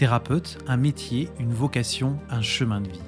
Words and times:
Thérapeute, 0.00 0.56
un 0.66 0.78
métier, 0.78 1.28
une 1.38 1.52
vocation, 1.52 2.18
un 2.30 2.40
chemin 2.40 2.80
de 2.80 2.88
vie. 2.88 3.02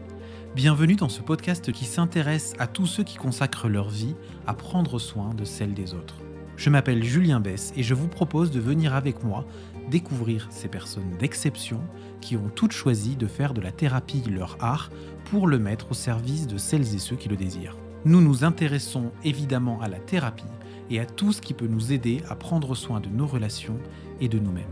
Bienvenue 0.54 0.94
dans 0.94 1.08
ce 1.08 1.22
podcast 1.22 1.72
qui 1.72 1.86
s'intéresse 1.86 2.52
à 2.58 2.66
tous 2.66 2.84
ceux 2.84 3.02
qui 3.02 3.16
consacrent 3.16 3.70
leur 3.70 3.88
vie 3.88 4.14
à 4.46 4.52
prendre 4.52 4.98
soin 4.98 5.32
de 5.32 5.46
celle 5.46 5.72
des 5.72 5.94
autres. 5.94 6.16
Je 6.58 6.68
m'appelle 6.68 7.02
Julien 7.02 7.40
Bess 7.40 7.72
et 7.78 7.82
je 7.82 7.94
vous 7.94 8.08
propose 8.08 8.50
de 8.50 8.60
venir 8.60 8.94
avec 8.94 9.24
moi 9.24 9.46
découvrir 9.90 10.48
ces 10.50 10.68
personnes 10.68 11.16
d'exception 11.18 11.80
qui 12.20 12.36
ont 12.36 12.50
toutes 12.54 12.72
choisi 12.72 13.16
de 13.16 13.26
faire 13.26 13.54
de 13.54 13.62
la 13.62 13.72
thérapie 13.72 14.24
leur 14.30 14.58
art 14.60 14.90
pour 15.30 15.48
le 15.48 15.58
mettre 15.58 15.92
au 15.92 15.94
service 15.94 16.46
de 16.46 16.58
celles 16.58 16.94
et 16.94 16.98
ceux 16.98 17.16
qui 17.16 17.30
le 17.30 17.36
désirent. 17.36 17.78
Nous 18.04 18.20
nous 18.20 18.44
intéressons 18.44 19.12
évidemment 19.24 19.80
à 19.80 19.88
la 19.88 19.98
thérapie 19.98 20.44
et 20.90 21.00
à 21.00 21.06
tout 21.06 21.32
ce 21.32 21.40
qui 21.40 21.54
peut 21.54 21.68
nous 21.68 21.90
aider 21.94 22.20
à 22.28 22.36
prendre 22.36 22.74
soin 22.74 23.00
de 23.00 23.08
nos 23.08 23.26
relations 23.26 23.78
et 24.20 24.28
de 24.28 24.38
nous-mêmes. 24.38 24.66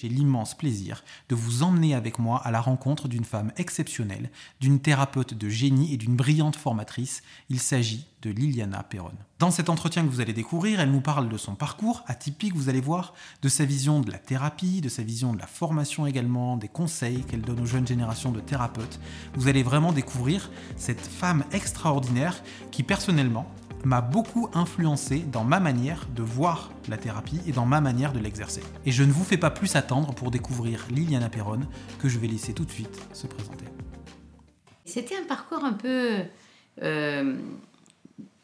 J'ai 0.00 0.08
l'immense 0.08 0.56
plaisir 0.56 1.04
de 1.28 1.34
vous 1.34 1.62
emmener 1.62 1.94
avec 1.94 2.18
moi 2.18 2.40
à 2.42 2.50
la 2.50 2.62
rencontre 2.62 3.06
d'une 3.06 3.24
femme 3.24 3.52
exceptionnelle, 3.58 4.30
d'une 4.58 4.80
thérapeute 4.80 5.34
de 5.34 5.48
génie 5.50 5.92
et 5.92 5.98
d'une 5.98 6.16
brillante 6.16 6.56
formatrice. 6.56 7.22
Il 7.50 7.60
s'agit 7.60 8.06
de 8.22 8.30
Liliana 8.30 8.82
Perron. 8.82 9.12
Dans 9.38 9.50
cet 9.50 9.68
entretien 9.68 10.02
que 10.02 10.08
vous 10.08 10.22
allez 10.22 10.32
découvrir, 10.32 10.80
elle 10.80 10.90
nous 10.90 11.02
parle 11.02 11.28
de 11.28 11.36
son 11.36 11.54
parcours 11.54 12.02
atypique, 12.06 12.54
vous 12.54 12.70
allez 12.70 12.80
voir, 12.80 13.12
de 13.42 13.50
sa 13.50 13.66
vision 13.66 14.00
de 14.00 14.10
la 14.10 14.18
thérapie, 14.18 14.80
de 14.80 14.88
sa 14.88 15.02
vision 15.02 15.34
de 15.34 15.38
la 15.38 15.46
formation 15.46 16.06
également, 16.06 16.56
des 16.56 16.68
conseils 16.68 17.24
qu'elle 17.24 17.42
donne 17.42 17.60
aux 17.60 17.66
jeunes 17.66 17.86
générations 17.86 18.32
de 18.32 18.40
thérapeutes. 18.40 19.00
Vous 19.34 19.48
allez 19.48 19.62
vraiment 19.62 19.92
découvrir 19.92 20.50
cette 20.76 21.06
femme 21.06 21.44
extraordinaire 21.52 22.42
qui 22.70 22.84
personnellement 22.84 23.46
m'a 23.84 24.00
beaucoup 24.00 24.48
influencé 24.54 25.20
dans 25.20 25.44
ma 25.44 25.60
manière 25.60 26.06
de 26.14 26.22
voir 26.22 26.70
la 26.88 26.96
thérapie 26.96 27.40
et 27.46 27.52
dans 27.52 27.66
ma 27.66 27.80
manière 27.80 28.12
de 28.12 28.18
l'exercer. 28.18 28.62
Et 28.84 28.92
je 28.92 29.02
ne 29.02 29.12
vous 29.12 29.24
fais 29.24 29.36
pas 29.36 29.50
plus 29.50 29.76
attendre 29.76 30.14
pour 30.14 30.30
découvrir 30.30 30.86
Liliana 30.90 31.28
Perron, 31.28 31.60
que 31.98 32.08
je 32.08 32.18
vais 32.18 32.26
laisser 32.26 32.52
tout 32.52 32.64
de 32.64 32.70
suite 32.70 33.00
se 33.12 33.26
présenter. 33.26 33.64
C'était 34.84 35.16
un 35.16 35.24
parcours 35.24 35.64
un 35.64 35.72
peu, 35.72 36.18
euh, 36.82 37.36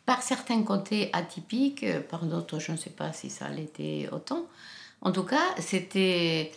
par 0.04 0.22
certains 0.22 0.62
côtés 0.62 1.10
atypique, 1.12 1.84
par 2.08 2.24
d'autres 2.24 2.58
je 2.58 2.72
ne 2.72 2.76
sais 2.76 2.90
pas 2.90 3.12
si 3.12 3.30
ça 3.30 3.48
l'était 3.48 4.08
autant. 4.12 4.46
En 5.02 5.12
tout 5.12 5.24
cas, 5.24 5.54
c'était, 5.58 6.52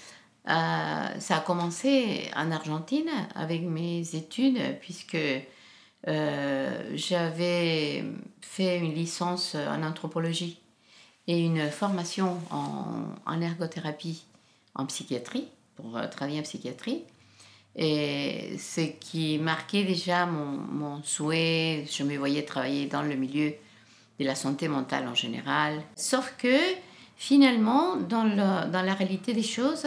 euh, 0.48 1.20
ça 1.20 1.38
a 1.38 1.40
commencé 1.42 2.30
en 2.36 2.52
Argentine 2.52 3.10
avec 3.36 3.64
mes 3.64 4.16
études, 4.16 4.60
puisque 4.80 5.18
euh, 6.08 6.92
j'avais 6.96 8.04
fait 8.42 8.78
une 8.78 8.94
licence 8.94 9.56
en 9.56 9.84
anthropologie 9.84 10.60
et 11.28 11.40
une 11.40 11.70
formation 11.70 12.38
en, 12.52 13.42
ergothérapie 13.42 14.24
en 14.76 14.86
psychiatrie, 14.86 15.48
pour 15.76 15.98
euh, 15.98 16.08
travailler 16.08 16.40
en 16.40 16.44
psychiatrie. 16.44 17.04
Et 17.76 18.58
ce 18.58 18.82
qui 18.82 19.38
marquait 19.38 19.84
déjà 19.84 20.26
mon, 20.26 21.04
souhait, 21.04 21.86
je 21.90 22.04
me 22.04 22.18
voyais 22.18 22.44
travailler 22.44 22.88
dans 22.88 23.04
le 23.04 23.16
milieu 23.16 23.54
de 24.20 24.26
la 24.26 24.36
santé 24.36 24.68
mentale 24.68 25.08
en 25.08 25.14
général. 25.14 25.84
Sauf 25.96 26.34
que 26.38 26.58
finalement, 27.16 27.96
dans, 27.98 28.26
dans 28.26 28.82
la 28.82 28.94
réalité 28.94 29.34
des 29.34 29.44
choses, 29.44 29.86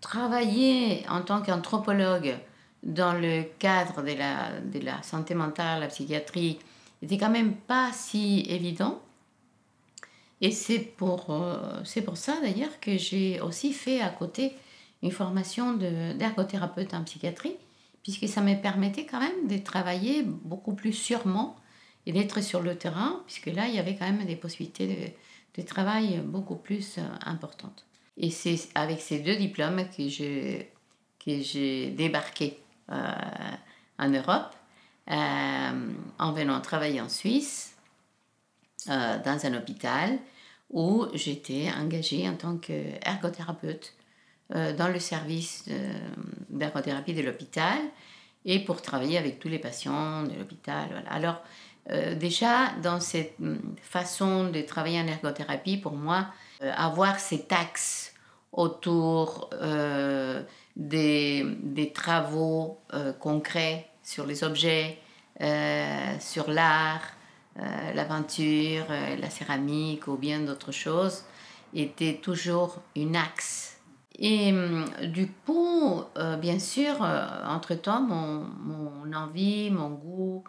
travailler 0.00 1.04
en 1.08 1.22
tant 1.22 1.42
qu'anthropologue 1.42 2.36
dans 2.82 3.12
le 3.12 3.44
cadre 3.58 4.02
de 4.02 4.80
la, 4.84 5.02
santé 5.02 5.34
mentale, 5.34 5.80
la 5.80 5.88
psychiatrie, 5.88 6.58
n'était 7.02 7.18
quand 7.18 7.30
même 7.30 7.54
pas 7.54 7.90
si 7.92 8.46
évident. 8.48 9.00
Et 10.40 10.50
c'est 10.52 10.78
pour, 10.78 11.30
euh, 11.30 11.82
pour 12.04 12.16
ça 12.16 12.40
d'ailleurs 12.40 12.80
que 12.80 12.96
j'ai 12.96 13.40
aussi 13.40 13.72
fait 13.72 14.00
à 14.00 14.08
côté 14.08 14.54
une 15.02 15.10
formation 15.10 15.74
d'ergothérapeute 15.74 16.94
en 16.94 17.04
psychiatrie, 17.04 17.56
puisque 18.02 18.28
ça 18.28 18.40
me 18.40 18.54
permettait 18.60 19.04
quand 19.04 19.20
même 19.20 19.48
de 19.48 19.58
travailler 19.58 20.22
beaucoup 20.22 20.74
plus 20.74 20.92
sûrement 20.92 21.56
et 22.06 22.12
d'être 22.12 22.42
sur 22.42 22.62
le 22.62 22.76
terrain, 22.76 23.22
puisque 23.26 23.46
là, 23.46 23.68
il 23.68 23.74
y 23.74 23.78
avait 23.78 23.96
quand 23.96 24.10
même 24.10 24.24
des 24.24 24.36
possibilités 24.36 25.14
de, 25.56 25.62
travail 25.62 26.22
beaucoup 26.24 26.56
plus 26.56 26.96
euh, 26.96 27.02
importantes. 27.26 27.84
Et 28.16 28.30
c'est 28.30 28.58
avec 28.74 29.02
ces 29.02 29.18
deux 29.18 29.36
diplômes 29.36 29.84
que 29.94 30.64
que 31.22 31.42
j'ai 31.42 31.90
débarqué 31.90 32.46
euh, 32.46 32.69
en 32.90 34.08
Europe 34.08 34.54
euh, 35.10 35.92
en 36.18 36.32
venant 36.32 36.60
travailler 36.60 37.00
en 37.00 37.08
Suisse 37.08 37.74
euh, 38.88 39.18
dans 39.24 39.44
un 39.46 39.54
hôpital 39.54 40.18
où 40.70 41.06
j'étais 41.14 41.68
engagée 41.76 42.28
en 42.28 42.34
tant 42.34 42.56
qu'ergothérapeute 42.56 43.94
dans 44.52 44.88
le 44.88 44.98
service 44.98 45.66
d'ergothérapie 46.48 47.14
de 47.14 47.22
l'hôpital 47.22 47.78
et 48.44 48.58
pour 48.58 48.82
travailler 48.82 49.16
avec 49.16 49.38
tous 49.38 49.48
les 49.48 49.60
patients 49.60 50.24
de 50.24 50.34
l'hôpital. 50.36 51.04
Alors, 51.08 51.40
déjà, 52.16 52.72
dans 52.82 52.98
cette 52.98 53.34
hum, 53.40 53.60
façon 53.80 54.50
de 54.50 54.60
travailler 54.62 55.00
en 55.00 55.06
ergothérapie, 55.06 55.76
pour 55.76 55.92
moi, 55.92 56.26
avoir 56.60 57.20
cet 57.20 57.52
axe 57.52 58.12
autour 58.52 59.50
des, 60.80 61.44
des 61.62 61.92
travaux 61.92 62.80
euh, 62.94 63.12
concrets 63.12 63.86
sur 64.02 64.26
les 64.26 64.42
objets, 64.42 64.98
euh, 65.42 66.16
sur 66.18 66.50
l'art, 66.50 67.02
euh, 67.58 67.92
la 67.92 68.04
peinture, 68.04 68.86
la 68.88 69.30
céramique 69.30 70.08
ou 70.08 70.16
bien 70.16 70.40
d'autres 70.40 70.72
choses, 70.72 71.24
était 71.74 72.14
toujours 72.14 72.78
une 72.96 73.14
axe. 73.14 73.78
Et 74.18 74.52
hum, 74.52 74.86
du 75.04 75.30
coup, 75.46 76.02
bien 76.40 76.58
sûr, 76.58 77.00
entre-temps, 77.46 78.02
mon, 78.02 78.40
mon, 78.40 79.12
envie, 79.12 79.70
mon 79.70 79.90
goût, 79.90 80.44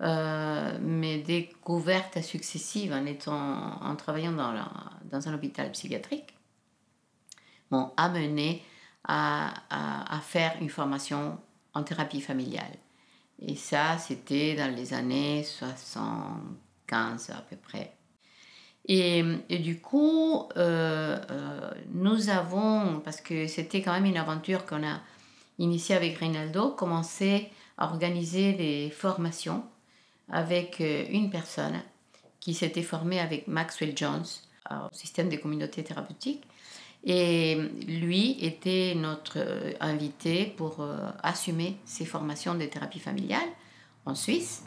mes 0.00 1.18
découvertes 1.18 2.22
successives 2.22 2.92
en, 2.92 3.04
étant, 3.04 3.82
en 3.82 3.96
travaillant 3.96 4.32
dans, 4.32 4.54
dans 5.10 5.28
un 5.28 5.34
hôpital 5.34 5.70
psychiatrique 5.72 6.34
m'ont 7.70 7.90
amené 7.96 8.62
à, 9.04 10.20
faire 10.22 10.56
une 10.60 10.68
formation 10.68 11.38
en 11.74 11.82
thérapie 11.82 12.20
familiale. 12.20 12.76
Et 13.40 13.56
ça, 13.56 13.98
c'était 13.98 14.54
dans 14.54 14.74
les 14.74 14.92
années 14.92 15.42
75 15.42 17.30
à 17.30 17.40
peu 17.42 17.56
près. 17.56 17.94
Et, 18.86 19.22
du 19.48 19.80
coup, 19.80 20.48
euh, 20.56 21.18
euh, 21.30 21.70
nous 21.92 22.28
avons, 22.28 23.00
parce 23.00 23.20
que 23.20 23.46
c'était 23.46 23.82
quand 23.82 23.92
même 23.92 24.06
une 24.06 24.16
aventure 24.16 24.66
qu'on 24.66 24.86
a 24.86 25.00
initiée 25.58 25.94
avec 25.94 26.18
Rinaldo, 26.18 26.70
commencé 26.70 27.50
à 27.78 27.86
organiser 27.86 28.52
des 28.54 28.90
formations 28.90 29.64
avec 30.30 30.80
euh, 30.80 31.04
une 31.10 31.30
personne 31.30 31.80
qui 32.40 32.54
s'était 32.54 32.82
formée 32.82 33.20
avec 33.20 33.48
Maxwell 33.48 33.96
Jones 33.96 34.24
au 34.70 34.94
système 34.94 35.28
des 35.28 35.40
communautés 35.40 35.82
thérapeutiques 35.82 36.44
et 37.04 37.56
lui 37.86 38.36
était 38.44 38.94
notre 38.94 39.38
euh, 39.38 39.72
invité 39.80 40.44
pour 40.44 40.80
euh, 40.80 41.10
assumer 41.22 41.78
ses 41.84 42.04
formations 42.04 42.54
de 42.54 42.66
thérapie 42.66 43.00
familiale 43.00 43.48
en 44.04 44.14
Suisse. 44.14 44.64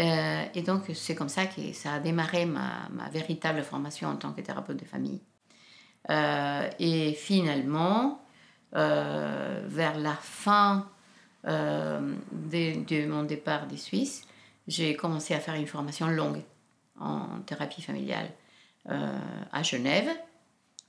Euh, 0.00 0.44
et 0.54 0.62
donc, 0.62 0.84
c'est 0.94 1.14
comme 1.14 1.28
ça 1.28 1.46
que 1.46 1.72
ça 1.72 1.94
a 1.94 1.98
démarré 1.98 2.46
ma, 2.46 2.88
véritable 3.12 3.62
formation 3.62 4.08
en 4.08 4.16
tant 4.16 4.32
que 4.32 4.40
thérapeute 4.40 4.78
de 4.78 4.84
famille. 4.84 5.20
et 6.08 7.12
finalement, 7.14 8.22
vers 8.72 9.98
la 9.98 10.14
fin 10.14 10.88
de, 11.44 12.84
de, 12.84 13.06
mon 13.06 13.24
départ 13.24 13.66
des 13.66 13.76
Suisses, 13.76 14.26
j'ai 14.68 14.94
commencé 14.94 15.34
à 15.34 15.40
faire 15.40 15.54
une 15.54 15.66
formation 15.66 16.06
longue 16.06 16.42
en 17.00 17.40
thérapie 17.46 17.82
familiale 17.82 18.30
à 18.86 19.62
Genève 19.62 20.08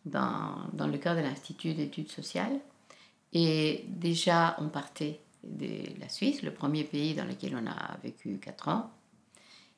dans, 0.10 0.88
le 0.88 0.98
cadre 0.98 1.22
de 1.22 1.26
l'Institut 1.26 1.74
d'études 1.74 2.12
sociales. 2.12 2.60
Et 3.34 3.86
déjà, 3.88 4.56
on 4.60 4.70
partait 4.70 5.20
de 5.44 6.00
la 6.00 6.10
Suisse, 6.10 6.42
le 6.42 6.54
premier 6.54 6.84
pays 6.84 7.14
dans 7.14 7.26
lequel 7.26 7.56
on 7.56 7.68
a 7.68 7.98
vécu 8.04 8.38
quatre 8.40 8.68
ans. 8.68 8.92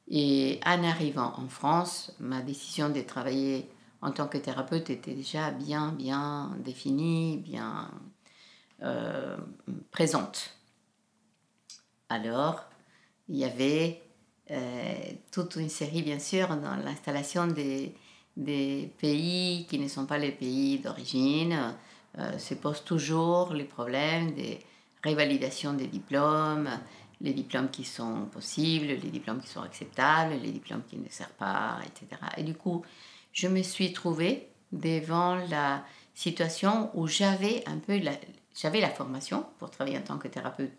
Et 0.07 0.59
en 0.65 0.83
arrivant 0.83 1.33
en 1.37 1.47
France, 1.47 2.13
ma 2.19 2.41
décision 2.41 2.89
de 2.89 3.01
travailler 3.01 3.69
en 4.01 4.11
tant 4.11 4.27
que 4.27 4.37
thérapeute 4.37 4.89
était 4.89 5.13
déjà 5.13 5.51
bien, 5.51 5.91
bien 5.91 6.55
définie, 6.59 7.37
bien 7.37 7.91
euh, 8.81 9.37
présente. 9.91 10.57
Alors, 12.09 12.65
il 13.29 13.37
y 13.37 13.45
avait 13.45 14.01
euh, 14.49 14.95
toute 15.31 15.55
une 15.55 15.69
série, 15.69 16.01
bien 16.01 16.19
sûr, 16.19 16.47
dans 16.57 16.75
l'installation 16.75 17.47
des, 17.47 17.95
des 18.41 18.91
pays 18.99 19.65
qui 19.69 19.79
ne 19.79 19.87
sont 19.87 20.05
pas 20.05 20.17
les 20.17 20.31
pays 20.31 20.79
d'origine, 20.79 21.75
euh, 22.17 22.37
se 22.37 22.55
posent 22.55 22.83
toujours 22.83 23.53
les 23.53 23.63
problèmes 23.63 24.33
des 24.33 24.59
révalidations 25.03 25.73
des 25.73 25.87
diplômes, 25.87 26.69
les 27.21 27.33
diplômes 27.33 27.69
qui 27.69 27.83
sont 27.83 28.25
possibles, 28.31 28.87
les 28.87 29.09
diplômes 29.09 29.39
qui 29.41 29.47
sont 29.47 29.61
acceptables, 29.61 30.33
les 30.41 30.51
diplômes 30.51 30.83
qui 30.89 30.97
ne 30.97 31.07
servent 31.09 31.29
pas, 31.37 31.77
etc. 31.85 32.21
Et 32.37 32.43
du 32.43 32.55
coup, 32.55 32.83
je 33.31 33.47
me 33.47 33.61
suis 33.61 33.93
trouvée 33.93 34.47
devant 34.71 35.35
la 35.35 35.83
situation 36.15 36.89
où 36.95 37.07
j'avais 37.07 37.63
un 37.67 37.77
peu 37.77 37.97
la, 37.99 38.13
j'avais 38.59 38.81
la 38.81 38.89
formation 38.89 39.45
pour 39.59 39.69
travailler 39.69 39.97
en 39.97 40.01
tant 40.01 40.17
que 40.17 40.27
thérapeute 40.27 40.73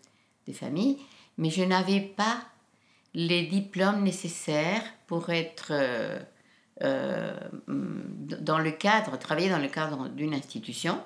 des 0.45 0.53
familles, 0.53 0.99
mais 1.37 1.49
je 1.49 1.63
n'avais 1.63 2.01
pas 2.01 2.37
les 3.13 3.43
diplômes 3.43 4.03
nécessaires 4.03 4.83
pour 5.07 5.29
être 5.29 5.71
euh, 6.81 7.33
euh, 7.69 8.03
dans 8.41 8.57
le 8.57 8.71
cadre, 8.71 9.17
travailler 9.19 9.49
dans 9.49 9.59
le 9.59 9.67
cadre 9.67 10.09
d'une 10.09 10.33
institution, 10.33 10.99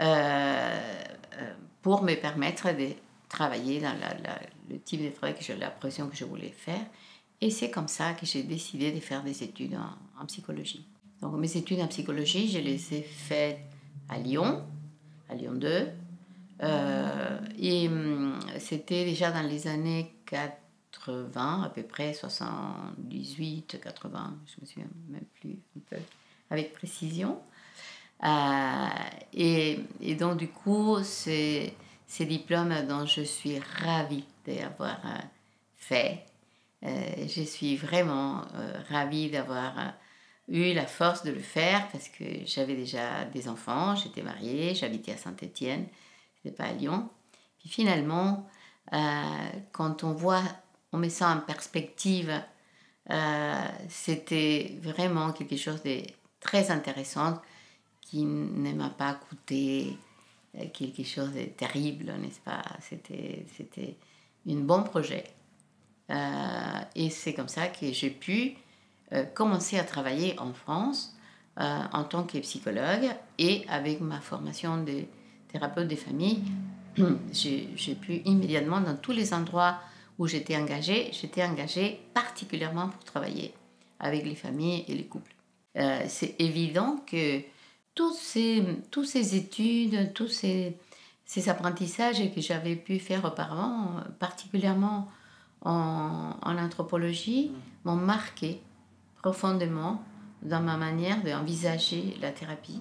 euh, 0.00 0.80
pour 1.82 2.02
me 2.02 2.14
permettre 2.14 2.74
de 2.74 2.88
travailler 3.28 3.80
dans 3.80 3.94
le 4.70 4.78
type 4.78 5.04
de 5.04 5.10
travail 5.10 5.34
que 5.36 5.44
j'ai 5.44 5.56
l'impression 5.56 6.08
que 6.08 6.16
je 6.16 6.24
voulais 6.24 6.54
faire. 6.56 6.80
Et 7.40 7.50
c'est 7.50 7.70
comme 7.70 7.88
ça 7.88 8.14
que 8.14 8.24
j'ai 8.24 8.42
décidé 8.42 8.90
de 8.90 9.00
faire 9.00 9.22
des 9.22 9.42
études 9.42 9.76
en, 10.18 10.26
psychologie. 10.26 10.86
Donc 11.20 11.34
mes 11.34 11.56
études 11.56 11.80
en 11.80 11.88
psychologie, 11.88 12.48
je 12.48 12.58
les 12.58 12.94
ai 12.94 13.02
faites 13.02 13.60
à 14.08 14.18
Lyon, 14.18 14.64
à 15.28 15.34
Lyon 15.34 15.52
2. 15.54 15.88
et 17.58 17.88
hum, 17.88 18.38
c'était 18.58 19.04
déjà 19.04 19.30
dans 19.30 19.42
les 19.42 19.66
années 19.68 20.14
4 20.26 20.56
80, 21.06 21.62
à 21.64 21.68
peu 21.70 21.82
près 21.82 22.12
78, 22.12 23.80
80, 23.82 24.38
je 24.46 24.60
me 24.60 24.66
souviens 24.66 24.88
même 25.08 25.24
plus 25.40 25.58
avec 26.50 26.72
précision. 26.72 27.40
Euh, 28.24 28.86
et, 29.32 30.14
donc, 30.18 30.38
du 30.38 30.48
coup, 30.48 30.98
c'est 31.02 31.74
ces 32.06 32.24
diplômes 32.24 32.74
dont 32.88 33.06
je 33.06 33.22
suis 33.22 33.58
ravie 33.58 34.24
d'avoir 34.46 34.98
euh, 35.04 35.18
fait. 35.76 36.24
Euh, 36.84 37.26
je 37.26 37.42
suis 37.42 37.76
vraiment 37.76 38.42
ravie 38.88 39.30
d'avoir 39.30 39.94
eu 40.48 40.72
la 40.72 40.86
force 40.86 41.24
de 41.24 41.30
le 41.30 41.40
faire 41.40 41.88
parce 41.90 42.08
que 42.08 42.24
j'avais 42.46 42.74
déjà 42.74 43.24
des 43.26 43.48
enfants, 43.48 43.94
j'étais 43.94 44.22
mariée, 44.22 44.74
j'habitais 44.74 45.12
à 45.12 45.16
Saint-Étienne, 45.16 45.86
n'étais 46.44 46.56
pas 46.56 46.70
à 46.70 46.72
Lyon. 46.72 47.10
Puis 47.58 47.68
finalement, 47.68 48.48
quand 49.72 50.04
on 50.04 50.12
voit 50.12 50.42
on 50.92 50.98
met 50.98 51.10
ça 51.10 51.30
en 51.30 51.40
perspective, 51.40 52.32
euh, 53.10 53.64
c'était 53.88 54.78
vraiment 54.82 55.32
quelque 55.32 55.56
chose 55.56 55.82
de 55.82 56.02
très 56.40 56.70
intéressant 56.70 57.40
qui 58.00 58.24
ne 58.24 58.72
m'a 58.72 58.90
pas 58.90 59.14
coûté 59.14 59.96
euh, 60.56 60.64
quelque 60.72 61.04
chose 61.04 61.32
de 61.32 61.44
terrible, 61.44 62.12
n'est-ce 62.20 62.40
pas? 62.40 62.62
C'était, 62.80 63.96
un 64.48 64.54
bon 64.56 64.82
projet. 64.82 65.24
Euh, 66.10 66.80
et 66.94 67.10
c'est 67.10 67.34
comme 67.34 67.48
ça 67.48 67.68
que 67.68 67.92
j'ai 67.92 68.10
pu 68.10 68.54
commencer 69.34 69.78
à 69.78 69.84
travailler 69.84 70.38
en 70.38 70.52
France 70.52 71.16
en 71.56 72.04
tant 72.04 72.24
que 72.24 72.36
psychologue 72.38 73.08
et 73.38 73.64
avec 73.68 74.02
ma 74.02 74.20
formation 74.20 74.84
de 74.84 75.04
thérapeute 75.50 75.88
des 75.88 75.96
familles, 75.96 76.42
j'ai 77.32 77.94
pu 77.94 78.16
immédiatement 78.26 78.82
dans 78.82 78.96
tous 78.96 79.12
les 79.12 79.32
endroits 79.32 79.80
où 80.18 80.26
j'étais 80.26 80.56
engagée, 80.56 81.10
j'étais 81.12 81.44
engagée 81.44 82.00
particulièrement 82.14 82.88
pour 82.88 83.04
travailler 83.04 83.54
avec 84.00 84.24
les 84.24 84.34
familles 84.34 84.84
et 84.88 84.94
les 84.94 85.06
couples. 85.06 85.34
Euh, 85.76 86.04
c'est 86.08 86.34
évident 86.40 87.02
que 87.06 87.40
tous 87.94 88.14
ces, 88.14 88.64
tous 88.90 89.04
ces 89.04 89.36
études, 89.36 90.12
tous 90.14 90.28
ces, 90.28 90.76
ces 91.24 91.48
apprentissages 91.48 92.18
que 92.34 92.40
j'avais 92.40 92.76
pu 92.76 92.98
faire 92.98 93.24
auparavant, 93.24 94.00
particulièrement 94.18 95.08
en, 95.62 96.34
en 96.42 96.58
anthropologie, 96.58 97.52
m'ont 97.84 97.96
marqué 97.96 98.60
profondément 99.22 100.02
dans 100.42 100.60
ma 100.60 100.76
manière 100.76 101.22
d'envisager 101.22 102.16
la 102.20 102.30
thérapie 102.30 102.80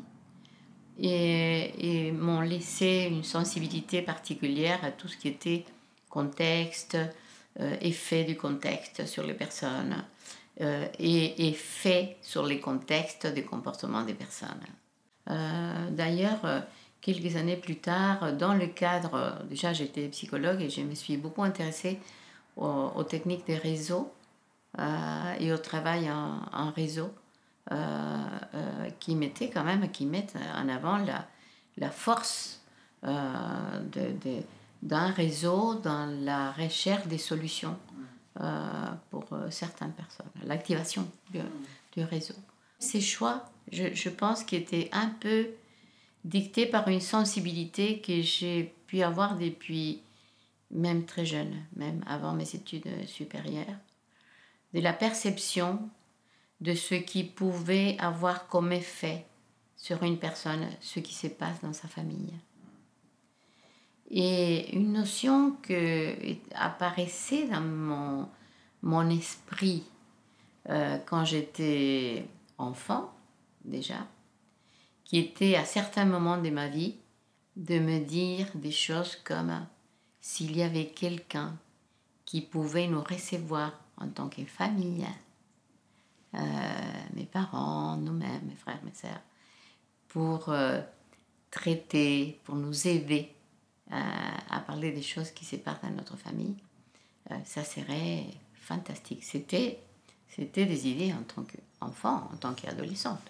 et, 1.00 2.08
et 2.08 2.12
m'ont 2.12 2.42
laissé 2.42 3.08
une 3.10 3.24
sensibilité 3.24 4.02
particulière 4.02 4.80
à 4.84 4.92
tout 4.92 5.08
ce 5.08 5.18
qui 5.18 5.28
était 5.28 5.66
contexte, 6.10 6.98
effet 7.82 8.24
du 8.24 8.38
contexte 8.38 9.06
sur 9.06 9.24
les 9.24 9.34
personnes 9.34 10.04
euh, 10.60 10.88
et 10.98 11.50
effet 11.50 12.18
sur 12.24 12.44
les 12.44 12.60
contextes 12.60 13.28
des 13.28 13.44
comportements 13.44 14.02
des 14.02 14.16
personnes. 14.16 14.66
Euh, 15.30 15.90
d'ailleurs, 15.92 16.64
quelques 17.00 17.36
années 17.36 17.58
plus 17.58 17.76
tard, 17.76 18.34
dans 18.34 18.56
le 18.56 18.66
cadre, 18.66 19.38
déjà 19.48 19.72
j'étais 19.72 20.08
psychologue 20.08 20.60
et 20.64 20.72
je 20.72 20.82
me 20.82 20.96
suis 20.96 21.18
beaucoup 21.18 21.44
intéressée 21.44 22.00
aux, 22.56 23.04
techniques 23.04 23.46
des 23.46 23.58
réseaux 23.58 24.12
et 25.40 25.54
au 25.54 25.58
travail 25.58 26.10
en, 26.10 26.72
réseau 26.72 27.12
qui 29.00 29.16
mettaient 29.16 29.52
quand 29.52 29.64
même, 29.64 29.92
qui 29.92 30.08
mettent 30.08 30.38
en 30.56 30.68
avant 30.70 30.98
la, 30.98 31.92
force 31.92 32.62
de 33.04 34.42
d'un 34.82 35.12
réseau 35.12 35.76
dans 35.76 36.06
la 36.24 36.52
recherche 36.52 37.08
des 37.08 37.18
solutions 37.18 37.78
euh, 38.40 38.92
pour 39.10 39.26
euh, 39.32 39.50
certaines 39.50 39.94
personnes, 39.94 40.30
l'activation 40.44 41.10
du, 41.32 41.42
réseau. 42.04 42.36
Ces 42.78 43.02
choix, 43.02 43.50
je, 43.72 43.92
je 43.96 44.10
pense, 44.10 44.44
qui 44.44 44.56
étaient 44.56 44.90
un 44.92 45.08
peu 45.08 45.48
dictés 46.24 46.68
par 46.68 46.88
une 46.90 47.02
sensibilité 47.02 48.00
que 48.02 48.22
j'ai 48.22 48.76
pu 48.86 49.02
avoir 49.02 49.36
depuis 49.36 50.04
même 50.70 51.06
très 51.06 51.26
jeune, 51.26 51.56
même 51.76 52.04
avant 52.06 52.34
mes 52.34 52.56
études 52.56 53.08
supérieures, 53.08 53.66
de 54.74 54.80
la 54.80 54.94
perception 54.94 55.90
de 56.62 56.74
ce 56.74 56.96
qui 56.96 57.24
pouvait 57.24 57.98
avoir 58.00 58.48
comme 58.48 58.72
effet 58.72 59.26
sur 59.76 60.04
une 60.04 60.18
personne 60.18 60.68
ce 60.82 61.00
qui 61.00 61.14
se 61.14 61.28
passe 61.28 61.62
dans 61.62 61.74
sa 61.74 61.88
famille. 61.88 62.34
Et 64.10 64.76
une 64.76 64.94
notion 64.94 65.58
que 65.62 66.16
apparaissait 66.56 67.48
dans 67.48 67.62
mon, 67.62 68.30
mon 68.82 69.10
esprit 69.10 69.84
euh, 70.70 70.98
quand 71.06 71.26
j'étais 71.26 72.26
enfant, 72.58 73.14
déjà, 73.66 74.08
qui 75.04 75.18
était 75.18 75.56
à 75.56 75.66
certains 75.66 76.06
moments 76.06 76.38
de 76.38 76.50
ma 76.50 76.68
vie 76.68 76.96
de 77.56 77.80
me 77.80 78.00
dire 78.00 78.48
des 78.56 78.72
choses 78.72 79.16
comme 79.24 79.66
s'il 80.22 80.56
y 80.56 80.62
avait 80.62 80.88
quelqu'un 80.88 81.58
qui 82.26 82.42
pouvait 82.42 82.88
nous 82.88 83.02
recevoir 83.02 83.72
en 83.98 84.10
tant 84.10 84.30
que 84.30 84.44
famille, 84.46 85.08
euh, 86.34 86.40
mes 87.14 87.26
parents, 87.26 87.98
nous-mêmes, 87.98 88.46
mes 88.46 88.56
frères, 88.56 88.80
mes 88.84 88.94
sœurs, 88.94 89.22
pour 90.10 90.50
euh, 90.50 90.82
traiter, 91.50 92.40
pour 92.44 92.56
nous 92.56 92.88
aider 92.88 93.34
à, 93.92 94.60
parler 94.62 94.92
des 94.92 95.02
choses 95.02 95.32
qui 95.32 95.46
se 95.46 95.56
passent 95.56 95.82
dans 95.82 95.92
notre 95.92 96.18
famille, 96.18 96.56
euh, 97.32 97.36
ça 97.46 97.64
serait 97.64 98.26
fantastique. 98.56 99.24
C'était, 99.24 99.80
c'était 100.28 100.66
des 100.66 100.88
idées 100.88 101.14
en 101.14 101.24
tant 101.24 101.44
qu'enfant, 101.44 102.30
en 102.34 102.38
tant 102.38 102.54
qu'adolescente. 102.54 103.22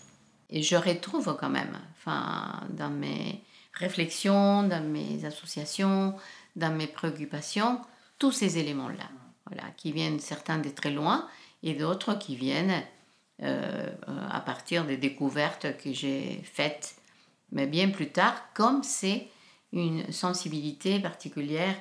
Et 0.50 0.64
je 0.64 0.76
retrouve 0.76 1.38
quand 1.40 1.50
même, 1.50 1.78
dans 2.06 2.90
mes 2.90 3.42
réflexions, 3.74 4.64
dans 4.64 4.84
mes 4.84 5.26
associations, 5.26 6.16
dans 6.56 6.74
mes 6.74 6.88
préoccupations, 6.88 7.82
tous 8.18 8.32
ces 8.32 8.58
éléments-là, 8.58 9.10
voilà, 9.46 9.70
qui 9.76 9.92
viennent 9.92 10.20
certains 10.20 10.58
de 10.58 10.70
très 10.70 10.92
loin 10.92 11.28
et 11.64 11.74
d'autres 11.74 12.16
qui 12.16 12.36
viennent 12.36 12.82
euh, 13.44 13.94
à 14.32 14.40
partir 14.40 14.86
des 14.86 14.98
découvertes 14.98 15.78
que 15.78 15.94
j'ai 15.94 16.42
faites, 16.44 16.96
mais 17.52 17.68
bien 17.68 17.90
plus 17.90 18.10
tard, 18.10 18.36
comme 18.54 18.84
c'est 18.84 19.28
une 19.74 20.12
sensibilité 20.12 21.00
particulière 21.00 21.76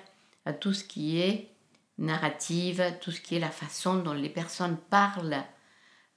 à 0.45 0.53
tout 0.53 0.73
ce 0.73 0.85
qui 0.85 1.21
est 1.21 1.49
narrative, 1.99 2.83
tout 3.01 3.11
ce 3.11 3.21
qui 3.21 3.35
est 3.37 3.41
la 3.41 3.51
façon 3.51 3.97
dont 3.97 4.13
les 4.13 4.29
personnes 4.29 4.77
parlent 4.91 5.43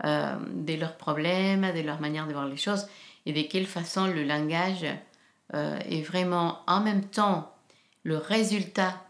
euh, 0.05 0.37
de 0.53 0.75
leurs 0.75 0.97
problèmes, 0.97 1.73
de 1.73 1.81
leur 1.81 2.01
manière 2.01 2.27
de 2.27 2.33
voir 2.33 2.47
les 2.47 2.57
choses, 2.57 2.87
et 3.25 3.33
de 3.33 3.41
quelle 3.41 3.65
façon 3.65 4.05
le 4.07 4.23
langage 4.23 4.85
euh, 5.53 5.79
est 5.89 6.01
vraiment 6.01 6.59
en 6.67 6.81
même 6.81 7.05
temps 7.05 7.53
le 8.03 8.17
résultat 8.17 9.01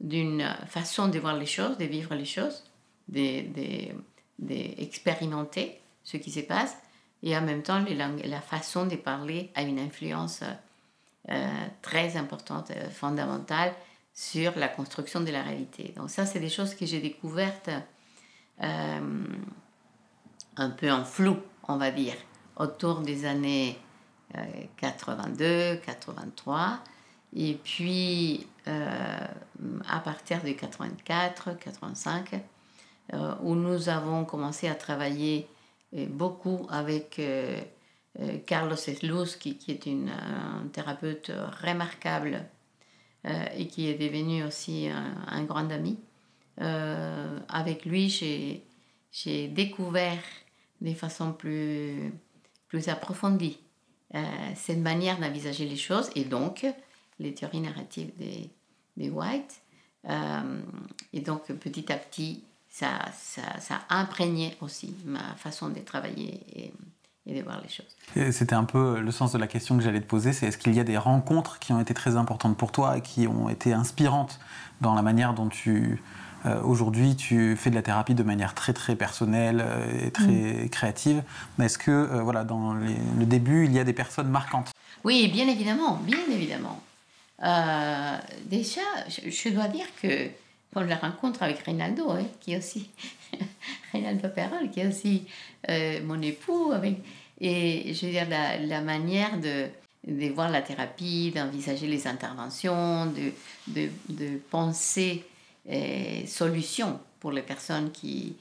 d'une 0.00 0.48
façon 0.66 1.08
de 1.08 1.18
voir 1.18 1.36
les 1.36 1.46
choses, 1.46 1.76
de 1.76 1.84
vivre 1.84 2.14
les 2.14 2.24
choses, 2.24 2.64
d'expérimenter 3.08 5.80
ce 6.04 6.16
qui 6.16 6.30
se 6.30 6.40
passe, 6.40 6.78
et 7.22 7.36
en 7.36 7.42
même 7.42 7.62
temps 7.62 7.84
la 8.24 8.40
façon 8.40 8.86
de 8.86 8.96
parler 8.96 9.50
a 9.54 9.60
une 9.62 9.78
influence 9.78 10.40
euh, 10.42 10.52
très 11.82 12.16
importante, 12.16 12.70
euh, 12.70 12.90
fondamentale 12.90 13.72
sur 14.12 14.58
la 14.58 14.68
construction 14.68 15.20
de 15.20 15.30
la 15.30 15.42
réalité. 15.42 15.92
Donc 15.96 16.10
ça, 16.10 16.26
c'est 16.26 16.40
des 16.40 16.48
choses 16.48 16.74
que 16.74 16.86
j'ai 16.86 17.00
découvertes 17.00 17.70
euh, 18.62 19.24
un 20.56 20.70
peu 20.70 20.90
en 20.90 21.04
flou, 21.04 21.36
on 21.68 21.76
va 21.76 21.90
dire, 21.90 22.14
autour 22.56 23.00
des 23.00 23.24
années 23.24 23.78
82, 24.76 25.76
83. 25.76 26.80
Et 27.36 27.54
puis, 27.54 28.46
à 28.66 30.00
partir 30.00 30.42
de 30.42 30.50
84, 30.50 31.56
85, 31.58 32.42
où 33.42 33.54
nous 33.54 33.88
avons 33.88 34.24
commencé 34.24 34.68
à 34.68 34.74
travailler 34.74 35.48
beaucoup 35.92 36.66
avec 36.68 37.20
Carlos 38.46 38.74
Esluz, 38.74 39.36
qui, 39.36 39.56
qui 39.56 39.70
est 39.70 39.86
une, 39.86 40.08
un 40.10 40.66
thérapeute 40.72 41.30
remarquable 41.62 42.44
et 43.54 43.66
qui 43.68 43.88
est 43.88 43.94
devenu 43.94 44.44
aussi 44.44 44.88
un 44.88 45.44
grand 45.44 45.70
ami. 45.70 45.98
Euh, 46.60 47.38
avec 47.48 47.84
lui, 47.84 48.08
j'ai 49.12 49.48
découvert 49.48 50.22
de 50.80 50.92
façon 50.94 51.32
plus, 51.32 52.12
plus 52.68 52.88
approfondie 52.88 53.58
euh, 54.14 54.24
cette 54.56 54.78
manière 54.78 55.18
d'envisager 55.18 55.68
les 55.68 55.76
choses 55.76 56.10
et 56.14 56.24
donc 56.24 56.66
les 57.18 57.34
théories 57.34 57.60
narratives 57.60 58.12
des, 58.16 58.50
des 58.96 59.10
White. 59.10 59.60
Euh, 60.08 60.60
et 61.12 61.20
donc 61.20 61.52
petit 61.52 61.92
à 61.92 61.96
petit, 61.96 62.44
ça, 62.68 63.10
ça, 63.12 63.58
ça, 63.60 63.80
a 63.88 64.00
imprégné 64.00 64.56
aussi 64.60 64.94
ma 65.04 65.34
façon 65.34 65.68
de 65.70 65.80
travailler 65.80 66.72
et 67.28 67.38
de 67.38 67.42
voir 67.42 67.60
les 67.62 67.68
choses. 67.68 68.32
C'était 68.32 68.54
un 68.54 68.64
peu 68.64 69.00
le 69.00 69.10
sens 69.10 69.32
de 69.32 69.38
la 69.38 69.46
question 69.46 69.76
que 69.76 69.82
j'allais 69.82 70.00
te 70.00 70.06
poser, 70.06 70.32
c'est 70.32 70.46
est-ce 70.46 70.58
qu'il 70.58 70.74
y 70.74 70.80
a 70.80 70.84
des 70.84 70.98
rencontres 70.98 71.58
qui 71.58 71.72
ont 71.72 71.80
été 71.80 71.94
très 71.94 72.16
importantes 72.16 72.56
pour 72.56 72.72
toi 72.72 72.96
et 72.96 73.00
qui 73.02 73.26
ont 73.26 73.48
été 73.48 73.72
inspirantes 73.72 74.40
dans 74.80 74.94
la 74.94 75.02
manière 75.02 75.34
dont 75.34 75.48
tu 75.48 76.00
euh, 76.46 76.62
aujourd'hui, 76.62 77.16
tu 77.16 77.56
fais 77.56 77.70
de 77.70 77.74
la 77.74 77.82
thérapie 77.82 78.14
de 78.14 78.22
manière 78.22 78.54
très 78.54 78.72
très 78.72 78.94
personnelle 78.94 79.62
euh, 79.64 80.06
et 80.06 80.10
très 80.10 80.64
mm. 80.64 80.68
créative? 80.70 81.22
Est-ce 81.60 81.78
que, 81.78 81.90
euh, 81.90 82.22
voilà, 82.22 82.44
dans 82.44 82.74
le 82.74 83.26
début, 83.26 83.64
il 83.64 83.72
y 83.72 83.78
a 83.78 83.84
des 83.84 83.92
personnes 83.92 84.28
marquantes? 84.28 84.70
Oui, 85.04 85.28
bien 85.28 85.48
évidemment, 85.48 85.96
bien 85.96 86.18
évidemment. 86.30 86.80
déjà, 88.46 88.80
je, 89.08 89.48
dois 89.48 89.68
dire 89.68 89.86
que 90.00 90.28
pour 90.70 90.82
la 90.82 90.96
rencontre 90.96 91.42
avec 91.42 91.58
Reynaldo, 91.60 92.10
hein, 92.10 92.24
qui 92.40 92.52
est 92.52 92.58
aussi 92.58 92.90
Perrol, 94.34 94.70
qui 94.70 94.86
aussi 94.86 95.26
mon 96.04 96.20
époux, 96.22 96.72
avec, 96.72 96.96
et 97.40 97.92
je 97.94 98.06
veux 98.06 98.12
dire 98.12 98.28
la, 98.28 98.58
la 98.58 98.80
manière 98.80 99.38
de, 99.38 99.66
de 100.06 100.28
voir 100.28 100.50
la 100.50 100.62
thérapie, 100.62 101.32
d'envisager 101.34 101.86
les 101.86 102.06
interventions, 102.06 103.06
de, 103.06 103.32
de, 103.68 103.88
de 104.08 104.38
penser 104.50 105.24
solutions 106.26 107.00
pour 107.20 107.32
les 107.32 107.42
personnes 107.42 107.90
qui, 107.90 108.36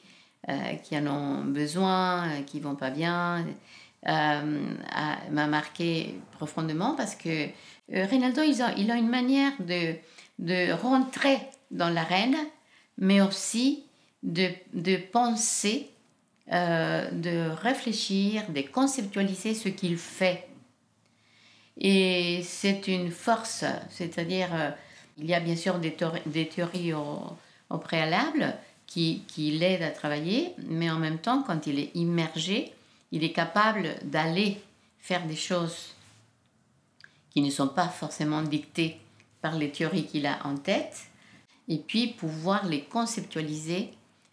euh, 0.50 0.76
qui 0.84 0.98
en 0.98 1.08
ont 1.08 1.44
besoin, 1.44 2.30
euh, 2.30 2.42
qui 2.44 2.62
vont 2.62 2.76
pas 2.76 2.90
bien, 2.90 3.46
euh, 4.08 4.62
m'a 5.32 5.48
marqué 5.48 6.16
profondément 6.32 6.96
parce 6.96 7.16
que 7.16 7.48
Reynaldo, 7.92 8.44
il 8.44 8.62
a, 8.62 8.74
il 8.78 8.90
a 8.90 8.96
une 8.96 9.10
manière 9.10 9.52
de, 9.60 9.96
de 10.40 10.72
rentrer 10.72 11.40
dans 11.72 11.90
l'arène, 11.90 12.38
mais 12.98 13.22
aussi 13.22 13.84
de, 14.24 14.50
de 14.74 14.98
penser, 14.98 15.90
de 16.50 17.50
réfléchir, 17.50 18.44
de 18.50 18.62
conceptualiser 18.62 19.54
ce 19.54 19.70
qu'il 19.70 19.98
fait. 19.98 20.48
Et 21.80 22.42
c'est 22.44 22.88
une 22.88 23.12
force, 23.12 23.66
c'est-à-dire 23.90 24.50
il 25.18 25.26
y 25.26 25.34
a 25.34 25.40
bien 25.40 25.56
sûr 25.56 25.80
des, 25.80 25.94
théories 26.48 26.94
au, 26.94 27.78
préalable 27.78 28.56
qui, 28.86 29.24
qui 29.28 29.52
l'aident 29.52 29.84
à 29.84 29.90
travailler, 29.92 30.54
mais 30.68 30.90
en 30.90 30.98
même 31.00 31.20
temps, 31.20 31.44
quand 31.44 31.68
il 31.68 31.80
est 31.80 31.92
immergé, 31.96 32.72
il 33.12 33.24
est 33.24 33.32
capable 33.32 33.96
d'aller 34.04 34.62
faire 35.00 35.26
des 35.26 35.36
choses 35.36 35.96
qui 37.32 37.42
ne 37.42 37.50
sont 37.50 37.68
pas 37.68 37.88
forcément 37.88 38.42
dictées 38.42 39.00
par 39.42 39.56
les 39.56 39.72
théories 39.72 40.06
qu'il 40.06 40.26
a 40.26 40.40
en 40.46 40.56
tête, 40.58 41.07
et 41.68 41.78
puis 41.78 42.08
pouvoir 42.08 42.66
les 42.66 42.84
conceptualiser 42.84 43.92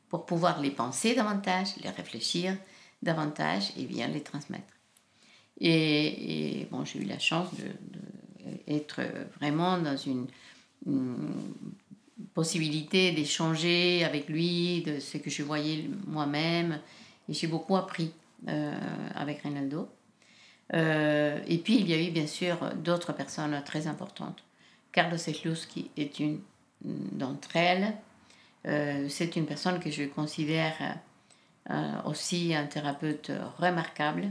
pour 0.08 0.26
pouvoir 0.26 0.60
les 0.60 0.70
penser 0.70 1.14
davantage, 1.14 1.76
les 1.82 1.90
réfléchir 1.90 2.56
davantage 3.02 3.72
et 3.76 3.84
bien 3.84 4.08
les 4.08 4.22
transmettre. 4.22 4.72
Et, 5.60 6.66
bon, 6.70 6.84
j'ai 6.84 7.00
eu 7.00 7.04
la 7.04 7.18
chance 7.18 7.48
d'être 8.66 9.00
de, 9.00 9.26
vraiment 9.38 9.78
dans 9.78 9.96
une 9.96 10.26
possibilité 12.34 13.12
d'échanger 13.12 14.04
avec 14.04 14.28
lui 14.28 14.82
de 14.82 14.98
ce 14.98 15.18
que 15.18 15.30
je 15.30 15.42
voyais 15.42 15.88
moi-même. 16.06 16.80
Et 17.28 17.32
j'ai 17.32 17.46
beaucoup 17.46 17.76
appris 17.76 18.12
euh, 18.48 18.74
avec 19.14 19.42
Reynaldo. 19.42 19.88
Euh, 20.72 21.40
et 21.46 21.58
puis 21.58 21.76
il 21.76 21.88
y 21.88 21.94
a 21.94 22.00
eu 22.00 22.10
bien 22.10 22.26
sûr 22.26 22.74
d'autres 22.76 23.12
personnes 23.12 23.62
très 23.64 23.86
importantes. 23.86 24.42
Carlos 24.92 25.16
Eclus, 25.16 25.68
est 25.96 26.20
une 26.20 26.40
d'entre 26.84 27.56
elles. 27.56 27.94
Euh, 28.66 29.08
c'est 29.08 29.36
une 29.36 29.46
personne 29.46 29.80
que 29.80 29.90
je 29.90 30.04
considère 30.04 30.98
aussi 32.04 32.54
un 32.54 32.66
thérapeute 32.66 33.32
remarquable. 33.58 34.30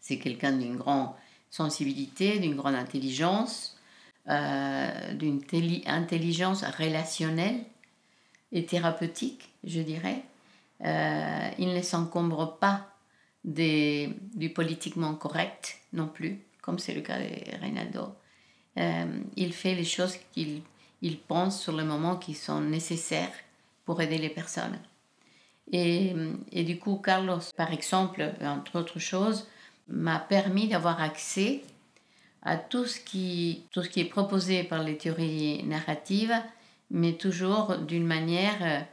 C'est 0.00 0.18
quelqu'un 0.18 0.52
d'une 0.52 0.76
grande 0.76 1.10
sensibilité, 1.50 2.38
d'une 2.38 2.56
grande 2.56 2.76
intelligence, 2.76 3.76
euh, 4.28 5.14
d'une 5.14 5.40
intelligence 5.86 6.62
relationnelle 6.62 7.64
et 8.52 8.64
thérapeutique, 8.64 9.50
je 9.64 9.80
dirais. 9.80 10.22
Euh, 10.84 11.50
il 11.58 11.74
ne 11.74 11.82
s'encombre 11.82 12.58
pas 12.58 12.86
des, 13.44 14.10
du 14.34 14.50
politiquement 14.50 15.14
correct 15.14 15.80
non 15.92 16.06
plus, 16.06 16.38
comme 16.62 16.78
c'est 16.78 16.94
le 16.94 17.00
cas 17.00 17.18
de 17.18 17.60
Reynaldo. 17.60 18.14
Euh, 18.78 19.20
il 19.36 19.52
fait 19.52 19.74
les 19.74 19.84
choses 19.84 20.16
qu'il 20.32 20.62
il 21.02 21.18
pense 21.18 21.60
sur 21.60 21.72
le 21.72 21.84
moment 21.84 22.16
qui 22.16 22.34
sont 22.34 22.60
nécessaires 22.60 23.32
pour 23.84 24.00
aider 24.00 24.18
les 24.18 24.28
personnes. 24.28 24.78
Et, 25.72 26.14
du 26.64 26.78
coup, 26.78 26.96
Carlos, 26.96 27.40
par 27.56 27.72
exemple, 27.72 28.32
entre 28.42 28.80
autres 28.80 28.98
choses, 28.98 29.46
m'a 29.88 30.18
permis 30.18 30.68
d'avoir 30.68 31.00
accès 31.00 31.62
à 32.42 32.56
tout 32.56 32.86
ce, 32.86 32.98
qui, 32.98 33.64
tout 33.70 33.82
ce 33.82 33.88
qui 33.88 34.00
est 34.00 34.04
proposé 34.06 34.64
par 34.64 34.82
les 34.82 34.96
théories 34.96 35.62
narratives, 35.64 36.34
mais 36.90 37.12
toujours 37.12 37.76
d'une 37.76 38.06
manière, 38.06 38.86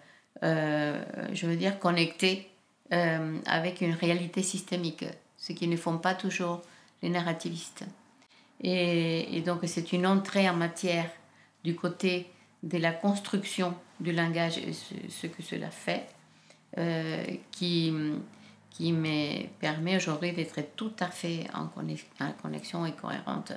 euh, 0.44 1.04
je 1.34 1.48
veux 1.48 1.56
dire, 1.56 1.80
connectée 1.80 2.50
euh, 2.94 3.40
avec 3.46 3.82
une 3.82 3.94
réalité 3.94 4.44
systémique, 4.44 5.06
ce 5.38 5.54
qui 5.54 5.68
ne 5.68 5.78
font 5.78 5.98
pas 5.98 6.14
toujours 6.14 6.62
les 7.02 7.10
narrativistes. 7.10 7.86
Et, 8.62 9.42
donc 9.46 9.62
c'est 9.66 9.94
une 9.94 10.08
entrée 10.08 10.50
en 10.50 10.56
matière 10.56 11.10
du 11.68 11.76
côté 11.76 12.28
de 12.64 12.78
la 12.78 12.94
construction 12.94 13.76
du 14.00 14.14
langage 14.14 14.58
et 14.58 14.72
ce, 14.72 15.28
que 15.28 15.44
cela 15.44 15.70
fait, 15.70 16.08
euh, 16.78 17.26
qui, 17.52 17.94
qui 18.72 18.94
me 18.94 19.48
permet 19.60 19.98
aujourd'hui 19.98 20.32
d'être 20.32 20.62
tout 20.78 20.94
à 21.02 21.08
fait 21.08 21.46
en 21.54 21.68
connexion 22.42 22.86
et 22.86 22.94
cohérente 22.94 23.52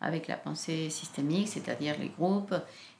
avec 0.00 0.26
la 0.26 0.36
pensée 0.36 0.90
systémique, 0.90 1.46
c'est-à-dire 1.46 1.94
les 2.00 2.08
groupes. 2.08 2.56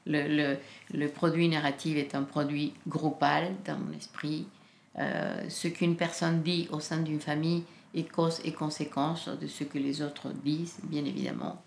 Le, 0.07 0.29
le, 0.29 0.59
le, 0.95 1.09
produit 1.09 1.49
narratif 1.49 1.97
est 1.97 2.15
un 2.15 2.23
produit 2.23 2.73
groupal 2.87 3.57
dans 3.65 3.79
mon 3.79 3.93
esprit. 3.93 4.47
Euh, 4.99 5.49
ce 5.49 5.67
qu'une 5.67 5.97
personne 5.97 6.43
dit 6.43 6.69
au 6.71 6.79
sein 6.79 6.99
d'une 6.99 7.21
famille 7.21 7.65
est 7.95 8.09
cause 8.09 8.41
et 8.45 8.53
conséquence 8.53 9.29
de 9.29 9.49
ce 9.49 9.65
que 9.65 9.79
les 9.79 10.03
autres 10.03 10.29
disent, 10.45 10.79
bien 10.85 11.05
évidemment. 11.05 11.61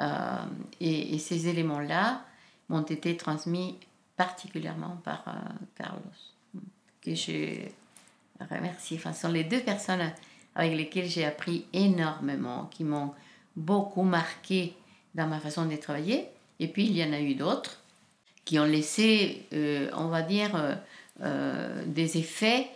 Euh, 0.00 0.36
et, 0.80 1.18
ces 1.18 1.48
éléments-là 1.48 2.24
m'ont 2.68 2.82
été 2.82 3.16
transmis 3.16 3.78
particulièrement 4.16 5.00
par 5.04 5.24
euh, 5.28 5.32
Carlos, 5.76 6.00
que 7.00 7.14
je 7.14 7.66
remercier. 8.50 8.96
Enfin, 8.98 9.12
ce 9.12 9.22
sont 9.22 9.32
les 9.32 9.44
deux 9.44 9.60
personnes 9.60 10.12
avec 10.54 10.76
lesquelles 10.76 11.08
j'ai 11.08 11.24
appris 11.24 11.66
énormément, 11.72 12.66
qui 12.66 12.84
m'ont 12.84 13.12
beaucoup 13.56 14.02
marqué 14.02 14.74
dans 15.14 15.26
ma 15.26 15.38
façon 15.38 15.66
de 15.66 15.76
travailler. 15.76 16.28
Et 16.58 16.68
puis, 16.68 16.86
il 16.86 16.96
y 16.96 17.04
en 17.04 17.12
a 17.12 17.20
eu 17.20 17.34
d'autres 17.34 17.80
qui 18.44 18.58
ont 18.58 18.64
laissé, 18.64 19.46
euh, 19.52 19.88
on 19.96 20.08
va 20.08 20.22
dire, 20.22 20.78
des 21.86 22.18
effets, 22.18 22.68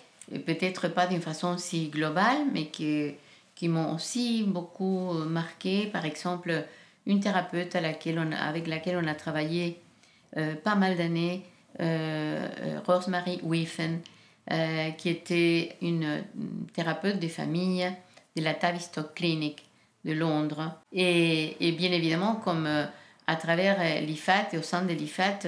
peut-être 0.47 0.87
pas 0.89 1.09
d'une 1.09 1.21
façon 1.21 1.59
si 1.59 1.89
globale, 1.89 2.47
mais 2.53 2.69
qui, 2.69 3.11
qui 3.57 3.67
m'ont 3.67 3.95
aussi 3.95 4.45
beaucoup 4.45 5.13
marqué. 5.13 5.87
Par 5.87 6.05
exemple, 6.05 6.65
une 7.09 7.19
thérapeute 7.19 7.75
avec 7.75 8.05
laquelle 8.05 8.97
on 8.97 9.07
a 9.09 9.15
travaillé 9.15 9.81
pas 10.63 10.77
mal 10.77 10.97
d'années, 10.97 11.43
Rosemary 12.87 13.41
Wiffen, 13.43 14.01
euh, 14.51 14.93
qui 14.93 15.11
était 15.11 15.77
une 15.83 16.25
thérapeute 16.73 17.19
des 17.19 17.29
familles 17.29 17.93
de 18.35 18.43
la 18.43 18.55
Tavistock 18.55 19.13
Clinic 19.15 19.63
de 20.07 20.13
Londres. 20.15 20.73
Et, 20.91 21.55
bien 21.77 21.93
évidemment, 21.93 22.37
comme 22.37 22.65
euh, 22.65 22.87
à 23.27 23.37
travers 23.37 23.77
euh, 23.79 24.01
l'IFAT 24.01 24.55
et 24.55 24.59
au 24.59 24.63
sein 24.63 24.87
de 24.87 24.95
l'IFAT, 24.95 25.41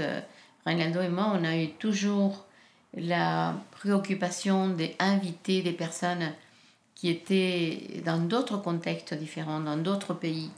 Reynaldo 0.66 1.00
et 1.00 1.08
moi, 1.08 1.32
on 1.34 1.44
a 1.44 1.56
eu 1.56 1.70
toujours 1.70 2.44
la 2.92 3.54
préoccupation 3.70 4.68
d'inviter 4.68 5.62
des 5.62 5.72
personnes 5.72 6.34
qui 6.94 7.08
étaient 7.08 8.02
dans 8.04 8.18
d'autres 8.18 8.58
contextes 8.58 9.14
différents, 9.14 9.60
dans 9.60 9.78
d'autres 9.78 10.12
pays, 10.12 10.50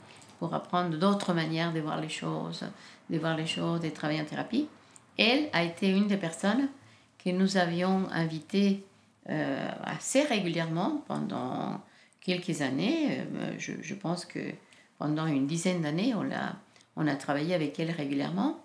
pour 0.43 0.53
apprendre 0.53 0.97
d'autres 0.97 1.33
manières 1.33 1.71
de 1.71 1.79
voir 1.79 2.01
les 2.01 2.09
choses, 2.09 2.65
de 3.09 3.17
voir 3.17 3.37
les 3.37 3.45
choses, 3.45 3.79
de 3.79 3.87
travailler 3.87 4.19
en 4.19 4.25
thérapie. 4.25 4.67
Elle 5.17 5.47
a 5.53 5.63
été 5.63 5.87
une 5.87 6.07
des 6.07 6.17
personnes 6.17 6.67
que 7.23 7.29
nous 7.29 7.55
avions 7.55 8.09
invitées 8.11 8.83
euh, 9.29 9.69
assez 9.85 10.23
régulièrement 10.23 11.01
pendant 11.07 11.79
quelques 12.19 12.61
années. 12.61 13.21
Euh, 13.21 13.53
je, 13.57 13.93
pense 13.93 14.25
que 14.25 14.41
pendant 14.97 15.27
une 15.27 15.47
dizaine 15.47 15.81
d'années, 15.81 16.13
on 16.13 16.29
a, 16.29 16.57
on 16.97 17.07
a 17.07 17.15
travaillé 17.15 17.55
avec 17.55 17.79
elle 17.79 17.91
régulièrement. 17.91 18.59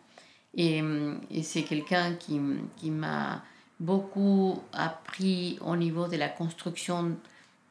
Et, 0.57 0.83
et 1.31 1.45
c'est 1.45 1.63
quelqu'un 1.63 2.15
qui, 2.15 2.41
qui 2.77 2.91
m'a 2.91 3.45
beaucoup 3.79 4.61
appris 4.73 5.61
au 5.65 5.77
niveau 5.77 6.09
de 6.09 6.17
la 6.17 6.29
construction 6.29 7.17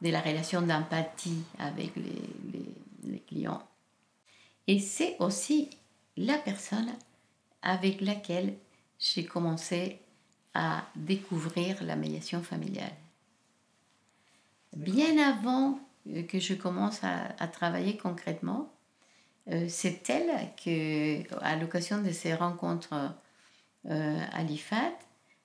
de 0.00 0.08
la 0.08 0.22
relation 0.22 0.62
d'empathie 0.62 1.42
avec 1.58 1.92
les, 1.96 3.20
clients. 3.26 3.62
Et 4.68 4.78
c'est 4.78 5.16
aussi 5.18 5.70
la 6.16 6.38
personne 6.38 6.92
avec 7.62 8.00
laquelle 8.00 8.54
j'ai 9.00 9.24
commencé 9.24 9.98
à 10.54 10.84
découvrir 10.94 11.82
la 11.82 11.96
médiation 11.96 12.42
familiale. 12.42 12.94
Bien 14.76 15.18
avant 15.18 15.80
que 16.28 16.38
je 16.38 16.54
commence 16.54 17.02
à, 17.02 17.34
à 17.38 17.48
travailler 17.48 17.96
concrètement, 17.96 18.70
euh, 19.50 19.66
c'est 19.68 20.08
elle 20.10 20.30
que, 20.62 21.34
à 21.42 21.56
l'occasion 21.56 22.00
de 22.02 22.12
ces 22.12 22.34
rencontres 22.34 22.94
euh, 23.90 24.20
à 24.32 24.42
l'IFAD, 24.42 24.92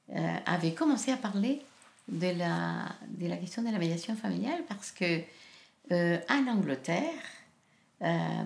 euh, 0.09 0.35
avait 0.45 0.73
commencé 0.73 1.11
à 1.11 1.17
parler 1.17 1.61
de 2.09 2.37
la, 2.37 2.89
de 3.07 3.27
la 3.27 3.37
question 3.37 3.61
de 3.63 3.69
la 3.69 3.79
médiation 3.79 4.15
familiale 4.15 4.61
parce 4.67 4.91
que 4.91 5.21
euh, 5.91 6.19
en 6.29 6.47
Angleterre, 6.47 7.23
euh, 8.01 8.43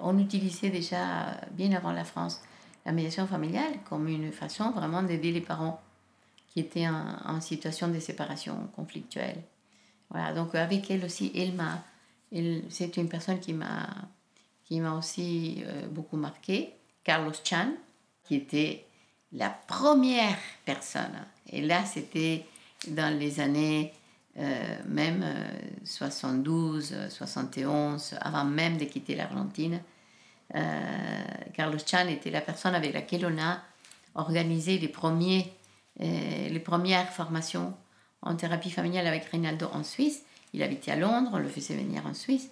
on 0.00 0.18
utilisait 0.18 0.70
déjà 0.70 1.40
bien 1.52 1.72
avant 1.72 1.92
la 1.92 2.04
France 2.04 2.40
la 2.88 2.92
médiation 2.92 3.26
familiale 3.26 3.74
comme 3.86 4.08
une 4.08 4.32
façon 4.32 4.70
vraiment 4.70 5.02
d'aider 5.02 5.30
les 5.30 5.42
parents 5.42 5.78
qui 6.48 6.60
étaient 6.60 6.88
en, 6.88 7.40
situation 7.42 7.88
de 7.88 8.00
séparation 8.00 8.68
conflictuelle. 8.74 9.42
Voilà, 10.08 10.32
donc 10.32 10.54
avec 10.54 10.90
elle 10.90 11.04
aussi, 11.04 11.30
elle 11.36 11.52
m'a, 11.52 11.84
c'est 12.70 12.96
une 12.96 13.10
personne 13.10 13.38
qui 13.40 13.52
m'a, 13.52 14.92
aussi 14.96 15.62
euh, 15.66 15.86
beaucoup 15.88 16.16
marqué, 16.16 16.72
Carlos 17.04 17.34
Chan, 17.44 17.72
qui 18.24 18.36
était 18.36 18.86
la 19.32 19.50
première 19.50 20.38
personne. 20.64 21.26
Et 21.50 21.60
là, 21.60 21.84
c'était 21.84 22.46
dans 22.86 23.16
les 23.18 23.40
années 23.40 23.92
euh, 23.92 24.07
même 24.86 25.22
euh, 25.24 25.58
72, 25.84 26.94
71, 27.08 28.14
avant 28.20 28.44
même 28.44 28.76
de 28.78 28.84
quitter 28.84 29.14
l'Argentine. 29.14 29.80
Euh, 30.54 30.60
Carlos 31.54 31.78
Chan 31.84 32.08
était 32.08 32.30
la 32.30 32.40
personne 32.40 32.74
avec 32.74 32.94
laquelle 32.94 33.26
on 33.26 33.42
a 33.42 33.60
organisé 34.14 34.78
les, 34.78 34.88
premiers, 34.88 35.52
euh, 36.00 36.48
les 36.48 36.60
premières 36.60 37.10
formations 37.12 37.74
en 38.22 38.34
thérapie 38.34 38.70
familiale 38.70 39.06
avec 39.06 39.24
Rinaldo 39.26 39.68
en 39.72 39.82
Suisse. 39.84 40.22
Il 40.52 40.62
habitait 40.62 40.92
à 40.92 40.96
Londres, 40.96 41.30
on 41.32 41.38
le 41.38 41.48
faisait 41.48 41.76
venir 41.76 42.06
en 42.06 42.14
Suisse. 42.14 42.50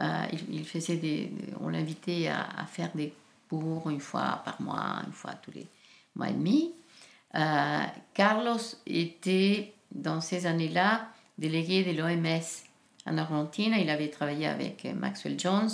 Euh, 0.00 0.24
il, 0.50 0.64
faisait 0.64 0.96
des, 0.96 1.30
on 1.60 1.68
l'invitait 1.68 2.28
à, 2.28 2.64
faire 2.66 2.90
des 2.94 3.12
cours 3.48 3.90
une 3.90 4.00
fois 4.00 4.42
par 4.44 4.60
mois, 4.60 5.02
une 5.06 5.12
fois 5.12 5.32
tous 5.34 5.50
les 5.50 5.66
mois 6.14 6.30
et 6.30 6.32
demi. 6.32 6.72
Euh, 7.34 7.82
Carlos 8.14 8.58
était, 8.86 9.74
dans 9.94 10.20
ces 10.20 10.46
années-là, 10.46 11.08
délégué 11.38 11.84
de 11.84 11.98
l'OMS 11.98 12.42
en 13.06 13.18
Argentine. 13.18 13.74
Il 13.78 13.90
avait 13.90 14.08
travaillé 14.08 14.46
avec 14.46 14.84
Maxwell 14.84 15.38
Jones. 15.38 15.70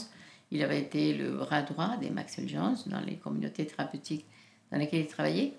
Il 0.50 0.62
avait 0.62 0.80
été 0.80 1.12
le 1.14 1.30
bras 1.30 1.62
droit 1.62 1.96
de 1.96 2.08
Maxwell 2.08 2.48
Jones 2.48 2.76
dans 2.86 3.00
les 3.00 3.16
communautés 3.16 3.66
thérapeutiques 3.66 4.24
dans 4.70 4.78
lesquelles 4.78 5.00
il 5.00 5.06
travaillait. 5.06 5.52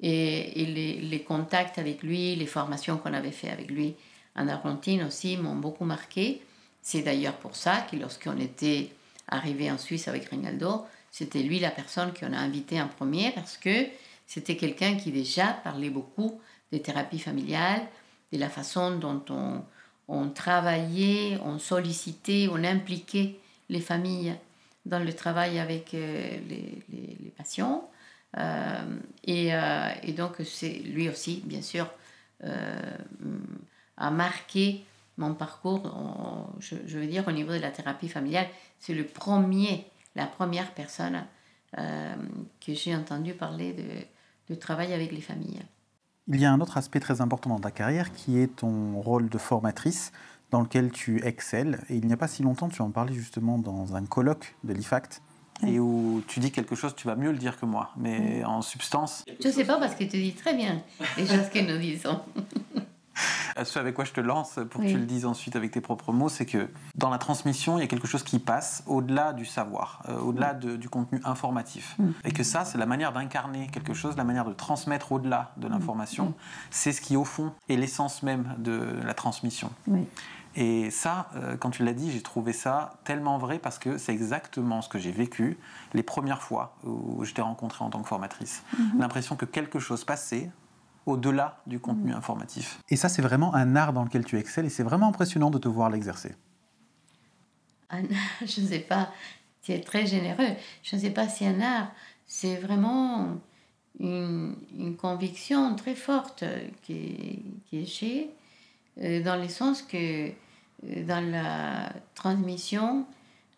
Et, 0.00 1.00
les, 1.02 1.22
contacts 1.22 1.78
avec 1.78 2.02
lui, 2.02 2.36
les 2.36 2.46
formations 2.46 2.98
qu'on 2.98 3.14
avait 3.14 3.30
fait 3.30 3.50
avec 3.50 3.70
lui 3.70 3.94
en 4.36 4.48
Argentine 4.48 5.02
aussi 5.04 5.36
m'ont 5.36 5.56
beaucoup 5.56 5.84
marqué. 5.84 6.42
C'est 6.82 7.02
d'ailleurs 7.02 7.36
pour 7.36 7.56
ça 7.56 7.86
que 7.90 7.96
lorsqu'on 7.96 8.38
était 8.38 8.90
arrivé 9.28 9.70
en 9.70 9.78
Suisse 9.78 10.08
avec 10.08 10.26
Rinaldo, 10.26 10.84
c'était 11.10 11.42
lui 11.42 11.58
la 11.58 11.70
personne 11.70 12.12
qu'on 12.12 12.32
a 12.32 12.38
invité 12.38 12.80
en 12.80 12.88
premier 12.88 13.30
parce 13.32 13.56
que 13.56 13.86
c'était 14.26 14.56
quelqu'un 14.56 14.96
qui 14.96 15.10
déjà 15.10 15.46
parlait 15.64 15.90
beaucoup 15.90 16.40
des 16.70 16.82
thérapies 16.82 17.18
familiales, 17.18 17.82
la 18.36 18.48
façon 18.48 18.96
dont 18.98 19.22
on, 20.08 20.28
travaillait, 20.30 21.38
on 21.44 21.58
sollicitait, 21.58 22.48
on 22.50 22.62
impliquait 22.64 23.36
les 23.68 23.80
familles 23.80 24.34
dans 24.84 25.00
le 25.00 25.12
travail 25.12 25.58
avec 25.58 25.94
euh, 25.94 26.38
les, 26.48 27.32
patients. 27.36 27.90
Euh, 28.38 28.98
et, 29.24 29.54
euh, 29.54 29.88
et, 30.02 30.12
donc, 30.12 30.36
c'est 30.44 30.74
lui 30.74 31.08
aussi, 31.08 31.42
bien 31.44 31.62
sûr, 31.62 31.90
a 33.96 34.10
marqué 34.10 34.84
mon 35.16 35.34
parcours, 35.34 36.50
je, 36.60 36.98
veux 36.98 37.06
dire, 37.06 37.26
au 37.26 37.32
niveau 37.32 37.52
de 37.52 37.58
la 37.58 37.70
thérapie 37.70 38.08
familiale. 38.08 38.46
C'est 38.78 38.94
le 38.94 39.04
premier, 39.04 39.86
la 40.14 40.26
première 40.26 40.72
personne 40.74 41.24
que 41.72 42.74
j'ai 42.74 42.94
entendu 42.94 43.32
parler 43.32 43.74
de 44.48 44.54
travail 44.54 44.92
avec 44.92 45.12
les 45.12 45.22
familles. 45.22 45.62
Il 46.28 46.40
y 46.40 46.44
a 46.44 46.52
un 46.52 46.60
autre 46.60 46.76
aspect 46.76 46.98
très 46.98 47.20
important 47.20 47.50
dans 47.50 47.60
ta 47.60 47.70
carrière 47.70 48.12
qui 48.12 48.40
est 48.40 48.56
ton 48.56 49.00
rôle 49.00 49.28
de 49.28 49.38
formatrice 49.38 50.10
dans 50.50 50.60
lequel 50.60 50.90
tu 50.90 51.24
excelles. 51.24 51.84
Et 51.88 51.94
il 51.94 52.06
n'y 52.06 52.12
a 52.12 52.16
pas 52.16 52.26
si 52.26 52.42
longtemps, 52.42 52.68
tu 52.68 52.82
en 52.82 52.90
parlais 52.90 53.14
justement 53.14 53.58
dans 53.58 53.94
un 53.94 54.04
colloque 54.04 54.56
de 54.64 54.72
l'IFACT 54.72 55.22
et 55.64 55.78
où 55.78 56.22
tu 56.26 56.40
dis 56.40 56.50
quelque 56.50 56.74
chose, 56.74 56.96
tu 56.96 57.06
vas 57.06 57.14
mieux 57.14 57.30
le 57.30 57.38
dire 57.38 57.58
que 57.60 57.64
moi, 57.64 57.90
mais 57.96 58.44
en 58.44 58.60
substance. 58.60 59.24
Je 59.40 59.46
ne 59.46 59.52
sais 59.52 59.64
pas 59.64 59.78
parce 59.78 59.94
que 59.94 60.02
tu 60.02 60.18
dis 60.18 60.32
très 60.32 60.54
bien 60.54 60.82
les 61.16 61.26
choses 61.26 61.48
que 61.48 61.60
nous 61.60 61.78
disons. 61.78 62.20
Ce 63.64 63.78
avec 63.78 63.94
quoi 63.94 64.04
je 64.04 64.12
te 64.12 64.20
lance 64.20 64.58
pour 64.70 64.80
oui. 64.80 64.88
que 64.88 64.92
tu 64.92 64.98
le 64.98 65.06
dises 65.06 65.24
ensuite 65.24 65.56
avec 65.56 65.70
tes 65.70 65.80
propres 65.80 66.12
mots, 66.12 66.28
c'est 66.28 66.46
que 66.46 66.68
dans 66.94 67.10
la 67.10 67.18
transmission, 67.18 67.78
il 67.78 67.80
y 67.80 67.84
a 67.84 67.86
quelque 67.86 68.06
chose 68.06 68.22
qui 68.22 68.38
passe 68.38 68.82
au-delà 68.86 69.32
du 69.32 69.44
savoir, 69.44 70.02
euh, 70.08 70.18
au-delà 70.18 70.54
de, 70.54 70.76
du 70.76 70.88
contenu 70.88 71.20
informatif. 71.24 71.94
Mm. 71.98 72.10
Et 72.24 72.32
que 72.32 72.42
ça, 72.42 72.64
c'est 72.64 72.78
la 72.78 72.86
manière 72.86 73.12
d'incarner 73.12 73.68
quelque 73.68 73.94
chose, 73.94 74.16
la 74.16 74.24
manière 74.24 74.44
de 74.44 74.52
transmettre 74.52 75.12
au-delà 75.12 75.52
de 75.56 75.68
l'information. 75.68 76.26
Mm. 76.26 76.34
C'est 76.70 76.92
ce 76.92 77.00
qui, 77.00 77.16
au 77.16 77.24
fond, 77.24 77.52
est 77.68 77.76
l'essence 77.76 78.22
même 78.22 78.54
de 78.58 78.80
la 79.04 79.14
transmission. 79.14 79.70
Oui. 79.86 80.06
Et 80.58 80.90
ça, 80.90 81.28
euh, 81.36 81.56
quand 81.58 81.70
tu 81.70 81.84
l'as 81.84 81.92
dit, 81.92 82.10
j'ai 82.10 82.22
trouvé 82.22 82.54
ça 82.54 82.98
tellement 83.04 83.36
vrai 83.36 83.58
parce 83.58 83.78
que 83.78 83.98
c'est 83.98 84.12
exactement 84.12 84.80
ce 84.80 84.88
que 84.88 84.98
j'ai 84.98 85.12
vécu 85.12 85.58
les 85.92 86.02
premières 86.02 86.42
fois 86.42 86.76
où 86.82 87.22
je 87.24 87.34
t'ai 87.34 87.42
rencontré 87.42 87.84
en 87.84 87.90
tant 87.90 88.00
que 88.00 88.08
formatrice. 88.08 88.62
Mm 88.72 88.82
-hmm. 88.82 89.00
L'impression 89.00 89.36
que 89.36 89.44
quelque 89.44 89.78
chose 89.78 90.04
passait 90.04 90.50
au-delà 91.06 91.62
du 91.66 91.78
contenu 91.78 92.12
mmh. 92.12 92.16
informatif. 92.16 92.80
Et 92.88 92.96
ça, 92.96 93.08
c'est 93.08 93.22
vraiment 93.22 93.54
un 93.54 93.76
art 93.76 93.92
dans 93.92 94.04
lequel 94.04 94.24
tu 94.24 94.38
excelles 94.38 94.66
et 94.66 94.70
c'est 94.70 94.82
vraiment 94.82 95.08
impressionnant 95.08 95.50
de 95.50 95.58
te 95.58 95.68
voir 95.68 95.88
l'exercer. 95.88 96.34
Je 97.92 98.60
ne 98.60 98.66
sais 98.66 98.80
pas, 98.80 99.10
tu 99.62 99.72
es 99.72 99.80
très 99.80 100.06
généreux. 100.06 100.54
Je 100.82 100.96
ne 100.96 101.00
sais 101.00 101.10
pas 101.10 101.28
si 101.28 101.46
un 101.46 101.60
art, 101.60 101.92
c'est 102.26 102.56
vraiment 102.56 103.38
une, 104.00 104.56
une, 104.76 104.96
conviction 104.96 105.74
très 105.76 105.94
forte 105.94 106.44
qui, 106.82 107.42
qui 107.70 107.86
j'ai, 107.86 108.30
euh, 109.00 109.22
dans 109.22 109.36
le 109.36 109.48
sens 109.48 109.82
que 109.82 110.28
euh, 110.28 110.32
dans 110.82 111.24
la 111.30 111.92
transmission, 112.14 113.06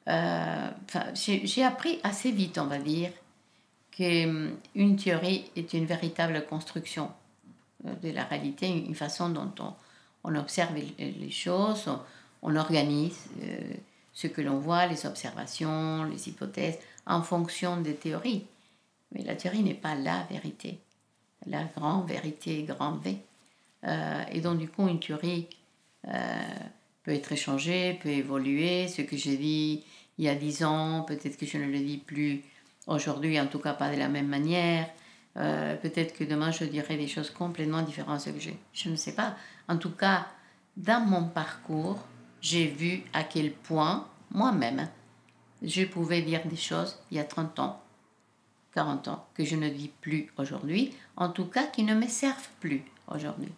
euh, 0.09 0.71
j'ai 1.15 1.65
appris 1.65 1.99
assez 2.03 2.31
vite, 2.31 2.59
on 2.59 2.67
va 2.67 2.79
dire, 2.79 3.11
qu'une 3.91 4.97
théorie 4.97 5.51
est 5.57 5.73
une 5.75 5.87
véritable 5.87 6.47
construction 6.47 7.11
de 7.85 8.11
la 8.11 8.25
réalité, 8.25 8.69
une 8.69 8.95
façon 8.95 9.29
dont 9.29 9.53
on, 10.25 10.35
observe 10.35 10.75
les 10.75 11.31
choses, 11.31 11.89
on, 12.43 12.57
organise 12.57 13.19
euh, 13.43 13.75
ce 14.13 14.27
que 14.27 14.41
l'on 14.41 14.59
voit, 14.59 14.87
les 14.87 15.07
observations, 15.07 16.05
les 16.05 16.29
hypothèses, 16.29 16.79
en 17.07 17.23
fonction 17.23 17.81
des 17.81 17.95
théories. 17.95 18.45
Mais 19.13 19.23
la 19.23 19.35
théorie 19.35 19.63
n'est 19.63 19.75
pas 19.75 19.95
la 19.95 20.25
vérité, 20.31 20.79
la 21.47 21.65
grande 21.65 22.09
vérité, 22.09 22.63
grand 22.65 22.97
V. 22.97 23.19
Euh, 23.85 24.25
et 24.33 24.41
donc, 24.41 24.59
du 24.59 24.69
coup, 24.69 24.89
une 24.89 25.01
théorie 25.01 25.47
euh, 26.09 26.13
peut 27.05 27.13
être 27.13 27.33
échangée, 27.33 27.99
peut 28.03 28.11
évoluer. 28.11 28.89
Ce 28.89 29.03
que 29.03 29.17
j'ai 29.17 29.37
dit 29.37 29.85
il 30.19 30.25
y 30.25 30.29
a 30.29 30.35
dix 30.35 30.65
ans, 30.65 31.03
peut-être 31.03 31.37
que 31.37 31.47
je 31.47 31.59
ne 31.59 31.67
le 31.67 31.79
dis 31.79 31.99
plus 31.99 32.43
aujourd'hui, 32.87 33.41
en 33.41 33.47
tout 33.47 33.61
cas 33.61 33.73
pas 33.73 33.91
de 33.93 33.99
la 33.99 34.09
même 34.09 34.27
manière. 34.27 34.89
Euh, 35.37 35.77
peut-être 35.77 36.15
que 36.15 36.25
demain 36.25 36.51
je 36.51 36.65
dirai 36.65 36.97
des 36.97 37.07
choses 37.07 37.31
complètement 37.31 37.83
différentes 37.83 38.19
de 38.19 38.25
ce 38.25 38.31
que 38.31 38.41
j'ai. 38.41 38.59
Je 38.73 38.89
ne 38.89 38.97
sais 38.97 39.15
pas. 39.15 39.37
En 39.69 39.77
tout 39.77 39.91
cas, 39.91 40.27
dans 40.77 41.05
mon 41.05 41.29
parcours, 41.29 41.99
j'ai 42.41 42.67
vu 42.67 43.03
à 43.13 43.25
quel 43.25 43.53
point 43.53 44.07
moi-même 44.31 44.89
je 45.63 45.85
pouvais 45.85 46.23
dire 46.23 46.47
des 46.47 46.57
choses 46.57 46.99
il 47.11 47.17
y 47.17 47.21
a 47.21 47.25
30 47.25 47.59
ans, 47.59 47.83
40 48.75 49.09
ans, 49.09 49.27
que 49.35 49.45
je 49.45 49.57
ne 49.57 49.69
dis 49.69 49.91
plus 50.01 50.31
aujourd'hui, 50.39 50.95
en 51.17 51.31
tout 51.31 51.47
cas 51.47 51.67
qui 51.67 51.83
ne 51.83 51.95
me 51.95 52.07
servent 52.07 52.49
plus 52.61 52.83
aujourd'hui. 53.09 53.53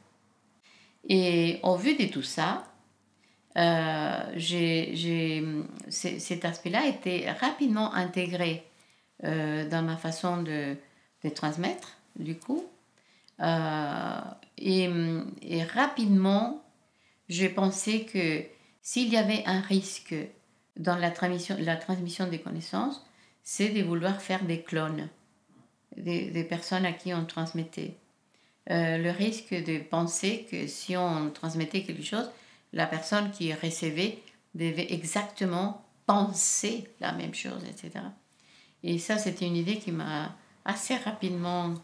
Et 1.08 1.60
au 1.62 1.76
vu 1.76 1.96
de 1.96 2.06
tout 2.06 2.22
ça, 2.22 2.66
euh, 3.56 4.32
j'ai, 4.36 5.42
cet 5.88 6.44
aspect-là 6.44 6.82
a 6.82 6.86
été 6.86 7.30
rapidement 7.30 7.92
intégré 7.94 8.64
euh, 9.24 9.68
dans 9.68 9.82
ma 9.82 9.96
façon 9.96 10.42
de, 10.42 10.76
de 11.24 11.28
transmettre, 11.28 11.96
du 12.16 12.36
coup. 12.36 12.64
Euh, 13.40 14.20
et, 14.58 15.62
rapidement, 15.74 16.62
j'ai 17.28 17.48
pensé 17.48 18.04
que 18.04 18.44
s'il 18.82 19.08
y 19.08 19.16
avait 19.16 19.42
un 19.46 19.60
risque 19.60 20.14
dans 20.76 20.96
la 20.96 21.10
transmission, 21.10 21.56
la 21.58 21.76
transmission 21.76 22.26
des 22.26 22.40
connaissances, 22.40 23.04
c'est 23.42 23.70
de 23.70 23.82
vouloir 23.82 24.20
faire 24.20 24.44
des 24.44 24.62
clones 24.62 25.08
des, 25.96 26.30
des 26.30 26.44
personnes 26.44 26.86
à 26.86 26.92
qui 26.92 27.12
on 27.12 27.24
transmettait. 27.24 27.96
le 28.68 29.10
risque 29.10 29.52
de 29.52 29.78
penser 29.78 30.46
que 30.50 30.66
si 30.66 30.96
on 30.96 31.30
transmettait 31.30 31.82
quelque 31.82 32.04
chose, 32.04 32.30
la 32.72 32.86
personne 32.86 33.30
qui 33.32 33.52
recevait 33.52 34.18
devait 34.54 34.92
exactement 34.92 35.84
penser 36.06 36.88
la 37.00 37.12
même 37.12 37.34
chose, 37.34 37.62
etc. 37.64 38.04
Et 38.82 38.98
ça, 38.98 39.18
c'était 39.18 39.46
une 39.46 39.56
idée 39.56 39.78
qui 39.78 39.92
m'a 39.92 40.36
assez 40.64 40.96
rapidement 40.96 41.74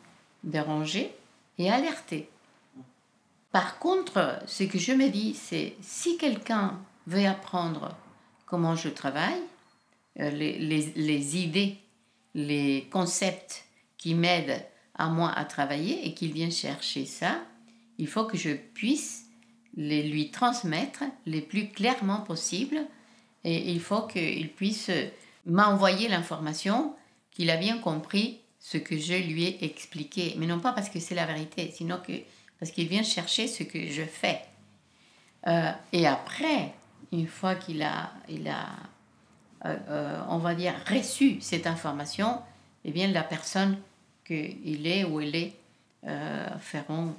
dérangée 0.44 1.14
et 1.58 1.70
alertée. 1.70 2.28
Par 3.52 3.78
contre, 3.78 4.38
ce 4.46 4.64
que 4.64 4.78
je 4.78 4.92
me 4.92 5.08
dis, 5.08 5.34
c'est 5.34 5.76
si 5.80 6.18
quelqu'un 6.18 6.78
veut 7.06 7.26
apprendre 7.26 7.96
comment 8.44 8.76
je 8.76 8.88
travaille, 8.88 9.40
euh, 10.20 10.30
les, 10.30 10.58
les, 10.58 10.92
les 10.94 11.36
idées, 11.38 11.78
les 12.34 12.88
concepts 12.90 13.64
qui 13.96 14.14
m'aident 14.14 14.64
à 14.94 15.08
moi 15.08 15.30
à 15.30 15.44
travailler 15.44 16.06
et 16.06 16.14
qu'il 16.14 16.32
vient 16.32 16.50
chercher 16.50 17.06
ça, 17.06 17.40
il 17.98 18.06
faut 18.06 18.24
que 18.24 18.36
je 18.36 18.50
puisse 18.50 19.26
les 19.76 20.02
lui 20.02 20.30
transmettre 20.30 21.04
les 21.26 21.40
plus 21.40 21.68
clairement 21.68 22.20
possible 22.20 22.78
et 23.44 23.70
il 23.72 23.80
faut 23.80 24.02
qu'il 24.02 24.50
puisse 24.52 24.90
m'envoyer 25.44 26.08
l'information 26.08 26.94
qu'il 27.30 27.50
a 27.50 27.56
bien 27.56 27.78
compris 27.78 28.40
ce 28.66 28.78
que 28.78 28.98
je 28.98 29.14
lui 29.14 29.44
ai 29.44 29.64
expliqué. 29.64 30.34
Mais 30.38 30.46
non 30.46 30.58
pas 30.58 30.72
parce 30.72 30.88
que 30.88 30.98
c'est 30.98 31.14
la 31.14 31.24
vérité, 31.24 31.72
sinon 31.72 32.00
que 32.04 32.12
parce 32.58 32.72
qu'il 32.72 32.88
vient 32.88 33.04
chercher 33.04 33.46
ce 33.46 33.62
que 33.62 33.86
je 33.86 34.02
fais. 34.02 34.40
Euh, 35.46 35.70
et 35.92 36.04
après, 36.08 36.74
une 37.12 37.28
fois 37.28 37.54
qu'il 37.54 37.80
a, 37.84 38.10
il 38.28 38.48
a 38.48 38.66
euh, 39.64 39.76
euh, 39.88 40.20
on 40.28 40.38
va 40.38 40.56
dire, 40.56 40.74
reçu 40.90 41.40
cette 41.40 41.68
information, 41.68 42.40
eh 42.84 42.90
bien, 42.90 43.06
la 43.06 43.22
personne 43.22 43.78
qu'il 44.26 44.86
est 44.88 45.04
ou 45.04 45.20
elle 45.20 45.36
est 45.36 45.52
feront 46.60 47.14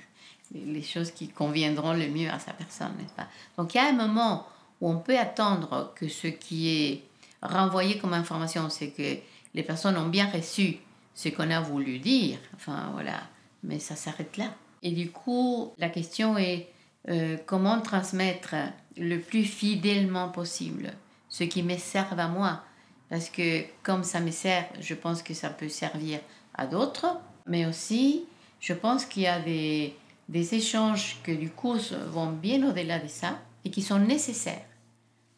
les 0.54 0.82
choses 0.82 1.10
qui 1.10 1.28
conviendront 1.28 1.94
le 1.94 2.08
mieux 2.08 2.28
à 2.28 2.38
sa 2.38 2.52
personne, 2.52 2.92
n'est-ce 2.98 3.14
pas? 3.14 3.28
Donc 3.56 3.74
il 3.74 3.78
y 3.78 3.80
a 3.80 3.88
un 3.88 3.92
moment 3.92 4.46
où 4.82 4.90
on 4.90 4.98
peut 4.98 5.18
attendre 5.18 5.92
que 5.96 6.08
ce 6.08 6.26
qui 6.26 6.68
est 6.68 7.02
renvoyé 7.42 7.98
comme 7.98 8.12
information, 8.12 8.68
c'est 8.68 8.90
que 8.90 9.16
les 9.54 9.62
personnes 9.62 9.96
ont 9.96 10.08
bien 10.08 10.28
reçu 10.30 10.78
ce 11.14 11.28
qu'on 11.28 11.50
a 11.50 11.60
voulu 11.60 11.98
dire, 11.98 12.38
enfin 12.54 12.90
voilà, 12.92 13.20
mais 13.62 13.78
ça 13.78 13.96
s'arrête 13.96 14.36
là. 14.36 14.54
Et 14.82 14.92
du 14.92 15.10
coup, 15.10 15.72
la 15.78 15.88
question 15.88 16.38
est 16.38 16.68
euh, 17.08 17.36
comment 17.46 17.80
transmettre 17.80 18.54
le 18.96 19.18
plus 19.18 19.44
fidèlement 19.44 20.28
possible 20.28 20.92
ce 21.28 21.44
qui 21.44 21.62
me 21.62 21.76
sert 21.76 22.18
à 22.18 22.28
moi, 22.28 22.62
parce 23.08 23.30
que 23.30 23.64
comme 23.82 24.04
ça 24.04 24.20
me 24.20 24.30
sert, 24.30 24.68
je 24.80 24.94
pense 24.94 25.22
que 25.22 25.34
ça 25.34 25.50
peut 25.50 25.68
servir 25.68 26.20
à 26.54 26.66
d'autres, 26.66 27.18
mais 27.46 27.66
aussi 27.66 28.24
je 28.60 28.72
pense 28.72 29.04
qu'il 29.04 29.22
y 29.22 29.26
a 29.26 29.40
des 29.40 29.96
des 30.28 30.54
échanges 30.54 31.18
que 31.22 31.32
du 31.32 31.50
coup 31.50 31.74
vont 32.08 32.30
bien 32.30 32.66
au-delà 32.68 32.98
de 32.98 33.08
ça 33.08 33.38
et 33.64 33.70
qui 33.70 33.82
sont 33.82 33.98
nécessaires 33.98 34.64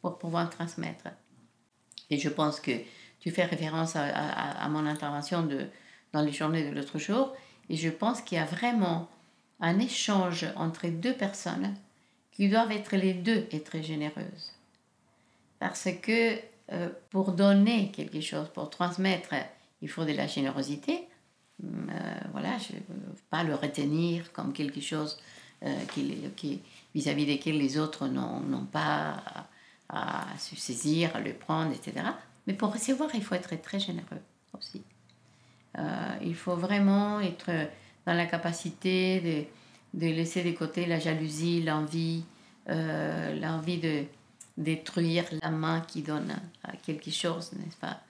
pour 0.00 0.18
pouvoir 0.18 0.50
transmettre. 0.50 1.06
Et 2.10 2.18
je 2.18 2.28
pense 2.28 2.60
que 2.60 2.72
tu 3.24 3.30
fais 3.30 3.46
référence 3.46 3.96
à, 3.96 4.68
mon 4.68 4.84
intervention 4.84 5.44
de, 5.46 5.66
dans 6.12 6.20
les 6.20 6.30
journées 6.30 6.68
de 6.68 6.74
l'autre 6.74 6.98
jour, 6.98 7.34
et 7.70 7.76
je 7.76 7.88
pense 7.88 8.20
qu'il 8.20 8.36
y 8.36 8.40
a 8.40 8.44
vraiment 8.44 9.08
un 9.60 9.78
échange 9.78 10.44
entre 10.56 10.88
deux 10.88 11.14
personnes 11.14 11.74
qui 12.32 12.50
doivent 12.50 12.70
être 12.70 12.96
les 12.96 13.14
deux 13.14 13.46
et 13.50 13.62
très 13.62 13.82
généreuses. 13.82 14.52
Parce 15.58 15.88
que 16.02 16.36
euh, 16.72 16.90
pour 17.08 17.32
donner 17.32 17.90
quelque 17.92 18.20
chose, 18.20 18.46
pour 18.52 18.68
transmettre, 18.68 19.34
il 19.80 19.88
faut 19.88 20.04
de 20.04 20.12
la 20.12 20.26
générosité, 20.26 21.08
euh, 21.62 21.66
voilà, 22.32 22.58
je 22.58 22.74
pas 23.30 23.42
le 23.42 23.54
retenir 23.54 24.32
comme 24.32 24.52
quelque 24.52 24.82
chose 24.82 25.18
euh, 25.62 25.74
qui, 26.36 26.60
vis-à-vis 26.94 27.24
desquels 27.24 27.56
les 27.56 27.78
autres 27.78 28.06
n'ont 28.06 28.66
pas 28.70 29.22
à, 29.88 30.26
se 30.38 30.56
saisir, 30.56 31.16
à 31.16 31.20
le 31.20 31.32
prendre, 31.32 31.72
etc. 31.72 32.04
Mais 32.46 32.54
pour 32.54 32.72
recevoir, 32.72 33.10
il 33.14 33.22
faut 33.22 33.34
être 33.34 33.60
très 33.60 33.80
généreux 33.80 34.20
aussi. 34.56 34.82
Euh, 35.78 35.82
il 36.22 36.34
faut 36.34 36.56
vraiment 36.56 37.20
être 37.20 37.50
dans 38.06 38.14
la 38.14 38.26
capacité 38.26 39.20
de, 39.20 39.98
de 39.98 40.12
laisser 40.12 40.42
de 40.42 40.56
côté 40.56 40.86
la 40.86 40.98
jalousie, 40.98 41.62
l'envie, 41.62 42.24
l'envie 42.66 43.78
de 43.78 44.04
détruire 44.56 45.24
la 45.42 45.50
main 45.50 45.80
qui 45.80 46.02
donne 46.02 46.34
à 46.62 46.76
quelque 46.76 47.10
chose, 47.10 47.52
n'est-ce 47.54 47.76
pas? 47.76 48.00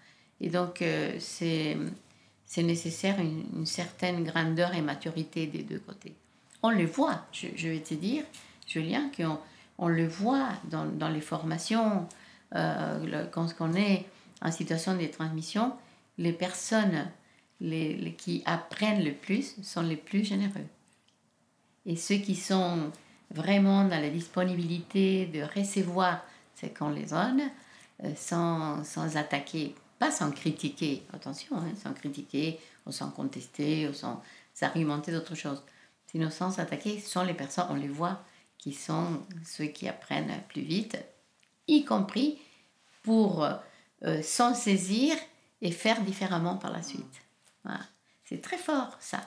Et 0.41 0.51
donc, 0.51 0.85
c'est 1.19 1.77
c'est 2.55 2.63
nécessaire 2.63 3.17
une, 3.19 3.67
certaine 3.67 4.23
grandeur 4.23 4.75
et 4.75 4.81
maturité 4.81 5.47
des 5.47 5.63
deux 5.65 5.81
côtés. 5.81 6.15
On 6.63 6.71
le 6.71 6.87
voit, 6.87 7.27
je, 7.33 7.69
vais 7.69 7.81
te 7.81 7.95
dire, 7.95 8.23
Julien, 8.67 9.11
qu'on 9.17 9.39
on 9.79 9.89
le 9.89 10.07
voit 10.07 10.51
dans, 10.71 10.85
dans 10.87 11.09
les 11.09 11.21
formations, 11.21 12.07
euh, 12.55 13.27
quand 13.33 13.49
on 13.59 13.75
est 13.75 14.07
en 14.43 14.51
situation 14.51 14.97
de 14.97 15.07
transmission, 15.07 15.73
les 16.19 16.33
personnes 16.33 17.11
qui 18.19 18.43
apprennent 18.45 19.05
le 19.05 19.13
plus 19.13 19.55
sont 19.63 19.83
les 19.83 19.97
plus 19.97 20.25
généreux. 20.25 20.67
Et 21.87 21.97
ceux 21.97 22.17
qui 22.17 22.37
sont 22.37 22.91
vraiment 23.31 23.85
dans 23.85 24.01
la 24.01 24.11
disponibilité 24.11 25.27
de 25.27 25.43
recevoir 25.43 26.23
ce 26.61 26.67
qu'on 26.67 26.91
les 26.91 27.07
donne, 27.07 27.43
euh, 28.03 28.13
sans, 28.17 28.85
sans 28.85 29.17
attaquer 29.17 29.75
pas 29.99 30.11
sans 30.11 30.31
critiquer, 30.33 31.03
attention, 31.13 31.57
hein, 31.57 31.73
sans 31.83 31.95
critiquer 31.95 32.59
ou 32.87 32.93
sans 32.93 33.11
contester 33.11 33.89
ou 33.89 33.95
sans 33.95 34.23
argumenter 34.61 35.13
d'autres 35.13 35.35
choses. 35.35 35.63
Sinon, 36.07 36.31
sans 36.31 36.51
s'attaquer, 36.51 37.01
ce 37.01 37.09
sont 37.09 37.23
les 37.23 37.35
personnes, 37.35 37.67
on 37.71 37.75
les 37.75 37.89
voit, 37.89 38.23
qui 38.59 38.73
sont 38.73 39.23
ceux 39.45 39.67
qui 39.67 39.89
apprennent 39.89 40.43
plus 40.49 40.63
vite, 40.63 40.97
y 41.69 41.85
compris 41.85 42.39
pour 43.03 43.47
euh, 44.05 44.23
s'en 44.23 44.55
saisir 44.55 45.15
et 45.63 45.71
faire 45.71 46.01
différemment 46.03 46.57
par 46.57 46.73
la 46.73 46.83
suite. 46.83 47.23
C'est 48.25 48.41
très 48.41 48.59
fort, 48.59 48.97
ça. 49.01 49.21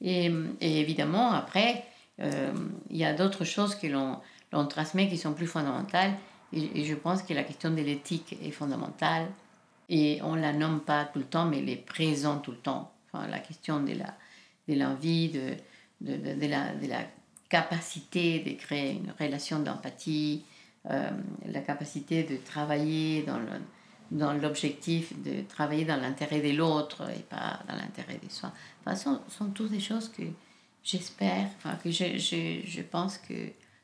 Et, 0.00 0.30
évidemment, 0.60 1.32
après, 1.32 1.84
euh, 2.20 2.52
il 2.88 2.96
y 2.96 3.04
a 3.04 3.12
d'autres 3.12 3.44
choses 3.44 3.74
que 3.74 3.86
l'on 3.86 4.66
transmet 4.66 5.08
qui 5.08 5.18
sont 5.18 5.32
plus 5.32 5.46
fondamentales. 5.46 6.14
et 6.52 6.84
je 6.84 6.94
pense 6.94 7.22
que 7.22 7.34
la 7.34 7.44
question 7.44 7.70
de 7.70 7.82
l'éthique 7.82 8.36
est 8.42 8.50
fondamentale. 8.50 9.28
Et 9.90 10.20
on 10.22 10.36
ne 10.36 10.40
la 10.40 10.52
nomme 10.52 10.80
pas 10.80 11.04
tout 11.04 11.18
le 11.18 11.24
temps, 11.24 11.46
mais 11.46 11.58
elle 11.58 11.68
est 11.68 11.76
présente 11.76 12.44
tout 12.44 12.52
le 12.52 12.58
temps. 12.58 12.92
Enfin, 13.12 13.26
la 13.26 13.40
question 13.40 13.80
de 13.80 13.92
l'envie, 14.68 15.30
de, 15.30 15.56
de, 16.00 16.34
de, 16.34 16.46
la, 16.46 16.72
de 16.74 16.86
la 16.86 17.00
capacité 17.48 18.38
de 18.38 18.52
créer 18.52 18.92
une 18.92 19.12
relation 19.18 19.58
d'empathie, 19.58 20.44
euh, 20.90 21.10
la 21.46 21.60
capacité 21.60 22.22
de 22.22 22.36
travailler 22.36 23.22
dans 23.24 23.38
le, 23.38 23.46
dans 24.10 24.32
l'objectif 24.32 25.12
de 25.22 25.42
travailler 25.42 25.84
dans 25.84 26.00
l'intérêt 26.00 26.40
de 26.40 26.56
l'autre 26.56 27.08
et 27.10 27.22
pas 27.22 27.60
dans 27.68 27.76
l'intérêt 27.76 28.18
de 28.22 28.30
soi. 28.30 28.52
Enfin, 28.80 28.96
ce 28.96 29.04
sont, 29.04 29.20
sont 29.28 29.50
toutes 29.50 29.70
des 29.70 29.80
choses 29.80 30.08
que 30.08 30.22
j'espère, 30.82 31.46
enfin, 31.56 31.76
que 31.76 31.90
je, 31.90 32.18
je, 32.18 32.60
je, 32.64 32.82
pense 32.82 33.18
que 33.18 33.34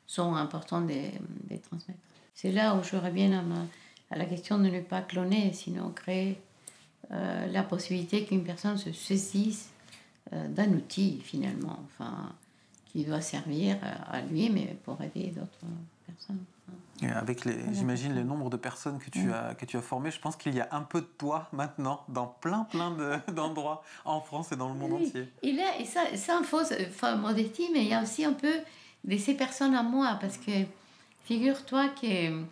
sont 0.07 0.35
importantes 0.35 0.89
de, 0.89 1.57
transmettre. 1.69 2.01
C'est 2.35 2.53
là 2.53 2.75
où 2.75 2.83
je 2.83 2.97
reviens 2.97 3.39
à 3.39 3.43
ma, 3.43 3.67
à 4.11 4.19
la 4.19 4.25
question 4.25 4.59
de 4.59 4.69
ne 4.69 4.81
pas 4.81 5.03
cloner, 5.03 5.53
sinon 5.53 5.91
créer 5.91 6.39
euh, 7.13 7.47
la 7.47 7.63
possibilité 7.63 8.25
qu'une 8.25 8.45
personne 8.45 8.77
se 8.79 8.93
saisisse 8.93 9.71
euh, 10.33 10.49
d'un 10.49 10.73
outil 10.73 11.21
finalement, 11.23 11.79
enfin, 11.85 12.33
qui 12.87 13.05
doit 13.05 13.21
servir 13.21 13.77
à 14.11 14.21
lui, 14.23 14.51
mais 14.51 14.77
pour 14.85 15.01
aider 15.03 15.29
d'autres 15.29 15.67
personnes. 16.07 16.45
Et 17.03 17.09
avec, 17.09 17.45
les, 17.45 17.55
j'imagine, 17.75 18.15
le 18.15 18.23
nombre 18.23 18.49
de 18.49 18.57
personnes 18.57 18.99
que 18.99 19.11
tu, 19.11 19.31
as, 19.33 19.55
que 19.55 19.67
tu 19.67 19.77
as 19.77 19.83
formées, 19.83 20.11
je 20.11 20.19
pense 20.19 20.35
qu'il 20.37 20.55
y 20.55 20.61
a 20.61 20.69
un 20.73 20.83
peu 20.83 21.03
de 21.03 21.07
toi 21.07 21.49
maintenant 21.53 22.03
dans 22.09 22.27
plein, 22.27 22.65
plein 22.65 22.97
d'endroits 23.33 23.83
en 24.05 24.21
France 24.21 24.53
et 24.53 24.57
dans 24.57 24.69
le 24.69 24.75
monde 24.75 24.95
entier. 24.95 25.29
Il 25.43 25.61
et 25.79 25.85
ça, 25.85 26.01
sans 26.17 26.43
fausse 26.43 26.73
enfin, 26.89 27.17
modestie, 27.17 27.69
mais 27.73 27.83
il 27.83 27.89
y 27.89 27.95
a 27.95 28.03
aussi 28.03 28.25
un 28.25 28.33
peu 28.33 28.53
de 29.05 29.17
ces 29.19 29.35
personnes 29.35 29.75
à 29.75 29.83
moi, 29.83 30.17
parce 30.21 30.39
que 30.39 30.53
figure-toi 31.25 31.89
que 31.91 32.43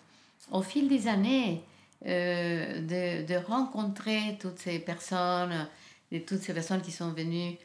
au 0.51 0.63
fil 0.63 0.89
des 0.89 1.09
années, 1.09 1.63
euh, 2.07 2.81
de, 2.83 3.27
de, 3.27 3.47
rencontrer 3.47 4.37
toutes 4.39 4.59
ces 4.59 4.79
personnes, 4.79 5.67
et 6.13 6.23
toutes 6.23 6.43
ces 6.43 6.53
personnes 6.53 6.83
qui 6.83 6.93
sont 6.93 7.13
venues 7.13 7.57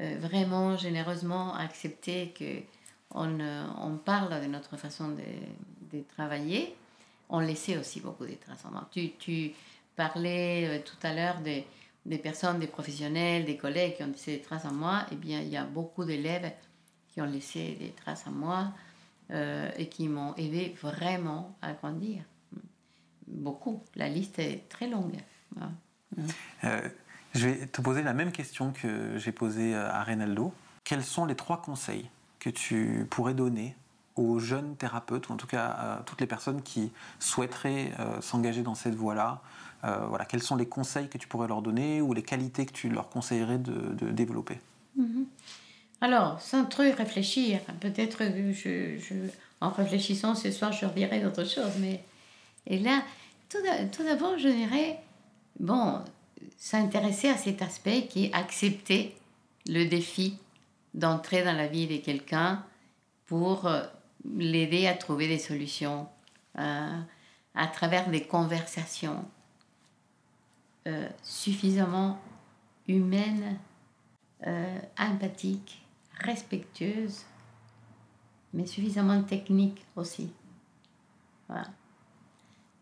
euh, 0.00 0.16
vraiment 0.20 0.76
généreusement 0.76 1.54
accepter 1.54 2.32
que 2.38 2.62
on, 3.10 3.40
on 3.40 3.96
parle 3.96 4.40
de 4.42 4.46
notre 4.46 4.76
façon 4.76 5.08
de, 5.08 6.00
travailler, 6.16 6.76
on 7.28 7.40
laissait 7.40 7.76
aussi 7.78 8.00
beaucoup 8.00 8.26
de 8.26 8.36
moi. 8.70 8.88
Tu, 8.90 9.12
tu 9.18 9.52
parlais 9.96 10.82
tout 10.84 11.06
à 11.06 11.14
l'heure 11.14 11.40
des, 11.40 12.18
personnes, 12.18 12.58
des 12.58 12.66
professionnels, 12.66 13.44
des 13.44 13.56
collègues 13.56 13.96
qui 13.96 14.02
ont 14.02 14.08
laissé 14.08 14.36
des 14.36 14.42
traces 14.42 14.64
en 14.64 14.72
moi. 14.72 15.06
Eh 15.12 15.16
bien, 15.16 15.40
il 15.40 15.48
y 15.48 15.56
a 15.56 15.64
beaucoup 15.64 16.04
d'élèves 16.04 16.52
qui 17.08 17.20
ont 17.20 17.26
laissé 17.26 17.76
des 17.80 17.90
traces 17.90 18.26
en 18.26 18.32
moi 18.32 18.72
et 19.30 19.88
qui 19.88 20.08
m'ont 20.08 20.34
aidé 20.36 20.76
vraiment 20.80 21.56
à 21.60 21.72
grandir. 21.72 22.22
Beaucoup. 23.26 23.82
La 23.94 24.08
liste 24.08 24.38
est 24.38 24.68
très 24.68 24.88
longue. 24.88 25.16
Euh, 26.64 26.88
je 27.34 27.48
vais 27.48 27.66
te 27.66 27.80
poser 27.80 28.02
la 28.02 28.14
même 28.14 28.32
question 28.32 28.72
que 28.72 29.18
j'ai 29.18 29.32
posée 29.32 29.74
à 29.74 30.02
Reynaldo. 30.02 30.52
Quels 30.84 31.04
sont 31.04 31.26
les 31.26 31.34
trois 31.34 31.60
conseils 31.60 32.08
que 32.40 32.50
tu 32.50 33.06
pourrais 33.10 33.34
donner 33.34 33.76
aux 34.16 34.38
jeunes 34.38 34.76
thérapeutes, 34.76 35.28
ou 35.28 35.32
en 35.32 35.36
tout 35.36 35.46
cas 35.46 35.66
à 35.66 36.02
toutes 36.04 36.20
les 36.20 36.26
personnes 36.26 36.62
qui 36.62 36.90
souhaiteraient 37.20 37.92
euh, 38.00 38.20
s'engager 38.20 38.62
dans 38.62 38.74
cette 38.74 38.94
voie-là 38.94 39.40
euh, 39.84 40.06
voilà, 40.08 40.24
Quels 40.24 40.42
sont 40.42 40.56
les 40.56 40.66
conseils 40.66 41.08
que 41.08 41.18
tu 41.18 41.28
pourrais 41.28 41.46
leur 41.46 41.62
donner 41.62 42.02
ou 42.02 42.12
les 42.12 42.22
qualités 42.22 42.66
que 42.66 42.72
tu 42.72 42.88
leur 42.88 43.08
conseillerais 43.08 43.58
de, 43.58 44.10
développer? 44.10 44.58
Mhm. 44.96 45.26
Alors, 46.00 46.40
sans 46.40 46.64
trop 46.64 46.82
y 46.82 46.90
réfléchir, 46.90 47.60
peut-être 47.80 48.22
en 49.60 49.70
réfléchissant 49.70 50.34
ce 50.34 50.50
soir, 50.50 50.72
je 50.72 50.86
dirais 50.86 51.20
d'autres 51.20 51.44
choses, 51.44 51.76
mais 51.80 52.02
et 52.66 52.78
là, 52.78 53.02
tout 53.48 54.02
d'abord, 54.04 54.38
je 54.38 54.48
dirais, 54.48 55.00
bon, 55.58 56.00
s'intéresser 56.56 57.28
à 57.28 57.36
cet 57.36 57.62
aspect 57.62 58.06
qui 58.06 58.26
est 58.26 58.34
accepter 58.34 59.16
le 59.66 59.86
défi 59.86 60.36
d'entrer 60.94 61.44
dans 61.44 61.56
la 61.56 61.66
vie 61.66 61.86
de 61.86 61.96
quelqu'un 61.98 62.64
pour 63.26 63.66
euh, 63.66 63.82
l'aider 64.24 64.86
à 64.86 64.94
trouver 64.94 65.28
des 65.28 65.38
solutions 65.38 66.08
euh, 66.58 67.00
à 67.54 67.66
travers 67.66 68.08
des 68.10 68.22
conversations 68.22 69.24
euh, 70.86 71.08
suffisamment 71.22 72.18
humaines, 72.86 73.58
empathiques, 74.96 75.82
respectueuses, 76.20 77.24
mais 78.54 78.64
suffisamment 78.66 79.22
techniques 79.22 79.84
aussi. 79.96 80.30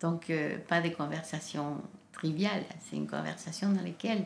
Donc, 0.01 0.31
pas 0.69 0.83
des 0.83 0.93
conversations 0.93 1.83
triviale. 2.17 2.65
C'est 2.81 2.97
une 2.97 3.07
conversation 3.07 3.73
dans 3.73 3.83
laquelle 3.83 4.25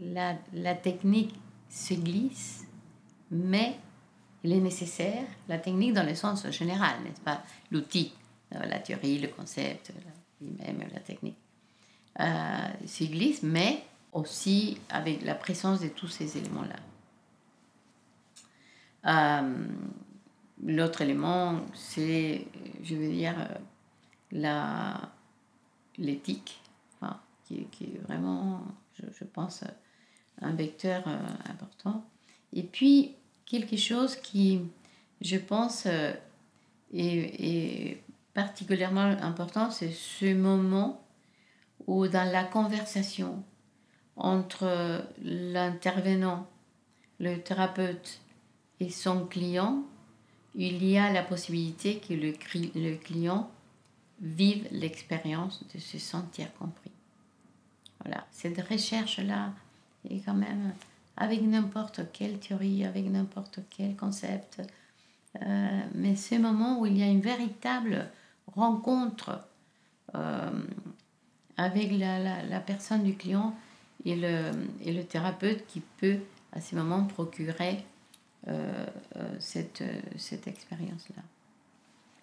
la, 0.00 0.34
la, 0.52 0.74
technique 0.74 1.34
se 1.70 1.94
glisse, 1.94 2.65
mais 3.30 3.76
il 4.44 4.52
est 4.52 4.60
nécessaire, 4.60 5.24
la 5.48 5.58
technique 5.58 5.92
dans 5.92 6.06
le 6.06 6.14
sens 6.14 6.48
général, 6.50 7.02
n'est-ce 7.02 7.20
pas? 7.20 7.42
L'outil, 7.70 8.12
euh, 8.54 8.64
la 8.66 8.78
théorie, 8.78 9.18
le 9.18 9.28
concept, 9.28 9.92
même 10.40 10.84
la 10.92 11.00
technique, 11.00 11.38
euh, 12.20 12.86
se 12.86 13.04
glisse, 13.04 13.42
mais 13.42 13.82
aussi 14.12 14.78
avec 14.88 15.22
la 15.22 15.34
présence 15.34 15.80
de 15.80 15.88
tous 15.88 16.08
ces 16.08 16.38
éléments-là. 16.38 16.76
Euh, 19.06 19.66
l'autre 20.64 21.02
élément, 21.02 21.60
c'est, 21.74 22.46
je 22.82 22.94
veux 22.94 23.10
dire, 23.10 23.34
l'éthique 25.98 26.60
qui, 27.46 27.84
est 27.84 27.98
vraiment, 28.06 28.62
je, 28.94 29.24
pense, 29.24 29.64
un 30.40 30.52
vecteur 30.52 31.02
euh, 31.06 31.18
important. 31.50 32.04
Et 32.52 32.62
puis, 32.62 33.14
quelque 33.44 33.76
chose 33.76 34.16
qui, 34.16 34.60
je 35.20 35.36
pense, 35.36 35.84
euh, 35.86 36.12
est, 36.92 38.02
particulièrement 38.34 39.16
important, 39.22 39.70
c'est 39.70 39.92
ce 39.92 40.34
moment 40.34 41.02
où 41.86 42.06
dans 42.06 42.30
la 42.30 42.44
conversation 42.44 43.42
entre 44.14 45.02
l'intervenant, 45.22 46.46
le 47.18 47.38
thérapeute 47.38 48.20
et 48.78 48.90
son 48.90 49.24
client, 49.24 49.84
il 50.54 50.84
y 50.84 50.98
a 50.98 51.10
la 51.10 51.22
possibilité 51.22 51.98
que 51.98 52.12
le, 52.12 52.34
le 52.74 52.96
client 52.96 53.50
vive 54.20 54.68
l'expérience 54.70 55.64
de 55.74 55.78
se 55.78 55.98
sentir 55.98 56.52
compris. 56.58 56.92
Voilà, 58.04 58.26
cette 58.30 58.60
recherche-là 58.60 59.52
est 60.10 60.20
quand 60.20 60.34
même 60.34 60.74
avec 61.16 61.42
n'importe 61.42 62.00
quelle 62.12 62.38
théorie, 62.38 62.84
avec 62.84 63.06
n'importe 63.06 63.60
quel 63.70 63.96
concept. 63.96 64.60
Euh, 65.42 65.80
mais 65.94 66.16
ce 66.16 66.34
moment 66.36 66.80
où 66.80 66.86
il 66.86 66.96
y 66.96 67.02
a 67.02 67.06
une 67.06 67.20
véritable 67.20 68.08
rencontre 68.54 69.40
euh, 70.14 70.50
avec 71.56 71.92
la, 71.92 72.42
la, 72.42 72.60
personne 72.60 73.02
du 73.02 73.16
client 73.16 73.54
et 74.04 74.16
le, 74.16 74.50
et 74.82 74.92
le 74.92 75.04
thérapeute 75.04 75.66
qui 75.66 75.80
peut 75.98 76.18
à 76.52 76.60
ce 76.60 76.76
moment 76.76 77.04
procurer 77.04 77.84
euh, 78.48 78.86
cette, 79.38 79.82
cette 80.16 80.46
expérience-là. 80.46 81.22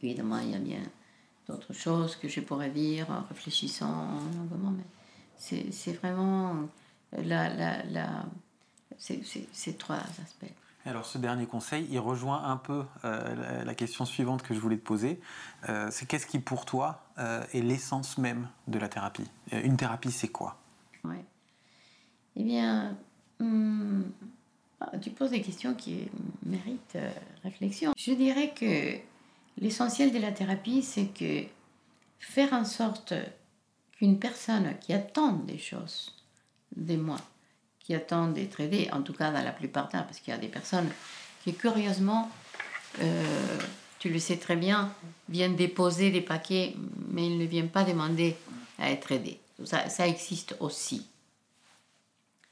Évidemment, 0.01 0.39
il 0.39 0.51
y 0.51 0.55
a 0.55 0.59
bien 0.59 0.81
d'autres 1.47 1.73
choses 1.73 2.15
que 2.15 2.27
je 2.27 2.39
pourrais 2.41 2.69
dire 2.69 3.09
en 3.09 3.23
réfléchissant 3.27 4.07
longuement, 4.35 4.71
mais 4.71 4.85
c'est 5.37 5.93
vraiment 5.93 6.55
la, 7.11 7.53
la 7.53 8.25
ces 8.97 9.73
trois 9.77 9.97
aspects. 9.97 10.53
Alors 10.85 11.05
ce 11.05 11.17
dernier 11.17 11.45
conseil, 11.45 11.87
il 11.89 11.99
rejoint 11.99 12.43
un 12.43 12.57
peu 12.57 12.83
euh, 13.05 13.63
la, 13.63 13.75
question 13.75 14.03
suivante 14.03 14.43
que 14.43 14.53
je 14.53 14.59
voulais 14.59 14.75
te 14.77 14.83
poser. 14.83 15.19
Euh, 15.69 15.87
c'est 15.91 16.05
qu'est-ce 16.05 16.27
qui 16.27 16.39
pour 16.39 16.65
toi 16.65 17.05
euh, 17.19 17.43
est 17.53 17.61
l'essence 17.61 18.17
même 18.17 18.49
de 18.67 18.79
la 18.79 18.89
thérapie? 18.89 19.29
Une 19.51 19.77
thérapie, 19.77 20.11
c'est 20.11 20.27
quoi? 20.27 20.57
Oui. 21.05 21.15
Eh 22.35 22.43
bien, 22.43 22.97
hmm, 23.39 24.01
ah, 24.81 24.97
tu 25.01 25.11
poses 25.11 25.31
des 25.31 25.41
questions 25.41 25.73
qui 25.73 26.09
méritent 26.45 26.97
réflexion. 27.43 27.93
Je 27.95 28.11
dirais 28.11 28.53
que 28.53 28.97
l'essentiel 29.61 30.11
de 30.11 30.19
la 30.19 30.33
thérapie, 30.33 30.83
c'est 30.83 31.07
que 31.07 31.43
faire 32.19 32.51
en 32.51 32.65
sorte 32.65 33.13
qu'une 33.93 34.19
personne 34.19 34.77
qui 34.81 34.91
attend 34.91 35.33
des 35.33 35.59
choses 35.59 36.13
de 36.75 36.97
moi, 36.97 37.17
qui 37.83 37.93
attend 37.93 38.27
d'être 38.27 38.61
aidée, 38.61 38.89
en 38.91 39.01
tout 39.01 39.13
cas 39.13 39.31
dans 39.31 39.43
la 39.43 39.51
plupart 39.51 39.89
des 39.89 39.97
parce 39.99 40.19
qu'il 40.19 40.33
y 40.33 40.35
a 40.35 40.39
des 40.39 40.47
personnes 40.47 40.89
qui 41.43 41.53
curieusement, 41.53 42.31
euh, 43.01 43.57
tu 43.99 44.09
le 44.09 44.19
sais 44.19 44.37
très 44.37 44.55
bien, 44.55 44.93
viennent 45.29 45.55
déposer 45.55 46.09
des 46.09 46.21
paquets, 46.21 46.75
mais 47.09 47.27
ils 47.27 47.37
ne 47.37 47.45
viennent 47.45 47.69
pas 47.69 47.83
demander 47.83 48.35
à 48.79 48.89
être 48.89 49.11
aidés. 49.11 49.39
Ça, 49.65 49.89
ça 49.89 50.07
existe 50.07 50.55
aussi. 50.59 51.05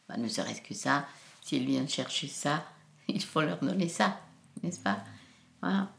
Bah, 0.07 0.17
ne 0.17 0.27
serait-ce 0.27 0.61
que 0.61 0.73
ça, 0.73 1.05
s'ils 1.41 1.65
viennent 1.65 1.89
chercher 1.89 2.27
ça, 2.27 2.65
il 3.07 3.23
faut 3.23 3.41
leur 3.41 3.59
donner 3.59 3.87
ça, 3.87 4.19
n'est-ce 4.61 4.79
pas? 4.79 4.99
Voilà. 5.61 5.89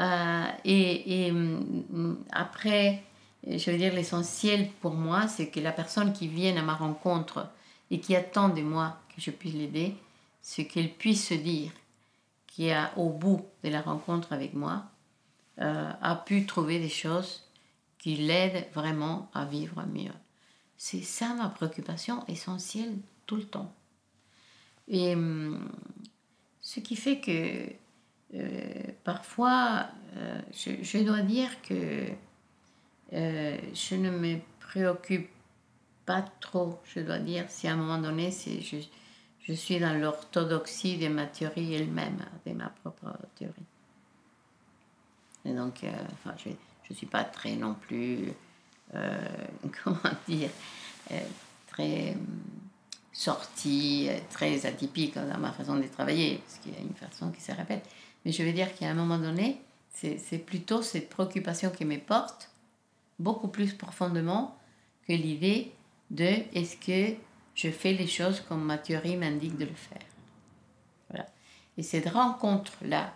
Euh, 0.00 0.46
et, 0.64 1.26
et, 1.26 1.30
hum, 1.30 2.18
après, 2.30 3.02
je 3.46 3.70
veux 3.70 3.78
dire, 3.78 3.94
l'essentiel 3.94 4.68
pour 4.80 4.92
moi, 4.92 5.28
c'est 5.28 5.48
que 5.48 5.60
la 5.60 5.72
personne 5.72 6.12
qui 6.12 6.28
vient 6.28 6.56
à 6.56 6.62
ma 6.62 6.74
rencontre 6.74 7.48
et 7.90 8.00
qui 8.00 8.16
attend 8.16 8.48
de 8.48 8.62
moi 8.62 8.98
que 9.14 9.20
je 9.20 9.30
puisse 9.30 9.54
l'aider, 9.54 9.94
c'est 10.40 10.66
qu'elle 10.66 10.92
puisse 10.92 11.28
se 11.28 11.34
dire 11.34 11.70
qu'au 12.54 13.10
bout 13.10 13.46
de 13.62 13.68
la 13.70 13.80
rencontre 13.80 14.32
avec 14.32 14.54
moi, 14.54 14.84
euh, 15.60 15.92
a 16.02 16.16
pu 16.16 16.46
trouver 16.46 16.80
des 16.80 16.88
choses 16.88 17.44
qui 17.98 18.16
l'aident 18.16 18.66
vraiment 18.74 19.30
à 19.34 19.44
vivre 19.44 19.84
mieux. 19.86 20.12
C'est 20.76 21.02
ça 21.02 21.32
ma 21.34 21.48
préoccupation 21.48 22.26
essentielle 22.26 22.96
tout 23.26 23.36
le 23.36 23.44
temps. 23.44 23.72
Et 24.88 25.14
hum, 25.14 25.70
ce 26.60 26.80
qui 26.80 26.96
fait 26.96 27.20
que 27.20 27.68
euh, 28.34 28.82
parfois, 29.04 29.86
euh, 30.16 30.40
je, 30.52 31.02
dois 31.02 31.22
dire 31.22 31.62
que 31.62 32.08
je 33.12 33.94
ne 33.94 34.10
me 34.10 34.38
préoccupe 34.58 35.30
pas 36.06 36.22
trop, 36.40 36.80
je 36.84 37.00
dois 37.00 37.18
dire, 37.18 37.44
si 37.48 37.68
à 37.68 37.72
un 37.72 37.76
moment 37.76 37.98
donné, 37.98 38.30
je, 38.30 38.76
je 39.46 39.52
suis 39.52 39.78
dans 39.78 39.98
l'orthodoxie 39.98 40.98
de 40.98 41.08
ma 41.08 41.26
théorie 41.26 41.74
elle-même, 41.74 42.18
de 42.46 42.52
ma 42.52 42.68
propre 42.68 43.16
théorie. 43.36 43.54
Et 45.44 45.52
donc, 45.52 45.84
euh, 45.84 45.90
enfin, 46.12 46.34
je 46.38 46.50
ne 46.90 46.94
suis 46.94 47.06
pas 47.06 47.24
très 47.24 47.56
non 47.56 47.74
plus, 47.74 48.32
euh, 48.94 49.28
comment 49.84 49.98
dire, 50.28 50.50
très 51.68 52.16
sortie, 53.12 54.08
très 54.30 54.66
atypique 54.66 55.14
dans 55.14 55.38
ma 55.38 55.52
façon 55.52 55.76
de 55.76 55.86
travailler, 55.86 56.38
parce 56.38 56.58
qu'il 56.58 56.72
y 56.72 56.76
a 56.76 56.80
une 56.80 56.94
façon 56.94 57.30
qui 57.30 57.40
se 57.40 57.52
répète. 57.52 57.86
Mais 58.24 58.32
je 58.32 58.42
veux 58.42 58.52
dire 58.52 58.74
qu'à 58.74 58.90
un 58.90 58.94
moment 58.94 59.18
donné, 59.18 59.60
c'est 59.90 60.38
plutôt 60.38 60.82
cette 60.82 61.08
préoccupation 61.08 61.70
qui 61.70 61.84
me 61.84 61.98
porte 61.98 62.50
beaucoup 63.18 63.48
plus 63.48 63.74
profondément 63.74 64.58
que 65.06 65.12
l'idée 65.12 65.72
de 66.14 66.24
est-ce 66.54 66.76
que 66.76 67.16
je 67.54 67.70
fais 67.70 67.92
les 67.92 68.06
choses 68.06 68.40
comme 68.40 68.64
ma 68.64 68.78
théorie 68.78 69.16
m'indique 69.16 69.56
de 69.56 69.64
le 69.64 69.74
faire. 69.74 70.02
Voilà. 71.08 71.26
Et 71.76 71.82
cette 71.82 72.08
rencontre-là 72.08 73.14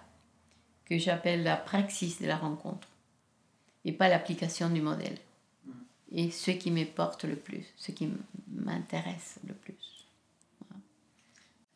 que 0.85 0.99
j'appelle 0.99 1.43
la 1.43 1.57
praxis 1.57 2.21
de 2.21 2.27
la 2.27 2.37
rencontre 2.37 2.89
et 3.85 3.93
pas 3.93 4.09
l'application 4.09 4.71
du 4.71 4.81
modèle. 4.81 5.19
Et 6.11 6.31
ce 6.31 6.51
qui 6.51 6.71
me 6.71 6.85
porte 6.85 7.25
le 7.25 7.37
plus, 7.37 7.67
ce 7.77 7.93
qui 7.93 8.11
m'intéresse 8.49 9.39
le 9.47 9.55
plus. 9.55 9.75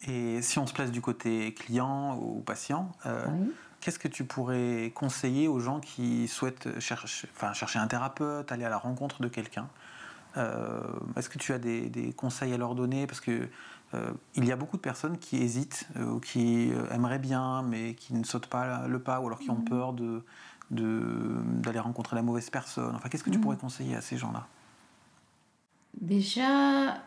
Et 0.09 0.43
si 0.43 0.59
on 0.59 0.67
se 0.67 0.73
place 0.73 0.91
du 0.91 1.01
côté 1.01 1.55
client 1.55 2.19
ou 2.19 2.41
patient, 2.41 2.91
euh, 3.07 3.25
qu'est-ce 3.81 4.01
que 4.01 4.09
tu 4.09 4.25
pourrais 4.25 4.91
conseiller 4.95 5.47
aux 5.47 5.61
gens 5.61 5.79
qui 5.79 6.27
souhaitent 6.27 6.81
chercher, 6.81 7.29
enfin, 7.37 7.53
chercher 7.53 7.79
un 7.79 7.87
thérapeute, 7.87 8.51
aller 8.51 8.65
à 8.65 8.71
la 8.71 8.79
rencontre 8.79 9.23
de 9.23 9.29
quelqu'un? 9.29 9.69
euh, 9.69 9.92
Est-ce 10.37 11.29
que 11.29 11.39
tu 11.39 11.53
as 11.53 11.59
des, 11.59 11.89
des, 11.89 12.13
conseils 12.13 12.53
à 12.53 12.57
leur 12.57 12.75
donner? 12.75 13.07
Parce 13.07 13.21
que 13.21 13.49
euh, 13.95 14.13
il 14.35 14.45
y 14.45 14.53
a 14.53 14.57
beaucoup 14.57 14.77
de 14.77 14.83
personnes 14.83 15.19
qui 15.19 15.37
hésitent 15.37 15.87
ou 15.99 16.21
qui 16.21 16.71
aimeraient 16.91 17.19
bien, 17.19 17.63
mais 17.63 17.95
qui 17.95 18.15
ne 18.15 18.25
sautent 18.25 18.47
pas 18.47 18.87
le 18.87 18.99
pas, 18.99 19.21
ou 19.21 19.27
alors 19.27 19.39
qui 19.39 19.51
ont 19.51 19.59
mhm. 19.59 19.65
peur 19.65 19.93
de 19.93 20.23
d'aller 20.71 21.79
rencontrer 21.79 22.17
la 22.17 22.23
mauvaise 22.23 22.49
personne. 22.49 22.95
Enfin, 22.95 23.11
qu'est-ce 23.11 23.25
que 23.25 23.31
tu 23.31 23.37
mhm. 23.37 23.43
pourrais 23.43 23.57
conseiller 23.59 23.95
à 23.95 24.01
ces 24.01 24.17
gens-là? 24.17 24.47
Déjà, 26.01 27.03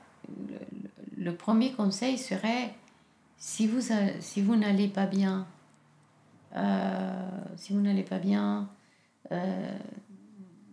le, 1.17 1.31
premier 1.31 1.73
conseil 1.73 2.17
serait 2.17 2.75
si 3.37 3.67
vous, 3.67 3.81
si 4.19 4.41
vous 4.41 4.55
n'allez 4.55 4.87
pas 4.87 5.07
bien, 5.07 5.47
euh, 6.55 7.29
si 7.57 7.73
vous 7.73 7.81
n'allez 7.81 8.03
pas 8.03 8.19
bien, 8.19 8.69
euh, 9.31 9.77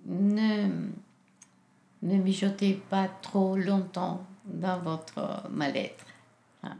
ne, 0.06 0.90
ne 2.02 2.16
mijotez 2.16 2.74
pas 2.90 3.08
trop 3.08 3.56
longtemps 3.56 4.26
dans 4.44 4.78
votre 4.80 5.48
mal-être. 5.50 6.04
Hein. 6.62 6.76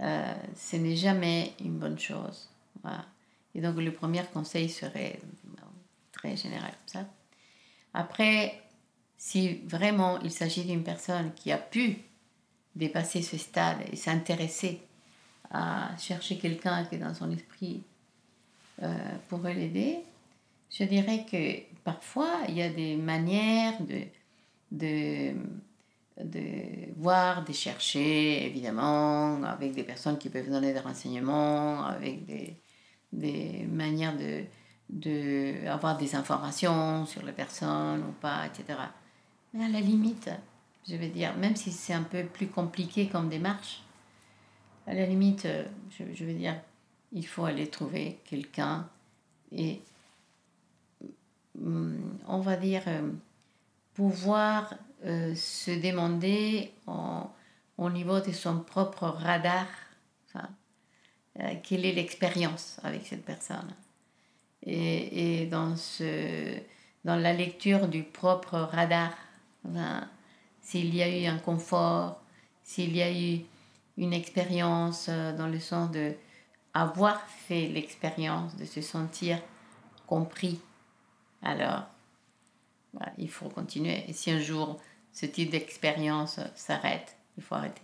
Euh, 0.00 0.34
ce 0.54 0.76
n'est 0.76 0.96
jamais 0.96 1.54
une 1.60 1.78
bonne 1.78 1.98
chose. 1.98 2.50
Et 3.54 3.60
donc 3.60 3.76
le 3.76 3.92
premier 3.92 4.22
conseil 4.32 4.68
serait 4.68 5.18
très 6.12 6.36
général 6.36 6.70
comme 6.70 7.02
ça. 7.02 7.06
Après, 7.94 8.62
si 9.16 9.60
vraiment 9.66 10.20
il 10.20 10.30
s'agit 10.30 10.64
d'une 10.64 10.84
personne 10.84 11.32
qui 11.34 11.50
a 11.50 11.58
pu 11.58 11.98
dépasser 12.76 13.22
ce 13.22 13.36
stade 13.36 13.78
et 13.90 13.96
s'intéresser 13.96 14.80
à 15.50 15.90
chercher 15.98 16.38
quelqu'un 16.38 16.84
qui 16.84 16.96
est 16.96 16.98
dans 16.98 17.14
son 17.14 17.30
esprit 17.32 17.82
euh, 18.82 18.94
pourrait 19.28 19.54
l'aider, 19.54 19.98
je 20.70 20.84
dirais 20.84 21.24
que 21.30 21.62
parfois 21.82 22.42
il 22.48 22.54
y 22.56 22.62
a 22.62 22.68
des 22.68 22.96
manières 22.96 23.80
de, 23.80 24.02
de, 24.70 25.32
de 26.22 26.92
voir, 26.96 27.44
de 27.44 27.52
chercher, 27.52 28.46
évidemment, 28.46 29.42
avec 29.44 29.72
des 29.72 29.84
personnes 29.84 30.18
qui 30.18 30.28
peuvent 30.30 30.50
donner 30.50 30.72
des 30.72 30.80
renseignements, 30.80 31.84
avec 31.84 32.26
des, 32.26 32.56
des 33.12 33.66
manières 33.70 34.16
de, 34.16 34.44
de 34.90 35.66
avoir 35.68 35.96
des 35.96 36.14
informations 36.14 37.06
sur 37.06 37.22
la 37.24 37.32
personne 37.32 38.02
ou 38.02 38.12
pas, 38.20 38.46
etc. 38.46 38.78
Mais 39.54 39.64
à 39.64 39.68
la 39.68 39.80
limite, 39.80 40.30
je 40.88 40.96
veux 40.96 41.08
dire, 41.08 41.36
même 41.36 41.56
si 41.56 41.72
c'est 41.72 41.94
un 41.94 42.02
peu 42.02 42.24
plus 42.24 42.48
compliqué 42.48 43.08
comme 43.08 43.28
démarche, 43.28 43.82
à 44.86 44.94
la 44.94 45.06
limite, 45.06 45.46
je, 45.90 46.04
je 46.14 46.24
veux 46.24 46.32
dire, 46.32 46.54
il 47.12 47.26
faut 47.26 47.44
aller 47.44 47.68
trouver 47.68 48.18
quelqu'un 48.24 48.88
et 49.52 49.80
mm, 51.58 51.96
on 52.26 52.40
va 52.40 52.56
dire 52.56 52.82
euh, 52.86 53.10
pouvoir 53.98 54.74
euh, 55.04 55.34
se 55.34 55.72
demander 55.72 56.70
au 56.86 57.90
niveau 57.90 58.20
de 58.20 58.30
son 58.30 58.60
propre 58.60 59.08
radar 59.08 59.66
euh, 60.36 61.54
quelle 61.64 61.84
est 61.84 61.94
l'expérience 61.94 62.78
avec 62.84 63.04
cette 63.04 63.24
personne. 63.24 63.74
Et, 64.64 65.46
dans, 65.46 65.74
ce, 65.74 66.60
dans 67.04 67.16
la 67.16 67.32
lecture 67.32 67.88
du 67.88 68.04
propre 68.04 68.58
radar, 68.70 69.10
s'il 70.60 70.94
y 70.94 71.02
a 71.02 71.08
eu 71.08 71.26
un 71.26 71.38
confort, 71.38 72.22
s'il 72.62 72.94
y 72.96 73.02
a 73.02 73.12
eu 73.12 73.40
une 73.96 74.12
expérience 74.12 75.06
euh, 75.08 75.36
dans 75.36 75.48
le 75.48 75.58
sens 75.58 75.90
de 75.90 76.12
avoir 76.72 77.20
fait 77.22 77.66
l'expérience 77.66 78.54
de 78.54 78.64
se 78.64 78.80
sentir 78.80 79.40
compris, 80.06 80.60
alors 81.42 81.82
il 83.18 83.30
faut 83.30 83.48
continuer. 83.48 84.04
Et 84.08 84.12
si 84.12 84.30
un 84.30 84.40
jour 84.40 84.80
ce 85.12 85.26
type 85.26 85.50
d'expérience 85.50 86.40
s'arrête, 86.54 87.16
il 87.36 87.42
faut 87.42 87.54
arrêter. 87.54 87.82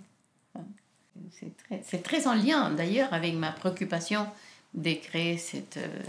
C'est 1.82 2.02
très, 2.02 2.26
en 2.26 2.34
lien 2.34 2.70
d'ailleurs 2.70 3.12
avec 3.12 3.34
ma 3.34 3.52
préoccupation 3.52 4.26
de 4.74 4.94
créer 4.94 5.38
cette 5.38 5.76
euh, 5.76 6.02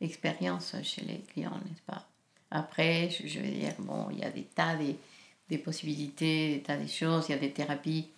expérience 0.00 0.76
chez 0.82 1.02
les 1.02 1.18
clients, 1.32 1.58
n'est-ce 1.64 1.82
pas? 1.86 2.06
Après, 2.50 3.10
je, 3.10 3.40
veux 3.40 3.48
dire, 3.50 3.72
bon, 3.80 4.08
il 4.12 4.18
y 4.18 4.24
a 4.24 4.30
des 4.30 4.44
tas 4.44 4.76
de, 4.76 4.94
des 5.48 5.58
possibilités, 5.58 6.56
des 6.56 6.62
tas 6.62 6.76
de 6.76 6.86
choses, 6.86 7.26
il 7.28 7.32
y 7.32 7.34
a 7.34 7.38
des 7.38 7.50
thérapies, 7.50 8.08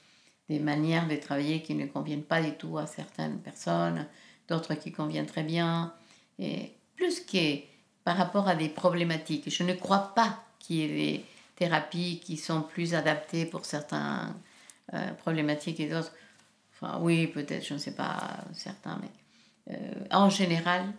des 0.48 0.58
manières 0.58 1.08
de 1.08 1.16
travailler 1.16 1.62
qui 1.62 1.74
ne 1.74 1.86
conviennent 1.86 2.24
pas 2.24 2.42
du 2.42 2.52
tout 2.52 2.76
à 2.76 2.86
certaines 2.86 3.38
personnes, 3.38 4.06
d'autres 4.48 4.74
qui 4.74 4.92
conviennent 4.92 5.26
très 5.26 5.44
bien. 5.44 5.94
Et 6.38 6.72
plus 6.96 7.20
que 7.20 7.58
par 8.04 8.16
rapport 8.16 8.48
à 8.48 8.54
des 8.54 8.68
problématiques, 8.68 9.50
je 9.50 9.62
ne 9.62 9.72
crois 9.72 10.14
pas 10.14 10.44
qu'il 10.58 10.76
y 10.76 10.82
ait 10.82 10.88
des 10.88 11.24
thérapies 11.56 12.20
qui 12.20 12.36
sont 12.36 12.62
plus 12.62 12.94
adaptées 12.94 13.46
pour 13.46 13.64
certaines 13.64 14.34
euh, 14.92 15.12
problématiques 15.14 15.80
et 15.80 15.88
d'autres 15.88 16.12
oui, 17.00 17.28
peut-être, 17.28 17.64
je 17.64 17.72
ne 17.72 17.78
sais 17.78 17.94
pas, 17.94 18.44
certains, 18.52 19.00
mais 19.00 19.74
euh, 19.74 20.04
en 20.10 20.28
général, 20.28 20.92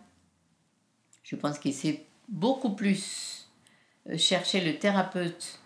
je 1.22 1.36
pense 1.36 1.60
que 1.60 1.70
c'est 1.70 2.04
beaucoup 2.28 2.74
plus 2.74 3.46
euh, 4.08 4.18
chercher 4.18 4.64
le 4.64 4.80
thérapeute 4.80 5.60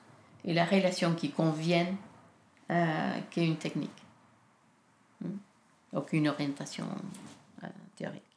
et 0.45 0.53
la 0.53 0.67
relation 0.67 1.15
qui 1.15 1.31
conviennent 1.31 1.97
qu'une 3.31 3.57
technique. 3.57 3.91
Hmm? 5.23 5.39
Aucune 5.95 6.29
orientation 6.29 6.87
théorique. 7.97 8.30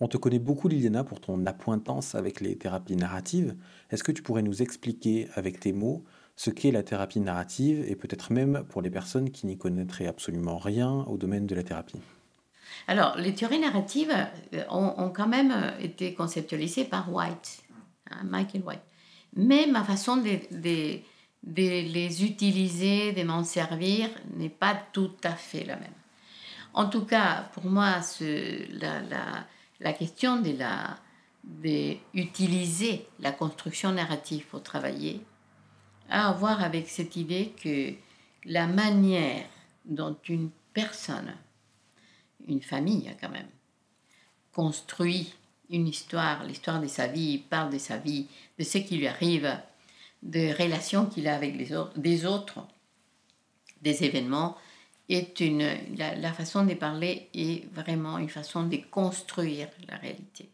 On 0.00 0.06
te 0.06 0.16
connaît 0.16 0.38
beaucoup, 0.38 0.68
Liliana, 0.68 1.02
pour 1.02 1.20
ton 1.20 1.44
appointance 1.46 2.14
avec 2.14 2.40
les 2.40 2.56
thérapies 2.56 2.94
narratives. 2.94 3.56
Est-ce 3.90 4.04
que 4.04 4.12
tu 4.12 4.22
pourrais 4.22 4.42
nous 4.42 4.62
expliquer 4.62 5.28
avec 5.34 5.58
tes 5.58 5.72
mots 5.72 6.04
ce 6.36 6.50
qu'est 6.50 6.70
la 6.70 6.84
thérapie 6.84 7.18
narrative 7.18 7.84
et 7.88 7.96
peut-être 7.96 8.32
même 8.32 8.64
pour 8.68 8.80
les 8.80 8.90
personnes 8.90 9.30
qui 9.30 9.46
n'y 9.46 9.58
connaîtraient 9.58 10.06
absolument 10.06 10.58
rien 10.58 11.04
au 11.08 11.16
domaine 11.16 11.48
de 11.48 11.54
la 11.56 11.64
thérapie? 11.64 12.00
Alors, 12.86 13.16
les 13.16 13.34
théories 13.34 13.58
narratives 13.58 14.14
euh, 14.54 14.62
ont, 14.70 15.10
quand 15.10 15.26
même 15.26 15.50
euh, 15.50 15.78
été 15.80 16.14
conceptualisées 16.14 16.84
par 16.84 17.12
White, 17.12 17.64
hein, 18.10 18.22
Michael 18.24 18.62
White. 18.64 18.82
Mais 19.34 19.66
ma 19.66 19.82
façon 19.82 20.16
de, 20.16 21.00
les 21.42 22.24
utiliser, 22.24 23.12
de 23.12 23.22
m'en 23.24 23.42
servir, 23.42 24.08
n'est 24.36 24.48
pas 24.48 24.76
tout 24.92 25.10
à 25.24 25.32
fait 25.32 25.64
la 25.64 25.76
même. 25.76 25.90
En 26.72 26.88
tout 26.88 27.04
cas, 27.04 27.50
pour 27.52 27.64
moi, 27.66 28.00
ce, 28.02 28.62
la, 28.78 29.46
la, 29.80 29.92
question 29.92 30.40
de, 30.40 30.56
la, 30.56 30.98
de 31.44 31.96
utiliser 32.14 33.06
la 33.20 33.32
construction 33.32 33.92
narrative 33.92 34.46
pour 34.46 34.62
travailler 34.62 35.20
a 36.10 36.28
à 36.28 36.32
voir 36.32 36.62
avec 36.62 36.88
cette 36.88 37.16
idée 37.16 37.54
que 37.62 37.92
la 38.44 38.66
manière 38.66 39.44
dont 39.84 40.16
une 40.28 40.50
personne, 40.72 41.34
une 42.46 42.62
famille 42.62 43.14
quand 43.20 43.30
même, 43.30 43.48
construit 44.52 45.34
une 45.70 45.86
histoire, 45.86 46.44
l'histoire 46.44 46.80
de 46.80 46.86
sa 46.86 47.06
vie, 47.06 47.38
parle 47.38 47.72
de 47.72 47.78
sa 47.78 47.98
vie, 47.98 48.26
de 48.58 48.64
ce 48.64 48.78
qui 48.78 48.96
lui 48.96 49.06
arrive, 49.06 49.54
de 50.22 50.52
relations 50.60 51.06
qu'il 51.06 51.28
a 51.28 51.34
avec 51.34 51.56
les 51.56 51.70
des 51.96 52.26
autres, 52.26 52.66
des 53.82 54.04
événements, 54.04 54.56
est 55.08 55.40
une, 55.40 55.66
la, 55.96 56.32
façon 56.32 56.64
de 56.64 56.74
parler 56.74 57.28
est 57.34 57.72
vraiment 57.72 58.18
une 58.18 58.28
façon 58.28 58.64
de 58.64 58.76
construire 58.90 59.68
la 59.88 59.96
réalité. 59.96 60.50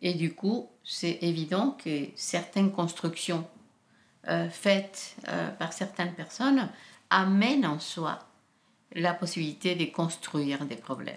Et 0.00 0.14
du 0.14 0.34
coup, 0.34 0.68
c'est 0.84 1.18
évident 1.22 1.76
que 1.82 2.06
certaines 2.14 2.70
constructions 2.70 3.46
euh, 4.28 4.48
faites 4.48 5.16
euh, 5.28 5.48
par 5.50 5.72
certaines 5.72 6.14
personnes 6.14 6.68
amène 7.10 7.66
en 7.66 7.80
soi 7.80 8.20
la 8.92 9.12
possibilité 9.12 9.74
de 9.74 9.86
construire 9.86 10.64
des 10.64 10.76
problèmes. 10.76 11.16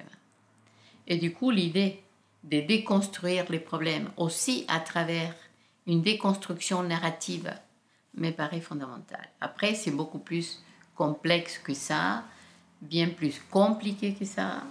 Et 1.07 1.17
du 1.17 1.33
coup, 1.33 1.51
l'idée 1.51 2.03
de 2.43 2.61
déconstruire 2.61 3.45
les 3.49 3.59
problèmes 3.59 4.09
aussi 4.17 4.65
à 4.67 4.79
travers 4.79 5.35
une 5.85 6.01
déconstruction 6.01 6.83
narrative 6.83 7.53
me 8.15 8.31
paraît 8.31 8.61
fondamentale. 8.61 9.29
Après, 9.39 9.75
c'est 9.75 9.91
beaucoup 9.91 10.19
plus 10.19 10.63
complexe 10.95 11.57
que 11.57 11.73
ça, 11.73 12.23
bien 12.81 13.09
plus 13.09 13.41
compliqué 13.49 14.13
que 14.13 14.25
ça. 14.25 14.63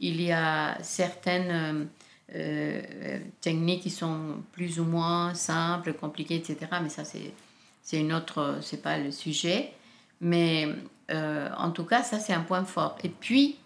Il 0.00 0.20
y 0.20 0.32
a 0.32 0.78
certaines 0.82 1.88
euh, 2.34 3.18
techniques 3.40 3.82
qui 3.82 3.90
sont 3.90 4.42
plus 4.52 4.80
ou 4.80 4.84
moins 4.84 5.34
simples, 5.34 5.92
compliquées, 5.94 6.36
etc. 6.36 6.58
Mais 6.82 6.88
ça, 6.88 7.02
c'est 7.04 7.98
une 7.98 8.12
autre, 8.12 8.58
c'est 8.62 8.82
pas 8.82 8.98
le 8.98 9.10
sujet, 9.10 9.72
mais 10.20 10.68
euh, 11.10 11.48
en 11.56 11.70
tout 11.70 11.84
cas, 11.84 12.02
ça 12.02 12.18
c'est 12.18 12.32
un 12.32 12.42
point 12.42 12.64
fort. 12.64 12.96
Et 13.02 13.08
puis, 13.08 13.56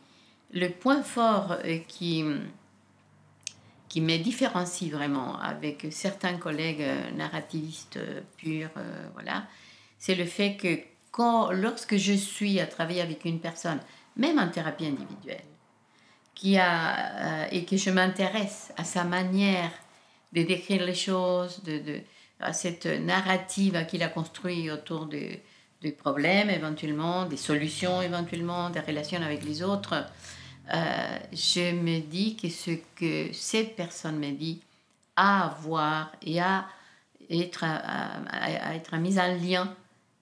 le 0.53 0.69
point 0.69 1.03
fort 1.03 1.57
euh, 1.65 1.79
qui, 1.87 2.25
qui 3.95 4.01
me 4.01 4.17
différencie 4.17 4.91
vraiment 4.91 5.39
avec 5.41 5.87
certains 5.91 6.37
collègues 6.37 6.83
euh, 6.83 7.11
narrativistes 7.13 7.97
euh, 7.97 8.23
purs, 8.37 8.71
euh, 8.77 9.07
voilà, 9.13 9.47
c'est 9.99 10.15
le 10.15 10.25
fait 10.25 10.57
que 10.57 10.79
quand, 11.15 11.53
lorsque 11.53 11.97
je 11.97 12.13
suis 12.13 12.59
à 12.59 12.67
travailler 12.67 13.01
avec 13.01 13.25
une 13.25 13.39
personne, 13.39 13.79
même 14.17 14.41
en 14.41 14.49
thérapie 14.49 14.87
individuelle, 14.87 15.45
qui 16.35 16.59
a, 16.59 17.47
et 17.53 17.65
que 17.65 17.77
je 17.77 17.91
m'intéresse 17.91 18.73
à 18.77 18.83
sa 18.83 19.05
manière 19.05 19.71
de 20.33 20.43
décrire 20.43 20.85
les 20.85 20.95
choses, 20.95 21.63
de, 21.63 21.79
de 21.79 22.01
à 22.41 22.53
cette 22.53 22.87
narrative 22.87 23.87
qu'il 23.87 24.03
a 24.03 24.09
construit 24.09 24.73
autour 24.73 25.07
de, 25.07 25.29
des 25.83 25.93
problèmes 25.93 26.51
éventuellement, 26.51 27.27
des 27.27 27.37
solutions 27.37 28.03
éventuellement, 28.03 28.71
des 28.71 28.81
relations 28.81 29.23
avec 29.23 29.45
les 29.45 29.63
autres, 29.63 29.95
euh, 30.75 31.19
je 31.33 31.73
me 31.73 32.01
dis 32.01 32.37
que 32.37 32.49
ce 32.49 32.73
que 32.97 33.33
cette 33.33 33.77
personne 33.77 34.19
me 34.19 34.33
dit 34.33 34.61
a 35.15 35.45
à 35.45 35.49
voir 35.61 36.11
et 36.23 36.41
à 36.41 36.67
être, 37.31 37.65
à, 37.65 38.75
être 38.75 38.97
mise 38.97 39.19
en 39.19 39.33
lien 39.35 39.73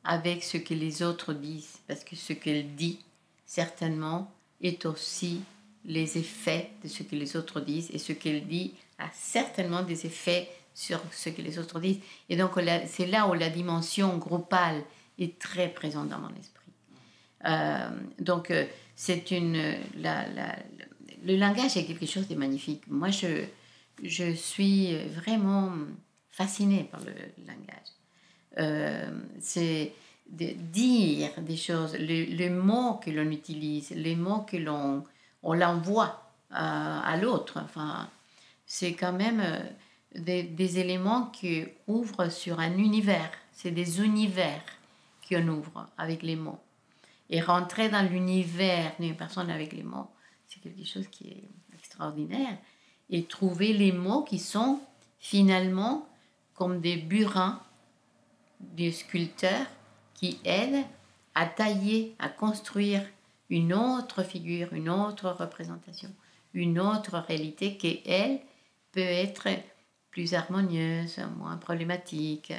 avec 0.04 0.42
ce 0.42 0.56
que 0.56 0.74
les 0.74 1.02
autres 1.02 1.32
disent, 1.32 1.78
parce 1.86 2.04
que 2.04 2.16
ce 2.16 2.32
qu'elle 2.32 2.74
dit, 2.74 2.98
certainement, 3.46 4.32
est 4.60 4.86
aussi 4.86 5.40
les 5.84 6.18
effets 6.18 6.70
de 6.82 6.88
ce 6.88 7.02
que 7.02 7.16
les 7.16 7.36
autres 7.36 7.60
disent, 7.60 7.90
et 7.92 7.98
ce 7.98 8.12
qu'elle 8.12 8.46
dit 8.46 8.74
a 8.98 9.08
certainement 9.12 9.82
des 9.82 10.06
effets 10.06 10.48
sur 10.74 11.00
ce 11.12 11.28
que 11.28 11.42
les 11.42 11.58
autres 11.58 11.80
disent. 11.80 12.00
Et 12.28 12.36
donc, 12.36 12.52
c'est 12.86 13.06
là 13.06 13.28
où 13.28 13.34
la 13.34 13.50
dimension 13.50 14.16
groupale 14.18 14.82
est 15.18 15.38
très 15.38 15.68
présente 15.68 16.08
dans 16.08 16.18
mon 16.18 16.34
esprit. 16.34 16.72
Euh, 17.44 17.90
donc, 18.18 18.50
euh, 18.50 18.66
c'est 18.94 19.30
une. 19.32 19.76
Le 21.24 21.36
langage 21.36 21.76
est 21.76 21.84
quelque 21.84 22.06
chose 22.06 22.26
de 22.28 22.34
magnifique. 22.34 22.82
Moi, 22.88 23.10
je, 23.10 23.44
je 24.02 24.32
suis 24.32 24.96
vraiment 25.08 25.72
fascinée 26.30 26.88
par 26.90 27.00
le 27.00 27.12
langage. 27.46 28.01
Euh, 28.58 29.10
c'est 29.40 29.92
de 30.28 30.52
dire 30.52 31.30
des 31.40 31.56
choses, 31.56 31.94
les, 31.94 32.50
mots 32.50 32.94
que 32.94 33.10
l'on 33.10 33.30
utilise, 33.30 33.90
les 33.90 34.16
mots 34.16 34.42
que 34.42 34.56
l'on 34.56 35.04
on 35.42 35.54
l'envoie 35.54 36.30
à, 36.50 37.00
à 37.00 37.16
l'autre. 37.16 37.60
Enfin, 37.62 38.08
c'est 38.66 38.94
quand 38.94 39.12
même 39.12 39.42
des, 40.14 40.44
des, 40.44 40.78
éléments 40.78 41.26
qui 41.26 41.64
ouvrent 41.86 42.28
sur 42.30 42.60
un 42.60 42.76
univers. 42.76 43.30
C'est 43.52 43.72
des 43.72 44.00
univers 44.00 44.62
qu'on 45.28 45.46
ouvre 45.48 45.88
avec 45.98 46.22
les 46.22 46.36
mots. 46.36 46.60
Et 47.28 47.40
rentrer 47.40 47.88
dans 47.88 48.08
l'univers 48.08 48.92
d'une 49.00 49.16
personne 49.16 49.50
avec 49.50 49.72
les 49.72 49.82
mots, 49.82 50.08
c'est 50.46 50.60
quelque 50.60 50.84
chose 50.84 51.08
qui 51.08 51.28
est 51.28 51.48
extraordinaire. 51.74 52.58
Et 53.10 53.24
trouver 53.24 53.72
les 53.72 53.92
mots 53.92 54.22
qui 54.22 54.38
sont 54.38 54.80
finalement 55.18 56.06
comme 56.54 56.80
des 56.80 56.96
burins 56.96 57.60
des 58.62 58.92
sculpteurs 58.92 59.66
qui 60.14 60.40
aident 60.44 60.84
à 61.34 61.46
tailler, 61.46 62.14
à 62.18 62.28
construire 62.28 63.02
une 63.50 63.74
autre 63.74 64.22
figure, 64.22 64.72
une 64.72 64.88
autre 64.88 65.30
représentation, 65.30 66.10
une 66.54 66.78
autre 66.78 67.18
réalité 67.18 67.76
qui, 67.76 68.02
elle, 68.06 68.40
peut 68.92 69.00
être 69.00 69.48
plus 70.10 70.34
harmonieuse, 70.34 71.18
moins 71.38 71.56
problématique, 71.56 72.52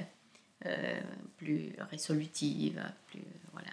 euh, 0.65 1.01
plus 1.37 1.73
résolutive, 1.91 2.83
plus 3.07 3.21
voilà. 3.51 3.69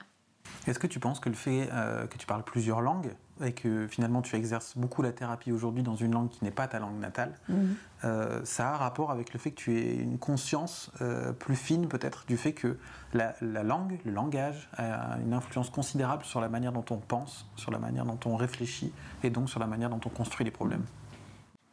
Est-ce 0.67 0.79
que 0.79 0.87
tu 0.87 1.01
penses 1.01 1.21
que 1.21 1.29
le 1.29 1.35
fait 1.35 1.69
euh, 1.73 2.07
que 2.07 2.19
tu 2.19 2.27
parles 2.27 2.45
plusieurs 2.45 2.81
langues 2.81 3.15
et 3.45 3.53
que 3.53 3.87
finalement 3.87 4.23
tu 4.23 4.37
exerces 4.37 4.77
beaucoup 4.77 5.03
la 5.03 5.13
thérapie 5.13 5.53
aujourd'hui 5.53 5.83
dans 5.83 5.97
une 5.97 6.13
langue 6.13 6.29
qui 6.29 6.45
n'est 6.45 6.51
pas 6.51 6.69
ta 6.69 6.79
langue 6.79 6.99
natale, 6.99 7.35
mhm. 7.49 7.77
euh, 8.05 8.41
ça 8.45 8.71
a 8.71 8.77
rapport 8.77 9.11
avec 9.11 9.33
le 9.33 9.39
fait 9.39 9.51
que 9.51 9.57
tu 9.57 9.79
aies 9.79 9.97
une 9.97 10.19
conscience 10.19 10.91
plus 11.39 11.57
fine 11.57 11.89
peut-être 11.89 12.25
du 12.27 12.37
fait 12.37 12.53
que 12.53 12.77
la, 13.15 13.35
la, 13.41 13.63
langue, 13.63 13.99
le 14.05 14.13
langage 14.13 14.69
a 14.77 15.19
une 15.25 15.33
influence 15.33 15.71
considérable 15.71 16.25
sur 16.25 16.41
la 16.41 16.49
manière 16.49 16.73
dont 16.73 16.85
on 16.91 16.99
pense, 16.99 17.47
sur 17.57 17.71
la 17.71 17.79
manière 17.79 18.05
dont 18.05 18.19
on 18.25 18.37
réfléchit 18.37 18.93
et 19.23 19.31
donc 19.31 19.49
sur 19.51 19.61
la 19.61 19.67
manière 19.67 19.91
dont 19.91 20.01
on 20.05 20.11
construit 20.11 20.45
les 20.45 20.51
problèmes 20.51 20.85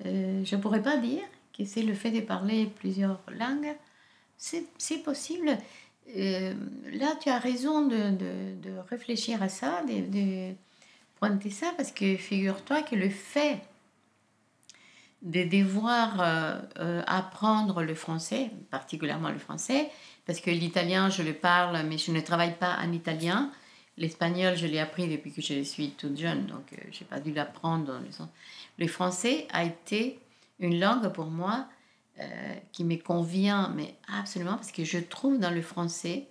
Je 0.03 0.55
ne 0.55 0.61
pourrais 0.61 0.82
pas 0.82 0.97
dire 0.97 1.24
que 1.57 1.65
c'est 1.65 1.84
le 1.84 1.93
fait 1.93 2.11
de 2.11 2.22
parler 2.22 2.72
plusieurs 2.80 3.20
langues 3.38 3.76
c'est 4.38 5.03
possible. 5.03 5.57
Euh, 6.15 6.53
là, 6.93 7.15
tu 7.22 7.30
as 7.30 7.39
raison 7.39 7.86
de, 7.88 8.11
de, 8.11 8.78
réfléchir 8.89 9.43
à 9.43 9.49
ça, 9.49 9.84
de, 9.84 10.09
de, 10.09 10.55
pointer 11.20 11.49
ça, 11.49 11.74
parce 11.78 11.91
que 11.91 12.15
figure-toi 12.15 12.82
que 12.84 12.95
le 12.95 13.09
fait 13.09 13.61
de 15.24 15.43
devoir 15.43 16.22
euh, 16.22 16.59
euh, 16.80 17.03
apprendre 17.07 17.82
le 17.84 17.95
français, 17.95 18.51
particulièrement 18.70 19.30
le 19.30 19.39
français, 19.39 19.89
parce 20.26 20.39
que 20.39 20.51
l'italien, 20.51 21.09
je 21.09 21.24
le 21.24 21.34
parle, 21.34 21.84
mais 21.88 21.97
je 21.97 22.11
ne 22.11 22.20
travaille 22.20 22.55
pas 22.55 22.78
en 22.80 22.91
italien. 22.91 23.51
L'espagnol, 23.97 24.55
je 24.55 24.68
l'ai 24.68 24.80
appris 24.80 25.07
depuis 25.07 25.34
que 25.34 25.41
je 25.41 25.63
suis 25.63 25.91
toute 25.91 26.18
jeune, 26.18 26.45
donc 26.45 26.76
je 26.91 26.99
n'ai 26.99 27.05
pas 27.05 27.20
dû 27.20 27.34
l'apprendre. 27.34 27.99
Le 28.78 28.88
français 28.88 29.47
a 29.51 29.63
été 29.63 30.20
une 30.59 30.80
langue 30.80 31.11
pour 31.13 31.28
moi 31.28 31.68
euh, 32.20 32.55
qui 32.72 32.84
me 32.84 32.95
convient, 32.95 33.72
mais 33.76 33.95
absolument, 34.11 34.55
parce 34.55 34.72
que 34.72 34.84
je 34.84 34.97
trouve 34.97 35.39
dans 35.39 35.51
le 35.51 35.61
français 35.61 36.28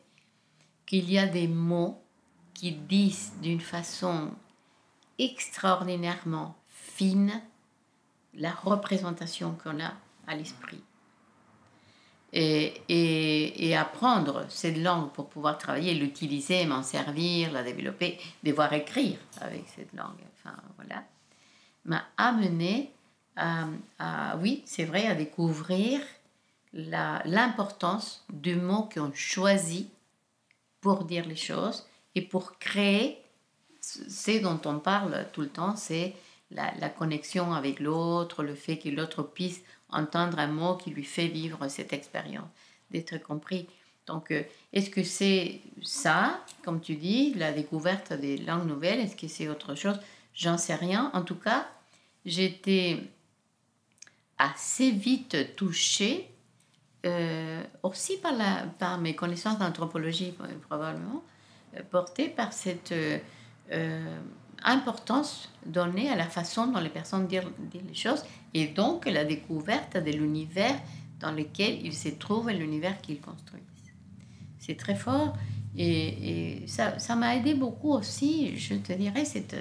qu'il 0.84 1.10
y 1.10 1.18
a 1.18 1.26
des 1.26 1.48
mots 1.48 2.00
qui 2.54 2.72
disent 2.72 3.32
d'une 3.42 3.60
façon 3.60 4.30
extraordinairement 5.18 6.56
fine 6.68 7.42
la 8.34 8.52
représentation 8.52 9.56
qu'on 9.62 9.80
a 9.80 9.92
à 10.26 10.34
l'esprit. 10.34 10.82
Et, 12.32 12.74
et, 12.88 13.68
et, 13.68 13.76
apprendre 13.76 14.44
cette 14.50 14.76
langue 14.76 15.10
pour 15.12 15.28
pouvoir 15.28 15.56
travailler, 15.56 15.94
l'utiliser, 15.94 16.66
m'en 16.66 16.82
servir, 16.82 17.52
la 17.52 17.62
développer, 17.62 18.18
devoir 18.42 18.72
écrire 18.72 19.18
avec 19.40 19.64
cette 19.74 19.92
langue, 19.94 20.20
enfin 20.34 20.54
voilà, 20.76 21.04
m'a 21.84 22.04
amené 22.18 22.92
oui, 24.38 24.62
c'est 24.66 24.84
vrai, 24.84 25.06
à 25.06 25.14
découvrir 25.14 26.00
l'importance 26.72 28.24
du 28.30 28.56
mot 28.56 28.88
qu'on 28.92 29.12
choisit 29.14 29.90
pour 30.80 31.04
dire 31.04 31.26
les 31.26 31.36
choses 31.36 31.86
et 32.14 32.22
pour 32.22 32.58
créer 32.58 33.18
ce 33.86 34.42
dont 34.42 34.60
on 34.64 34.78
parle 34.78 35.26
tout 35.32 35.42
le 35.42 35.48
temps, 35.48 35.76
c'est 35.76 36.14
la, 36.50 36.72
la, 36.78 36.88
connexion 36.88 37.52
avec 37.52 37.80
l'autre, 37.80 38.42
le 38.42 38.54
fait 38.54 38.78
que 38.78 38.88
l'autre 38.88 39.22
puisse 39.22 39.62
entendre 39.90 40.38
un 40.38 40.48
mot 40.48 40.76
qui 40.76 40.90
lui 40.90 41.04
fait 41.04 41.28
vivre 41.28 41.68
cette 41.68 41.92
expérience, 41.92 42.48
d'être 42.90 43.18
compris. 43.22 43.68
Donc, 44.06 44.30
euh, 44.30 44.42
est-ce 44.72 44.90
que 44.90 45.02
c'est 45.02 45.60
ça, 45.82 46.40
comme 46.64 46.80
tu 46.80 46.94
dis, 46.94 47.34
la 47.34 47.52
découverte 47.52 48.12
des 48.12 48.36
langues 48.36 48.66
nouvelles 48.66 49.00
Est-ce 49.00 49.16
que 49.16 49.28
c'est 49.28 49.48
autre 49.48 49.74
chose? 49.74 49.98
J'en 50.34 50.58
sais 50.58 50.74
rien. 50.74 51.10
En 51.12 51.22
tout 51.22 51.34
cas, 51.34 51.66
j'étais 52.24 53.02
assez 54.38 54.90
vite 54.90 55.56
touchée, 55.56 56.30
euh, 57.04 57.62
aussi 57.82 58.18
par, 58.18 58.32
la, 58.32 58.66
par 58.78 58.98
mes 58.98 59.14
connaissances 59.14 59.58
d'anthropologie 59.58 60.34
probablement, 60.68 61.24
euh, 61.76 61.82
portée 61.90 62.28
par 62.28 62.52
cette 62.52 62.94
importance 64.62 65.50
donnée 65.64 66.08
à 66.08 66.16
la 66.16 66.26
façon 66.26 66.68
dont 66.68 66.80
les 66.80 66.88
personnes 66.88 67.26
disent, 67.26 67.42
les 67.86 67.94
choses 67.94 68.24
et 68.54 68.68
donc 68.68 69.06
la 69.06 69.24
découverte 69.24 69.96
de 69.96 70.10
l'univers 70.10 70.74
dans 71.20 71.32
lequel 71.32 71.84
ils 71.84 71.94
se 71.94 72.08
trouvent 72.10 72.50
et 72.50 72.54
l'univers 72.54 73.00
qu'ils 73.00 73.20
construisent. 73.20 73.62
C'est 74.58 74.76
très 74.76 74.94
fort 74.94 75.36
et, 75.76 76.62
et 76.62 76.66
ça 76.66 77.16
m'a 77.16 77.36
aidé 77.36 77.54
beaucoup 77.54 77.92
aussi, 77.92 78.56
je 78.56 78.74
te 78.74 78.92
dirais, 78.92 79.24
cette 79.24 79.56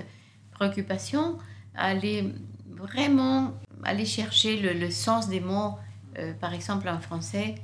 préoccupation 0.51 1.37
à 1.75 1.87
aller 1.87 2.33
vraiment 2.67 3.53
aller 3.83 4.05
chercher 4.05 4.57
le, 4.73 4.89
sens 4.89 5.29
des 5.29 5.39
mots, 5.39 5.75
euh, 6.17 6.33
par 6.33 6.53
exemple 6.53 6.89
en 6.89 6.99
français, 6.99 7.55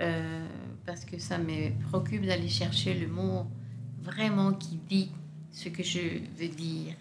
euh, 0.00 0.46
parce 0.86 1.04
que 1.04 1.18
ça 1.18 1.38
me 1.38 1.70
préoccupe 1.88 2.26
d'aller 2.26 2.48
chercher 2.48 2.94
le 2.94 3.06
mot 3.06 3.46
vraiment 4.02 4.52
qui 4.52 4.76
dit 4.76 5.12
ce 5.58 5.68
que 5.68 5.82
je 5.82 6.20
veux 6.38 6.48
dire. 6.48 6.94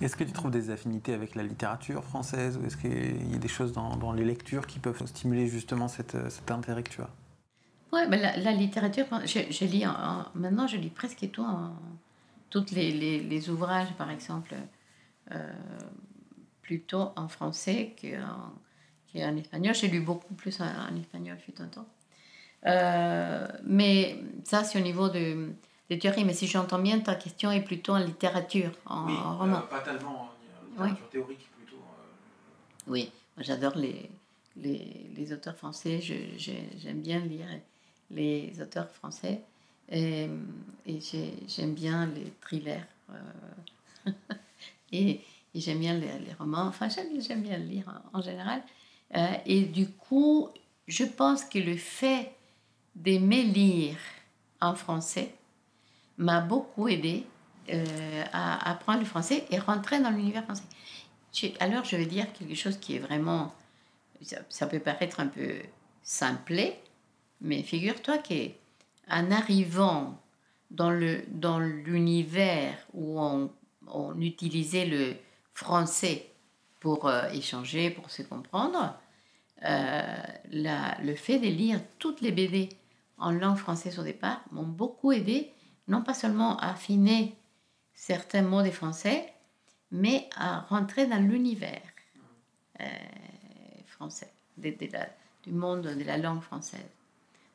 est-ce 0.00 0.16
que 0.16 0.24
tu 0.24 0.32
trouves 0.32 0.50
des 0.50 0.70
affinités 0.70 1.12
avec 1.12 1.34
la 1.34 1.42
littérature 1.42 2.02
française 2.02 2.56
ou 2.56 2.64
est-ce 2.64 2.76
qu'il 2.76 3.30
y 3.30 3.34
a 3.34 3.38
des 3.38 3.48
choses 3.48 3.72
dans, 3.72 4.12
les 4.12 4.24
lectures 4.24 4.66
qui 4.66 4.78
peuvent 4.78 5.04
stimuler 5.06 5.46
justement 5.46 5.88
cet 5.88 6.16
intérêt 6.50 6.82
que 6.82 6.90
tu 6.90 7.02
as? 7.02 7.10
Oui, 7.92 8.00
ben 8.10 8.20
la, 8.20 8.52
littérature, 8.52 9.06
je, 9.24 9.64
lis 9.64 9.84
maintenant 10.34 10.66
je 10.66 10.76
lis 10.76 10.90
presque 10.90 11.30
tout, 11.30 11.42
en, 11.42 11.72
tous 12.50 12.72
les, 12.72 12.90
les, 13.20 13.50
ouvrages 13.50 13.92
par 13.96 14.10
exemple. 14.10 14.54
Euh, 15.32 15.52
plutôt 16.66 17.12
en 17.14 17.28
français 17.28 17.94
qu'en 18.00 19.24
en 19.24 19.36
espagnol. 19.36 19.74
J'ai 19.74 19.88
lu 19.88 20.00
beaucoup 20.00 20.34
plus 20.34 20.60
en, 20.60 20.96
espagnol, 20.96 21.36
fut 21.38 21.60
un 21.62 21.68
temps. 21.68 21.86
Euh, 22.66 23.46
mais 23.64 24.18
ça, 24.44 24.64
c'est 24.64 24.78
au 24.78 24.82
niveau 24.82 25.08
de, 25.08 25.52
théories. 25.94 26.24
Mais 26.24 26.34
si 26.34 26.46
j'entends 26.46 26.78
bien, 26.78 26.98
ta 27.00 27.14
question 27.14 27.50
est 27.50 27.62
plutôt 27.62 27.92
en 27.92 27.98
littérature, 27.98 28.72
en, 28.86 29.38
roman. 29.38 29.58
Euh, 29.58 29.60
pas 29.60 29.80
tellement 29.80 30.30
en 30.78 30.84
littérature 30.84 31.08
théorique, 31.10 31.48
plutôt. 31.56 31.76
Euh. 31.76 32.90
Oui, 32.90 33.10
J'adore 33.38 33.76
les, 33.76 34.10
les, 34.56 35.10
les, 35.14 35.32
auteurs 35.32 35.56
français, 35.56 36.00
j'aime 36.00 37.00
bien 37.02 37.20
lire 37.20 37.46
les 38.10 38.52
auteurs 38.62 38.90
français 38.90 39.42
et, 39.90 40.28
et 40.86 40.98
j'aime 41.46 41.74
bien 41.74 42.06
les 42.06 42.32
thrillers. 42.40 42.86
Euh, 43.10 44.10
et, 44.92 45.20
j'aime 45.54 45.80
bien 45.80 45.94
les, 45.94 46.18
les, 46.18 46.32
romans, 46.38 46.66
enfin 46.66 46.88
j'aime 46.88 47.42
bien 47.42 47.58
lire 47.58 47.84
en, 48.12 48.22
général. 48.22 48.62
Euh, 49.14 49.26
et 49.44 49.62
du 49.62 49.88
coup, 49.88 50.48
je 50.86 51.04
pense 51.04 51.44
que 51.44 51.58
le 51.58 51.76
fait 51.76 52.32
d'aimer 52.94 53.42
lire 53.42 53.96
en 54.60 54.74
français 54.74 55.34
m'a 56.18 56.40
beaucoup 56.40 56.88
aidé 56.88 57.26
euh, 57.68 58.24
à 58.32 58.70
apprendre 58.70 59.00
le 59.00 59.04
français 59.06 59.44
et 59.50 59.58
rentrer 59.58 60.00
dans 60.00 60.10
l'univers 60.10 60.44
français. 60.44 60.64
Alors, 61.60 61.84
je 61.84 61.96
vais 61.96 62.06
dire 62.06 62.32
quelque 62.32 62.54
chose 62.54 62.78
qui 62.78 62.96
est 62.96 62.98
vraiment. 62.98 63.52
Ça, 64.48 64.66
peut 64.66 64.78
paraître 64.78 65.20
un 65.20 65.26
peu 65.26 65.56
simplé, 66.02 66.80
mais 67.42 67.62
figure-toi 67.62 68.18
qu'en 68.18 69.30
arrivant 69.30 70.18
dans, 70.70 70.90
le, 70.90 71.22
dans 71.28 71.58
l'univers 71.58 72.78
où 72.94 73.20
on, 73.20 73.50
utilisait 74.18 74.86
le 74.86 75.14
français 75.52 76.30
pour 76.80 77.06
euh, 77.06 77.28
échanger, 77.30 77.90
pour 77.90 78.10
se 78.10 78.22
comprendre, 78.22 78.98
euh, 79.64 80.16
le 80.50 81.14
fait 81.14 81.38
de 81.38 81.46
lire 81.46 81.80
toutes 81.98 82.20
les 82.20 82.32
BD 82.32 82.70
en 83.18 83.32
langue 83.32 83.56
française 83.56 83.98
au 83.98 84.02
départ 84.02 84.40
m'ont 84.50 84.66
beaucoup 84.66 85.12
aidé, 85.12 85.52
non 85.88 86.02
pas 86.02 86.14
seulement 86.14 86.58
à 86.58 86.70
affiner 86.70 87.36
certains 87.94 88.42
mots 88.42 88.62
des 88.62 88.72
français, 88.72 89.32
mais 89.90 90.28
à 90.36 90.60
rentrer 90.60 91.06
dans 91.06 91.22
l'univers 91.22 91.80
euh, 92.80 92.84
français, 93.86 94.30
du 94.58 95.52
monde 95.52 95.82
de 95.82 96.04
la 96.04 96.18
langue 96.18 96.42
française. 96.42 96.80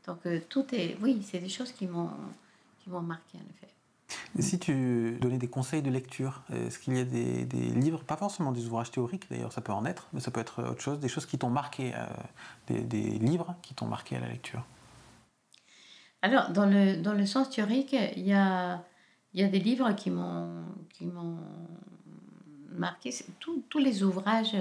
Donc 0.07 0.25
euh, 0.25 0.39
tout 0.49 0.65
est, 0.73 0.97
oui, 1.01 1.21
c'est 1.23 1.39
des 1.39 1.49
choses 1.49 1.71
qui 1.71 1.88
m'ont 1.88 2.09
marqué 2.88 3.38
en 3.38 3.49
effet. 3.49 3.73
Et 4.38 4.41
si 4.41 4.59
tu 4.59 5.17
donnais 5.21 5.38
des 5.38 5.47
conseils 5.47 5.82
de 5.82 5.89
lecture, 5.89 6.41
est-ce 6.51 6.79
qu'il 6.79 6.95
y 6.95 6.99
a 6.99 7.05
des, 7.05 7.45
livres, 7.45 8.03
pas 8.03 8.17
forcément 8.17 8.51
des 8.51 8.65
ouvrages 8.65 8.91
théoriques 8.91 9.29
d'ailleurs, 9.29 9.51
ça 9.51 9.61
peut 9.61 9.71
en 9.71 9.86
être, 9.86 10.07
mais 10.13 10.19
ça 10.19 10.32
peut 10.32 10.39
être 10.39 10.63
autre 10.63 10.82
chose, 10.82 10.99
des 10.99 11.09
choses 11.09 11.25
qui 11.25 11.38
t'ont 11.38 11.49
marqué, 11.49 11.93
euh, 11.95 12.79
des, 12.84 12.99
livres 13.19 13.55
qui 13.61 13.73
t'ont 13.73 13.88
marqué 13.88 14.15
à 14.17 14.19
la 14.19 14.27
lecture? 14.27 14.63
Alors, 16.22 16.49
dans 16.51 16.65
le, 16.65 16.97
dans 16.97 17.13
le 17.13 17.26
sens 17.26 17.49
théorique, 17.49 17.95
il 18.15 18.28
y 18.28 18.34
a, 18.34 18.84
y 19.34 19.43
a 19.43 19.47
des 19.47 19.59
livres 19.59 19.91
qui 19.93 20.11
m'ont 20.11 20.63
marqué 22.69 23.11
tous 23.39 23.80
les 23.80 24.03
ouvrages 24.03 24.55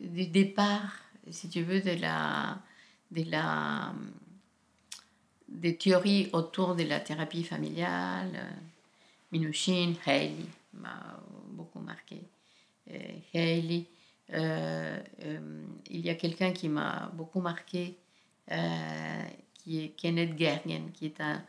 du 0.00 0.26
départ, 0.26 0.98
si 1.30 1.48
tu 1.48 1.62
veux, 1.62 1.80
de 1.80 2.00
la, 2.00 2.58
de 3.10 3.30
la, 3.30 3.92
des 5.48 5.76
théories 5.76 6.30
autour 6.32 6.74
de 6.74 6.84
la 6.84 7.00
thérapie 7.00 7.44
familiale. 7.44 8.46
Minuchin, 9.32 9.94
Haley 10.06 10.46
m'a 10.74 11.20
beaucoup 11.50 11.80
marqué. 11.80 12.22
Haley, 13.34 13.84
euh, 14.32 15.00
euh, 15.24 15.64
il 15.88 16.00
y 16.00 16.10
a 16.10 16.14
quelqu'un 16.14 16.52
qui 16.52 16.68
m'a 16.68 17.10
beaucoup 17.14 17.40
marqué, 17.40 17.96
euh, 18.50 19.22
qui 19.62 19.84
est 19.84 19.88
Kenneth 19.90 20.38
Gergen, 20.38 20.90
qui 20.92 21.06
est 21.06 21.20
un, 21.20 21.42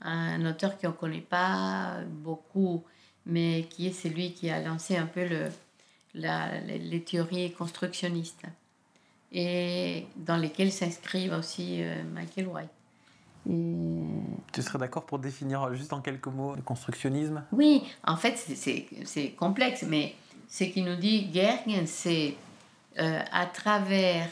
un 0.00 0.44
auteur 0.46 0.78
qu'on 0.78 0.88
ne 0.88 0.92
connaît 0.92 1.20
pas 1.20 2.00
beaucoup 2.06 2.84
mais 3.26 3.66
qui 3.68 3.88
est 3.88 3.92
celui 3.92 4.32
qui 4.32 4.48
a 4.50 4.60
lancé 4.62 4.96
un 4.96 5.06
peu 5.06 5.26
le, 5.26 5.48
la, 6.14 6.60
les, 6.60 7.02
théories 7.02 7.52
constructionnistes 7.52 8.44
et 9.32 10.06
dans 10.16 10.36
lesquelles 10.36 10.72
s'inscrivent 10.72 11.34
aussi 11.34 11.82
euh, 11.82 12.02
Michael 12.04 12.46
White. 12.46 12.70
Tu 14.52 14.62
serais 14.62 14.78
d'accord 14.78 15.06
pour 15.06 15.18
définir 15.18 15.72
juste 15.74 15.92
en 15.92 16.00
quelques 16.00 16.26
mots 16.26 16.54
le 16.54 16.62
constructionnisme? 16.62 17.44
Oui, 17.52 17.82
en 18.04 18.16
fait 18.16 18.36
c'est 18.36 19.30
complexe, 19.36 19.84
mais 19.86 20.14
ce 20.48 20.64
qui 20.64 20.82
nous 20.82 20.96
dit 20.96 21.28
Gergen, 21.32 21.86
c'est 21.86 22.34
euh, 22.98 23.20
à 23.30 23.46
travers 23.46 24.28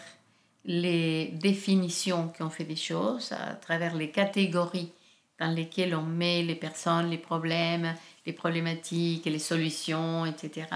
les 0.65 1.27
définitions 1.27 2.33
qu'on 2.37 2.51
fait 2.51 2.65
des 2.65 2.77
choses, 2.77 3.33
à 3.33 3.55
travers 3.55 3.95
les 3.95 4.11
catégories 4.11 4.93
dans 5.39 5.51
lesquelles 5.51 5.95
on 5.95 6.03
met 6.03 6.43
les 6.43 6.55
personnes, 6.55 7.11
les 7.11 7.19
problèmes, 7.19 7.95
les 8.27 8.33
problématiques 8.33 9.27
les 9.27 9.39
solutions, 9.39 10.25
etc., 10.27 10.67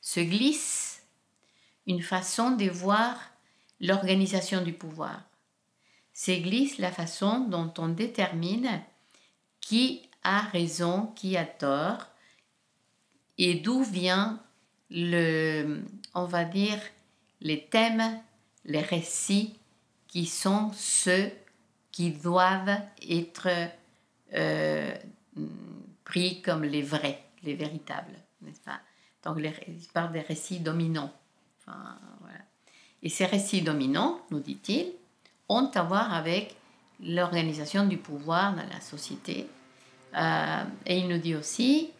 se 0.00 0.20
glisse 0.20 1.02
une 1.86 2.02
façon 2.02 2.52
de 2.52 2.68
voir 2.68 3.18
l'organisation 3.80 4.62
du 4.62 4.72
pouvoir. 4.72 5.22
Se 6.12 6.32
glisse 6.32 6.78
la 6.78 6.92
façon 6.92 7.40
dont 7.40 7.72
on 7.78 7.88
détermine 7.88 8.82
qui 9.60 10.02
a 10.22 10.40
raison, 10.40 11.06
qui 11.14 11.36
a 11.36 11.44
tort, 11.44 12.06
et 13.38 13.54
d'où 13.54 13.82
vient 13.82 14.40
le, 14.90 15.82
on 16.14 16.24
va 16.24 16.44
dire, 16.44 16.78
les 17.40 17.64
thèmes, 17.66 18.20
les 18.68 18.82
récits 18.82 19.56
qui 20.06 20.26
sont 20.26 20.70
ceux 20.74 21.32
qui 21.90 22.12
doivent 22.12 22.80
être 23.08 23.48
euh, 24.34 24.94
pris 26.04 26.42
comme 26.42 26.62
les 26.62 26.82
vrais, 26.82 27.24
les 27.42 27.54
véritables, 27.54 28.14
n'est-ce 28.42 28.60
pas? 28.60 28.80
Donc, 29.24 29.38
il 29.38 29.78
parle 29.92 30.12
des 30.12 30.20
récits 30.20 30.60
dominants. 30.60 31.12
Et 33.02 33.08
ces 33.08 33.26
récits 33.26 33.62
dominants, 33.62 34.20
nous 34.30 34.40
dit-il, 34.40 34.92
ont 35.48 35.70
à 35.74 35.82
voir 35.82 36.14
avec 36.14 36.54
l'organisation 37.02 37.86
du 37.86 37.96
pouvoir 37.96 38.54
dans 38.54 38.66
la 38.68 38.80
société. 38.80 39.48
Euh, 40.16 40.64
et 40.86 40.98
il 40.98 41.08
nous 41.08 41.18
dit 41.18 41.34
aussi 41.34 41.90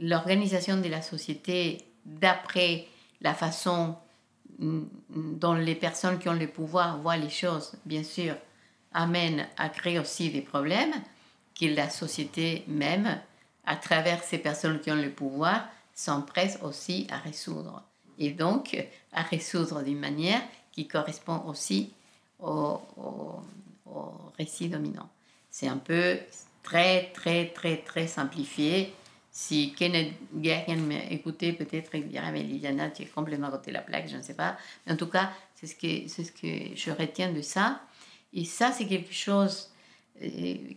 l'organisation 0.00 0.80
de 0.80 0.88
la 0.88 1.02
société 1.02 1.78
d'après 2.04 2.86
la 3.20 3.34
façon 3.34 3.96
dont 5.10 5.54
les 5.54 5.74
personnes 5.74 6.18
qui 6.18 6.28
ont 6.28 6.34
le 6.34 6.46
pouvoir 6.46 6.98
voient 6.98 7.16
les 7.16 7.30
choses, 7.30 7.74
bien 7.84 8.02
sûr, 8.02 8.34
amène 8.92 9.46
à 9.56 9.68
créer 9.68 9.98
aussi 9.98 10.30
des 10.30 10.42
problèmes 10.42 10.92
que 11.58 11.66
la 11.66 11.90
société 11.90 12.64
même 12.68 13.18
à 13.64 13.76
travers 13.76 14.22
ces 14.22 14.38
personnes 14.38 14.80
qui 14.80 14.90
ont 14.90 14.96
le 14.96 15.10
pouvoir, 15.10 15.64
s'empressent 15.94 16.58
aussi 16.62 17.06
à 17.10 17.18
résoudre. 17.18 17.82
Et 18.18 18.30
donc, 18.30 18.76
à 19.12 19.22
résoudre 19.22 19.82
d'une 19.82 19.98
manière 19.98 20.42
qui 20.72 20.88
correspond 20.88 21.42
aussi 21.46 21.92
au, 22.40 22.80
récit 24.38 24.68
dominant. 24.68 25.08
C'est 25.50 25.68
un 25.68 25.76
peu 25.76 26.18
très, 26.62 27.10
très, 27.12 27.48
très, 27.48 27.76
très 27.76 28.06
simplifié. 28.06 28.94
Si 29.34 29.72
Kenneth 29.72 30.12
Gergen 30.38 30.86
m'écoutait, 30.86 31.54
peut-être 31.54 31.94
il 31.94 32.06
dirait 32.06 32.30
Mais 32.32 32.42
Liliana, 32.42 32.90
tu 32.90 33.02
es 33.02 33.06
complètement 33.06 33.50
côté 33.50 33.70
la 33.70 33.80
plaque, 33.80 34.06
je 34.06 34.18
ne 34.18 34.22
sais 34.22 34.34
pas. 34.34 34.58
Mais 34.86 34.92
en 34.92 34.96
tout 34.96 35.06
cas, 35.06 35.32
c'est 35.54 35.66
ce, 35.66 35.74
que, 35.74 36.06
c'est 36.06 36.24
ce 36.24 36.32
que 36.32 36.76
je 36.76 36.90
retiens 36.90 37.32
de 37.32 37.40
ça. 37.40 37.80
Et 38.34 38.44
ça, 38.44 38.72
c'est 38.72 38.86
quelque 38.86 39.14
chose 39.14 39.70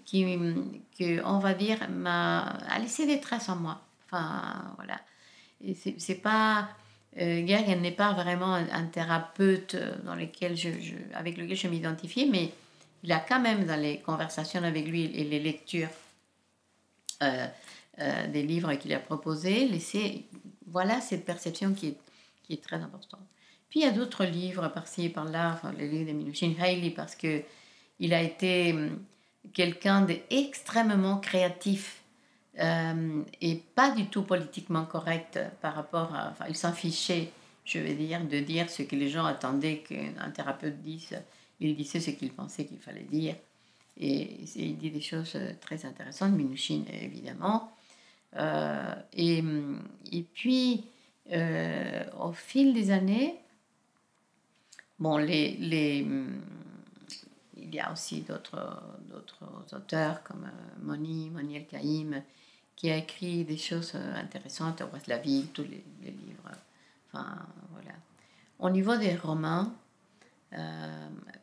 qui, 0.06 0.24
que, 0.98 1.24
on 1.26 1.40
va 1.40 1.54
dire, 1.54 1.90
m'a 1.90 2.44
a 2.44 2.80
laissé 2.80 3.06
des 3.06 3.20
traces 3.20 3.50
en 3.50 3.58
moi. 3.58 3.82
Enfin, 4.06 4.74
voilà. 4.78 5.02
C'est 5.98 6.22
pas. 6.22 6.70
Euh, 7.18 7.42
n'est 7.42 7.92
pas 7.92 8.14
vraiment 8.14 8.54
un, 8.54 8.86
thérapeute 8.88 9.78
dans 10.04 10.16
lequel 10.16 10.58
je, 10.58 10.70
avec 11.14 11.38
lequel 11.38 11.56
je 11.56 11.68
m'identifie, 11.68 12.30
mais 12.30 12.52
il 13.04 13.12
a 13.12 13.20
quand 13.20 13.40
même, 13.40 13.66
dans 13.66 13.80
les 13.80 14.00
conversations 14.00 14.64
avec 14.64 14.86
lui 14.86 15.06
et 15.06 15.24
les 15.24 15.40
lectures 15.40 15.90
euh, 17.24 17.48
euh, 18.00 18.28
des 18.28 18.44
livres 18.44 18.74
qu'il 18.76 18.94
a 18.94 19.00
proposés. 19.00 19.70
Voilà 20.68 21.00
cette 21.00 21.26
perception 21.26 21.74
qui 21.74 21.96
est, 22.50 22.62
très 22.62 22.78
importante. 22.78 23.26
Puis 23.70 23.82
il 23.82 23.84
y 23.84 23.90
a 23.90 23.92
d'autres 23.92 24.26
livres 24.26 24.68
par-ci, 24.68 25.10
par-là, 25.10 25.54
enfin, 25.54 25.74
les 25.78 25.88
livres 25.88 26.12
de 26.12 26.18
Minuchin 26.18 26.54
Haley, 26.60 26.92
parce 26.92 27.16
que 27.16 27.42
il 28.00 28.14
a 28.14 28.22
été 28.22 28.76
quelqu'un 29.54 30.02
d'extrêmement 30.02 31.18
créatif 31.18 32.04
euh, 32.60 33.24
et 33.42 33.56
pas 33.76 33.92
du 33.92 34.08
tout 34.08 34.24
politiquement 34.24 34.86
correct 34.86 35.40
par 35.62 35.76
rapport 35.76 36.14
à... 36.14 36.34
Il 36.50 36.56
s'en 36.56 36.74
fichait, 36.74 37.32
je 37.64 37.80
veux 37.80 37.94
dire, 37.94 38.22
de 38.26 38.40
dire 38.40 38.70
ce 38.70 38.84
que 38.84 38.96
les 38.96 39.10
gens 39.10 39.26
attendaient 39.26 39.80
qu'un 39.80 40.30
thérapeute 40.32 40.82
dise. 40.82 41.18
Il 41.60 41.76
disait 41.76 42.00
ce 42.00 42.12
qu'il 42.12 42.32
pensait 42.32 42.66
qu'il 42.66 42.80
fallait 42.80 43.04
dire. 43.04 43.36
Et, 43.98 44.42
il 44.56 44.78
dit 44.78 44.92
des 44.92 45.02
choses 45.02 45.38
très 45.62 45.86
intéressantes, 45.86 46.34
Minuchin 46.34 46.84
évidemment. 46.92 47.72
Euh, 48.38 48.96
et, 49.14 49.44
et, 50.12 50.24
puis, 50.24 50.86
euh, 51.32 52.04
au 52.20 52.34
fil 52.34 52.74
des 52.74 52.92
années, 52.92 53.40
bon, 55.00 55.18
les, 55.18 55.56
les 55.58 56.06
il 57.58 57.74
y 57.74 57.80
a 57.80 57.92
aussi 57.92 58.22
d'autres 58.22 58.82
auteurs 59.74 60.24
comme 60.24 60.44
euh, 60.46 60.84
Moni, 60.84 61.30
Moni 61.30 61.58
El 61.58 61.66
Kaïm, 61.66 62.22
qui 62.76 62.92
a 62.92 62.98
écrit 62.98 63.46
des 63.46 63.58
choses 63.58 63.96
intéressantes, 63.96 64.84
la 65.08 65.18
vie, 65.18 65.48
tous 65.54 65.64
les, 65.64 65.84
livres. 66.12 66.52
Enfin, 67.08 67.38
voilà. 67.72 67.94
au 68.60 68.70
niveau 68.70 68.98
des 68.98 69.16
romans, 69.16 69.72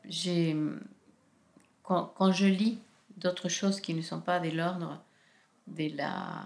j'ai 0.04 0.54
quand, 1.82 2.12
quand, 2.16 2.32
je 2.32 2.46
lis 2.46 2.78
d'autres 3.16 3.48
choses 3.48 3.80
qui 3.80 3.94
ne 3.94 4.02
sont 4.02 4.20
pas 4.20 4.40
de 4.40 4.50
l'ordre 4.50 5.02
de 5.66 5.96
la, 5.96 6.44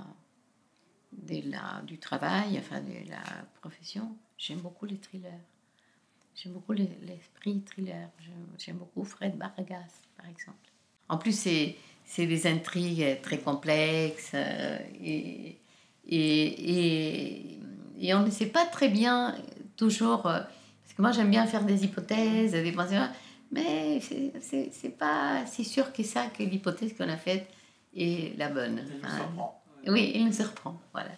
de 1.22 1.50
la, 1.50 1.82
du 1.86 1.98
travail, 1.98 2.58
enfin 2.58 2.80
de 2.80 3.08
la 3.10 3.22
profession, 3.60 4.16
j'aime 4.38 4.58
beaucoup 4.58 4.86
les 4.86 4.98
thrillers. 4.98 5.40
J'aime 6.34 6.52
beaucoup 6.52 6.72
l'esprit 6.74 7.62
thriller. 7.62 8.10
J'aime 8.58 8.76
beaucoup 8.76 9.04
Fred 9.04 9.36
Vargas, 9.36 10.02
par 10.16 10.28
exemple. 10.28 10.58
En 11.08 11.16
plus, 11.16 11.36
c'est 12.04 12.26
des 12.26 12.46
intrigues 12.46 13.20
très 13.22 13.38
complexes 13.38 14.32
euh, 14.34 14.78
et, 15.02 15.56
et, 16.06 17.58
et, 17.98 18.14
on 18.14 18.20
ne 18.20 18.30
sait 18.30 18.46
pas 18.46 18.66
très 18.66 18.88
bien 18.88 19.34
toujours. 19.76 20.26
Euh, 20.26 20.40
parce 20.82 20.94
que 20.94 21.02
moi, 21.02 21.12
j'aime 21.12 21.30
bien 21.30 21.46
faire 21.46 21.64
des 21.64 21.84
hypothèses, 21.84 22.52
des 22.52 22.72
pensées, 22.72 22.98
mais 23.50 24.00
c'est 24.00 24.98
pas 24.98 25.46
si 25.46 25.64
sûr 25.64 25.92
que 25.92 26.02
ça 26.02 26.26
que 26.26 26.42
l'hypothèse 26.42 26.94
qu'on 26.94 27.08
a 27.08 27.16
faite 27.16 27.48
est 27.96 28.36
la 28.36 28.50
bonne. 28.50 28.82
Oui, 29.86 30.12
il 30.14 30.26
nous 30.26 30.32
surprend. 30.32 30.80
Voilà. 30.92 31.10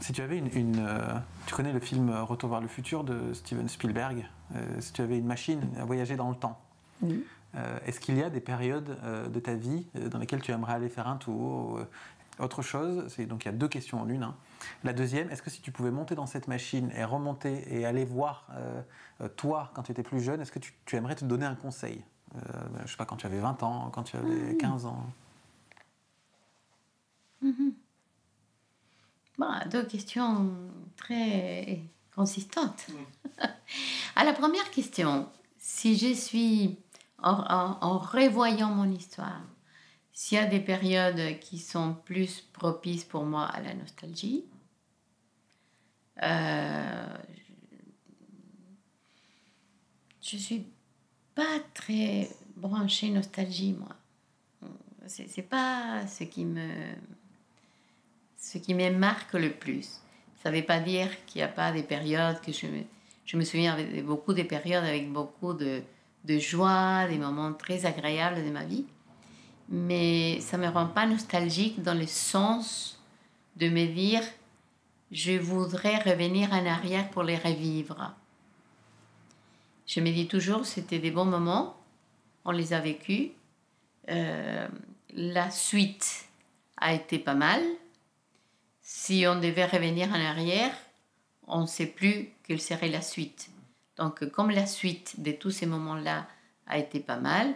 Si 0.00 0.12
tu 0.14 0.22
avais 0.22 0.38
une, 0.38 0.78
euh, 0.78 1.14
tu 1.46 1.54
connais 1.54 1.72
le 1.72 1.80
film 1.80 2.10
Retour 2.10 2.48
vers 2.48 2.60
le 2.60 2.68
futur 2.68 3.04
de 3.04 3.34
Steven 3.34 3.68
Spielberg. 3.68 4.26
Euh, 4.54 4.80
si 4.80 4.92
tu 4.92 5.02
avais 5.02 5.18
une 5.18 5.26
machine 5.26 5.60
à 5.78 5.84
voyager 5.84 6.16
dans 6.16 6.30
le 6.30 6.36
temps, 6.36 6.58
euh, 7.04 7.78
est-ce 7.84 8.00
qu'il 8.00 8.16
y 8.16 8.22
a 8.22 8.30
des 8.30 8.40
périodes 8.40 8.96
de 9.30 9.40
ta 9.40 9.54
vie 9.54 9.86
dans 9.94 10.18
lesquelles 10.18 10.40
tu 10.40 10.52
aimerais 10.52 10.74
aller 10.74 10.88
faire 10.88 11.06
un 11.06 11.16
tour 11.16 11.80
Autre 12.38 12.62
chose, 12.62 13.04
c'est 13.08 13.26
donc 13.26 13.44
il 13.44 13.48
y 13.48 13.50
a 13.50 13.54
deux 13.54 13.68
questions 13.68 14.00
en 14.00 14.08
une. 14.08 14.22
Hein. 14.22 14.34
La 14.84 14.94
deuxième, 14.94 15.30
est-ce 15.30 15.42
que 15.42 15.50
si 15.50 15.60
tu 15.60 15.70
pouvais 15.70 15.90
monter 15.90 16.14
dans 16.14 16.26
cette 16.26 16.48
machine 16.48 16.90
et 16.96 17.04
remonter 17.04 17.64
et 17.68 17.84
aller 17.84 18.06
voir 18.06 18.46
toi 19.36 19.70
quand 19.74 19.82
tu 19.82 19.92
étais 19.92 20.02
plus 20.02 20.20
jeune, 20.20 20.40
est-ce 20.40 20.52
que 20.52 20.58
tu, 20.58 20.96
aimerais 20.96 21.16
te 21.16 21.26
donner 21.26 21.44
un 21.44 21.54
conseil? 21.54 22.02
Je 22.84 22.90
sais 22.90 22.96
pas 22.96 23.04
quand 23.04 23.16
tu 23.16 23.26
avais 23.26 23.40
20 23.40 23.62
ans, 23.62 23.90
quand 23.92 24.04
tu 24.04 24.16
avais 24.16 24.56
15 24.56 24.86
ans. 24.86 25.04
Mm-hmm. 27.44 27.72
Bon, 29.40 29.46
deux 29.70 29.84
questions 29.84 30.52
très 30.98 31.80
consistantes. 32.14 32.88
à 34.16 34.24
la 34.24 34.34
première 34.34 34.70
question, 34.70 35.30
si 35.56 35.96
je 35.96 36.12
suis, 36.12 36.76
en, 37.22 37.98
revoyant 37.98 38.68
mon 38.68 38.92
histoire, 38.92 39.40
s'il 40.12 40.36
y 40.36 40.40
a 40.42 40.44
des 40.44 40.60
périodes 40.60 41.38
qui 41.38 41.58
sont 41.58 41.94
plus 42.04 42.42
propices 42.52 43.04
pour 43.04 43.24
moi 43.24 43.46
à 43.46 43.62
la 43.62 43.72
nostalgie, 43.72 44.44
euh, 46.22 47.16
je 50.20 50.36
suis 50.36 50.66
pas 51.34 51.60
très 51.72 52.28
branchée 52.56 53.08
nostalgie, 53.08 53.72
moi. 53.72 53.96
C'est 55.06 55.48
pas 55.48 56.06
ce 56.06 56.24
qui 56.24 56.44
me 56.44 56.94
ce 58.40 58.58
qui 58.58 58.74
me 58.74 58.90
marque 58.90 59.34
le 59.34 59.50
plus. 59.50 60.00
Ça 60.42 60.50
ne 60.50 60.56
veut 60.56 60.64
pas 60.64 60.80
dire 60.80 61.08
qu'il 61.26 61.40
n'y 61.40 61.44
a 61.44 61.48
pas 61.48 61.70
des 61.70 61.82
périodes 61.82 62.40
que 62.40 62.52
je 62.52 62.66
me, 62.66 62.82
je 63.26 63.36
me 63.36 63.44
souviens 63.44 63.74
avec 63.74 64.04
beaucoup 64.04 64.32
de 64.32 64.42
périodes 64.42 64.84
avec 64.84 65.12
beaucoup 65.12 65.52
de, 65.52 65.82
de 66.24 66.38
joie, 66.38 67.06
des 67.06 67.18
moments 67.18 67.52
très 67.52 67.84
agréables 67.84 68.44
de 68.44 68.50
ma 68.50 68.64
vie. 68.64 68.86
Mais 69.68 70.40
ça 70.40 70.56
ne 70.56 70.66
me 70.66 70.72
rend 70.72 70.86
pas 70.86 71.06
nostalgique 71.06 71.82
dans 71.82 71.94
le 71.94 72.06
sens 72.06 72.98
de 73.56 73.68
me 73.68 73.86
dire 73.86 74.22
je 75.12 75.32
voudrais 75.32 75.98
revenir 75.98 76.52
en 76.52 76.64
arrière 76.64 77.10
pour 77.10 77.22
les 77.22 77.36
revivre. 77.36 78.14
Je 79.86 80.00
me 80.00 80.10
dis 80.10 80.28
toujours 80.28 80.64
c'était 80.64 80.98
des 80.98 81.10
bons 81.10 81.24
moments, 81.26 81.76
on 82.44 82.52
les 82.52 82.72
a 82.72 82.80
vécus. 82.80 83.30
Euh, 84.08 84.66
la 85.12 85.50
suite 85.50 86.26
a 86.78 86.94
été 86.94 87.18
pas 87.18 87.34
mal, 87.34 87.60
si 88.92 89.24
on 89.28 89.38
devait 89.38 89.66
revenir 89.66 90.08
en 90.08 90.14
arrière, 90.14 90.74
on 91.46 91.60
ne 91.60 91.66
sait 91.66 91.86
plus 91.86 92.30
quelle 92.42 92.60
serait 92.60 92.88
la 92.88 93.02
suite. 93.02 93.48
Donc, 93.96 94.28
comme 94.30 94.50
la 94.50 94.66
suite 94.66 95.22
de 95.22 95.30
tous 95.30 95.52
ces 95.52 95.66
moments-là 95.66 96.26
a 96.66 96.76
été 96.76 96.98
pas 96.98 97.18
mal, 97.18 97.54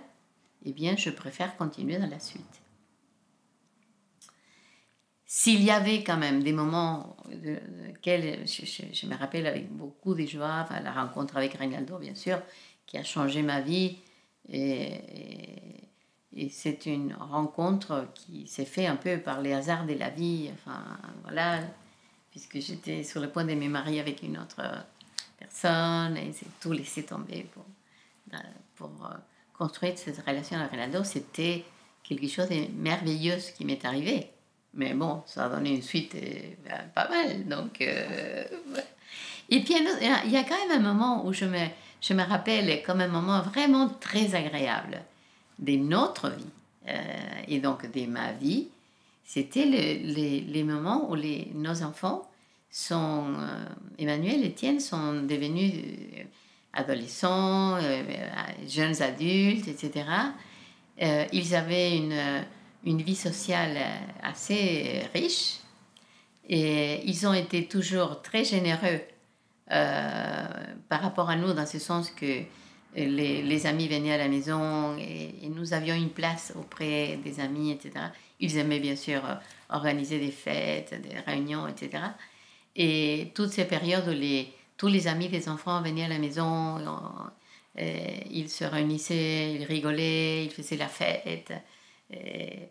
eh 0.64 0.70
bien, 0.70 0.94
je 0.96 1.10
préfère 1.10 1.56
continuer 1.56 1.98
dans 1.98 2.06
la 2.06 2.20
suite. 2.20 2.62
S'il 5.26 5.60
y 5.64 5.72
avait 5.72 6.04
quand 6.04 6.18
même 6.18 6.40
des 6.40 6.52
moments 6.52 7.16
lesquels 7.28 8.46
je, 8.46 9.06
me 9.08 9.16
rappelle 9.16 9.48
avec 9.48 9.68
beaucoup 9.72 10.14
de 10.14 10.24
joie, 10.26 10.64
la 10.84 10.92
rencontre 10.92 11.36
avec 11.36 11.54
Reynaldo, 11.54 11.98
bien 11.98 12.14
sûr, 12.14 12.40
qui 12.86 12.96
a 12.96 13.02
changé 13.02 13.42
ma 13.42 13.60
vie, 13.60 13.98
et 14.48 15.00
c'est 16.50 16.86
une 16.86 17.14
rencontre 17.14 18.08
qui 18.14 18.46
s'est 18.46 18.64
faite 18.64 18.88
un 18.88 18.96
peu 18.96 19.18
par 19.18 19.40
les 19.40 19.52
hasards 19.52 19.86
de 19.86 19.94
la 19.94 20.10
vie. 20.10 20.50
Enfin, 20.52 20.82
voilà, 21.22 21.60
puisque 22.30 22.58
j'étais 22.60 23.04
sur 23.04 23.20
le 23.20 23.30
point 23.30 23.44
de 23.44 23.54
me 23.54 23.68
marier 23.68 24.00
avec 24.00 24.22
une 24.22 24.38
autre 24.38 24.60
personne 25.38 26.16
et 26.16 26.32
c'est 26.32 26.60
tout 26.60 26.72
laissé 26.72 27.04
tomber 27.04 27.46
pour, 27.54 27.64
pour 28.74 28.90
euh, 29.06 29.14
construire 29.56 29.96
cette 29.96 30.18
relation 30.26 30.58
avec 30.58 30.72
Ronaldo. 30.72 31.04
C'était 31.04 31.64
quelque 32.02 32.28
chose 32.28 32.48
de 32.48 32.66
merveilleux 32.76 33.36
qui 33.56 33.64
m'est 33.64 33.84
arrivé. 33.84 34.30
Mais 34.74 34.92
bon, 34.92 35.22
ça 35.26 35.46
a 35.46 35.48
donné 35.48 35.70
une 35.76 35.82
suite 35.82 36.16
euh, 36.16 36.76
pas 36.94 37.08
mal. 37.08 37.46
Donc, 37.46 37.80
euh, 37.80 38.44
Et 39.48 39.60
puis, 39.60 39.74
il 40.24 40.30
y 40.32 40.36
a 40.36 40.42
quand 40.42 40.66
même 40.66 40.80
un 40.84 40.92
moment 40.92 41.24
où 41.24 41.32
je 41.32 41.44
me, 41.44 41.66
je 42.00 42.12
me 42.12 42.24
rappelle 42.24 42.82
comme 42.82 43.00
un 43.00 43.08
moment 43.08 43.40
vraiment 43.42 43.88
très 43.88 44.34
agréable 44.34 45.00
de 45.58 45.76
notre 45.76 46.30
vie 46.30 46.44
euh, 46.88 46.92
et 47.48 47.60
donc 47.60 47.90
de 47.90 48.06
ma 48.06 48.32
vie, 48.32 48.68
c'était 49.24 49.64
les, 49.64 50.40
les, 50.40 50.64
moments 50.64 51.10
où 51.10 51.14
les, 51.14 51.50
nos 51.54 51.82
enfants 51.82 52.28
sont, 52.70 53.34
euh, 53.38 53.64
Emmanuel 53.98 54.42
et 54.44 54.48
Étienne 54.48 54.80
sont 54.80 55.22
devenus 55.22 55.72
euh, 55.74 56.22
adolescents, 56.74 57.78
jeunes 58.68 59.00
adultes, 59.00 59.68
etc. 59.68 60.06
ils 61.32 61.54
avaient 61.54 61.96
une, 61.96 62.44
une 62.84 63.00
vie 63.00 63.14
sociale 63.14 63.78
assez 64.20 65.02
riche 65.14 65.58
et 66.48 67.00
ils 67.08 67.28
ont 67.28 67.32
été 67.32 67.68
toujours 67.68 68.22
très 68.22 68.42
généreux 68.44 69.00
par 69.68 71.00
rapport 71.00 71.30
à 71.30 71.36
nous 71.36 71.52
dans 71.52 71.64
ce 71.64 71.78
sens 71.78 72.10
que 72.10 72.42
les, 72.96 73.66
amis 73.66 73.88
venaient 73.88 74.12
à 74.12 74.18
la 74.18 74.28
maison 74.28 74.96
et, 74.96 75.48
nous 75.48 75.72
avions 75.72 75.94
une 75.94 76.10
place 76.10 76.52
auprès 76.56 77.18
des 77.22 77.40
amis, 77.40 77.70
etc. 77.72 78.06
Ils 78.40 78.56
aimaient 78.56 78.80
bien 78.80 78.96
sûr 78.96 79.24
euh, 79.24 79.34
organiser 79.68 80.18
des 80.18 80.30
fêtes, 80.30 80.94
des 81.00 81.18
réunions, 81.20 81.68
etc. 81.68 82.02
Et 82.76 83.30
toutes 83.34 83.50
ces 83.50 83.64
périodes 83.64 84.08
où 84.08 84.12
les, 84.12 84.52
tous 84.76 84.88
les 84.88 85.06
amis 85.06 85.28
des 85.28 85.48
enfants 85.48 85.80
venaient 85.82 86.04
à 86.04 86.08
la 86.08 86.18
maison, 86.18 86.78
euh, 87.78 87.82
ils 88.30 88.50
se 88.50 88.64
réunissaient, 88.64 89.54
ils 89.54 89.64
rigolaient, 89.64 90.44
ils 90.44 90.50
faisaient 90.50 90.76
la 90.76 90.88
fête. 90.88 91.52
Et, 92.12 92.68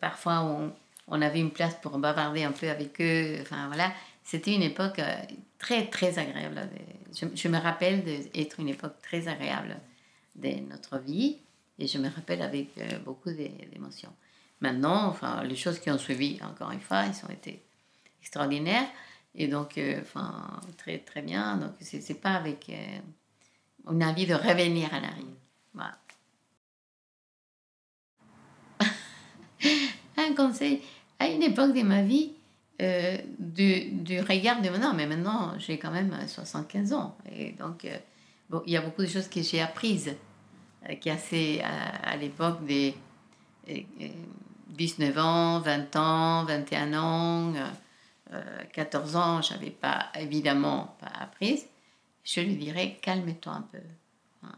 parfois, 0.00 0.40
on, 0.42 0.72
on, 1.08 1.22
avait 1.22 1.40
une 1.40 1.50
place 1.50 1.76
pour 1.80 1.96
bavarder 1.98 2.44
un 2.44 2.52
peu 2.52 2.68
avec 2.68 3.00
eux. 3.00 3.38
Enfin, 3.40 3.66
voilà. 3.68 3.92
C'était 4.28 4.54
une 4.54 4.62
époque 4.62 4.98
euh, 4.98 5.22
très, 5.58 5.86
très 5.86 6.18
agréable. 6.18 6.68
Je, 7.14 7.48
me 7.48 7.56
rappelle 7.56 8.04
d'être 8.04 8.60
une 8.60 8.68
époque 8.68 9.00
très 9.00 9.26
agréable 9.26 9.78
de 10.36 10.50
notre 10.68 10.98
vie 10.98 11.38
et 11.78 11.86
je 11.86 11.96
me 11.96 12.10
rappelle 12.10 12.42
avec 12.42 12.76
euh, 12.76 12.98
beaucoup 13.06 13.30
d'émotions. 13.30 14.12
Maintenant, 14.60 15.06
enfin, 15.06 15.42
les 15.44 15.56
choses 15.56 15.78
qui 15.78 15.90
ont 15.90 15.96
suivi, 15.96 16.38
encore 16.42 16.72
une 16.72 16.80
fois, 16.82 17.04
ils 17.06 17.24
ont 17.24 17.32
été 17.32 17.62
extraordinaires 18.20 18.86
et 19.34 19.48
donc, 19.48 19.78
euh, 19.78 20.02
enfin, 20.02 20.60
très, 20.76 20.98
très 20.98 21.22
bien. 21.22 21.56
Donc, 21.56 21.72
c'est 21.80 22.20
pas 22.20 22.34
avec 22.34 22.68
euh, 22.68 22.98
une 23.90 24.04
envie 24.04 24.26
de 24.26 24.34
revenir 24.34 24.90
en 24.92 24.96
arrière. 24.96 25.38
Voilà. 25.72 25.98
Un 30.18 30.34
conseil, 30.34 30.82
à 31.18 31.28
une 31.28 31.42
époque 31.42 31.72
de 31.72 31.80
ma 31.80 32.02
vie, 32.02 32.32
euh, 32.80 33.18
du, 33.40 33.90
du, 33.90 34.20
regard 34.20 34.62
de 34.62 34.68
maintenant, 34.68 34.94
mais 34.94 35.06
maintenant 35.06 35.58
j'ai 35.58 35.78
quand 35.78 35.90
même 35.90 36.14
75 36.28 36.92
ans. 36.92 37.18
Et 37.32 37.50
donc, 37.52 37.84
euh, 37.84 37.96
bon, 38.48 38.62
il 38.66 38.72
y 38.72 38.76
a 38.76 38.80
beaucoup 38.80 39.02
de 39.02 39.08
choses 39.08 39.26
que 39.26 39.42
j'ai 39.42 39.60
apprises, 39.60 40.14
euh, 40.88 40.94
qui 40.94 41.10
assez 41.10 41.60
à, 41.60 42.16
l'époque 42.16 42.64
des 42.64 42.94
19 44.68 45.18
ans, 45.18 45.58
20 45.58 45.96
ans, 45.96 46.44
21 46.44 46.94
ans, 46.94 47.52
14 48.72 49.16
ans, 49.16 49.42
je 49.42 49.54
n'avais 49.54 49.70
pas 49.70 50.10
évidemment 50.14 50.96
pas 51.00 51.10
appris. 51.20 51.64
Je 52.22 52.40
lui 52.42 52.54
dirais 52.54 52.98
calme-toi 53.02 53.52
un 53.52 53.62
peu. 53.62 53.78
Hein. 54.44 54.54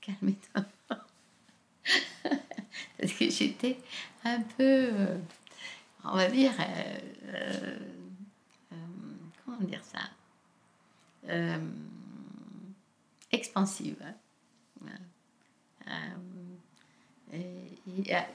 Calme-toi. 0.00 0.64
Parce 2.98 3.12
que 3.12 3.30
j'étais 3.30 3.76
un 4.24 4.40
peu 4.40 4.90
on 6.04 6.16
va 6.16 6.28
dire, 6.28 6.52
euh, 6.60 6.98
euh, 7.28 7.78
euh, 8.72 8.76
comment 9.44 9.60
dire 9.60 9.82
ça? 9.82 10.00
Expansive. 13.32 13.96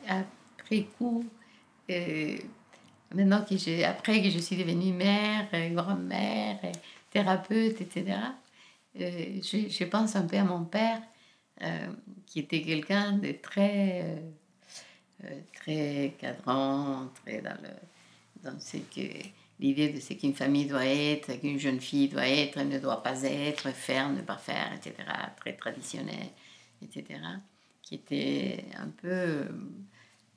Après 0.07 0.84
coup, 0.97 1.24
maintenant 3.13 3.45
que 3.45 3.55
j'ai, 3.57 3.86
après 3.86 4.22
que 4.22 4.30
je 4.30 4.39
suis 4.39 4.57
devenue 4.57 4.91
mère, 4.91 5.47
grand-mère, 5.72 6.59
thérapeute, 7.11 7.80
etc., 7.82 8.17
je, 8.95 9.84
pense 9.86 10.15
un 10.15 10.26
peu 10.26 10.38
à 10.38 10.43
mon 10.43 10.65
père, 10.65 11.01
qui 12.26 12.39
était 12.39 12.61
quelqu'un 12.63 13.13
de 13.13 13.32
très 13.34 14.24
très 15.53 16.15
cadrant, 16.20 17.07
très 17.24 17.41
dans, 17.41 17.57
le, 17.61 17.70
dans 18.43 18.59
ce 18.59 18.78
que 18.78 19.28
l'idée 19.59 19.89
de 19.89 19.99
ce 19.99 20.13
qu'une 20.13 20.34
famille 20.34 20.65
doit 20.65 20.86
être, 20.86 21.39
qu'une 21.39 21.59
jeune 21.59 21.82
fille 21.82 22.07
doit 22.07 22.28
être, 22.28 22.61
ne 22.61 22.80
doit 22.80 23.03
pas 23.03 23.24
être, 23.24 23.72
faire, 23.72 24.09
ne 24.09 24.22
pas 24.22 24.38
faire, 24.38 24.72
etc. 24.74 24.95
Très 25.38 25.53
traditionnel, 25.53 26.30
etc. 26.82 27.20
Qui 27.82 27.95
était 27.95 28.65
un 28.78 28.89
peu, 28.89 29.45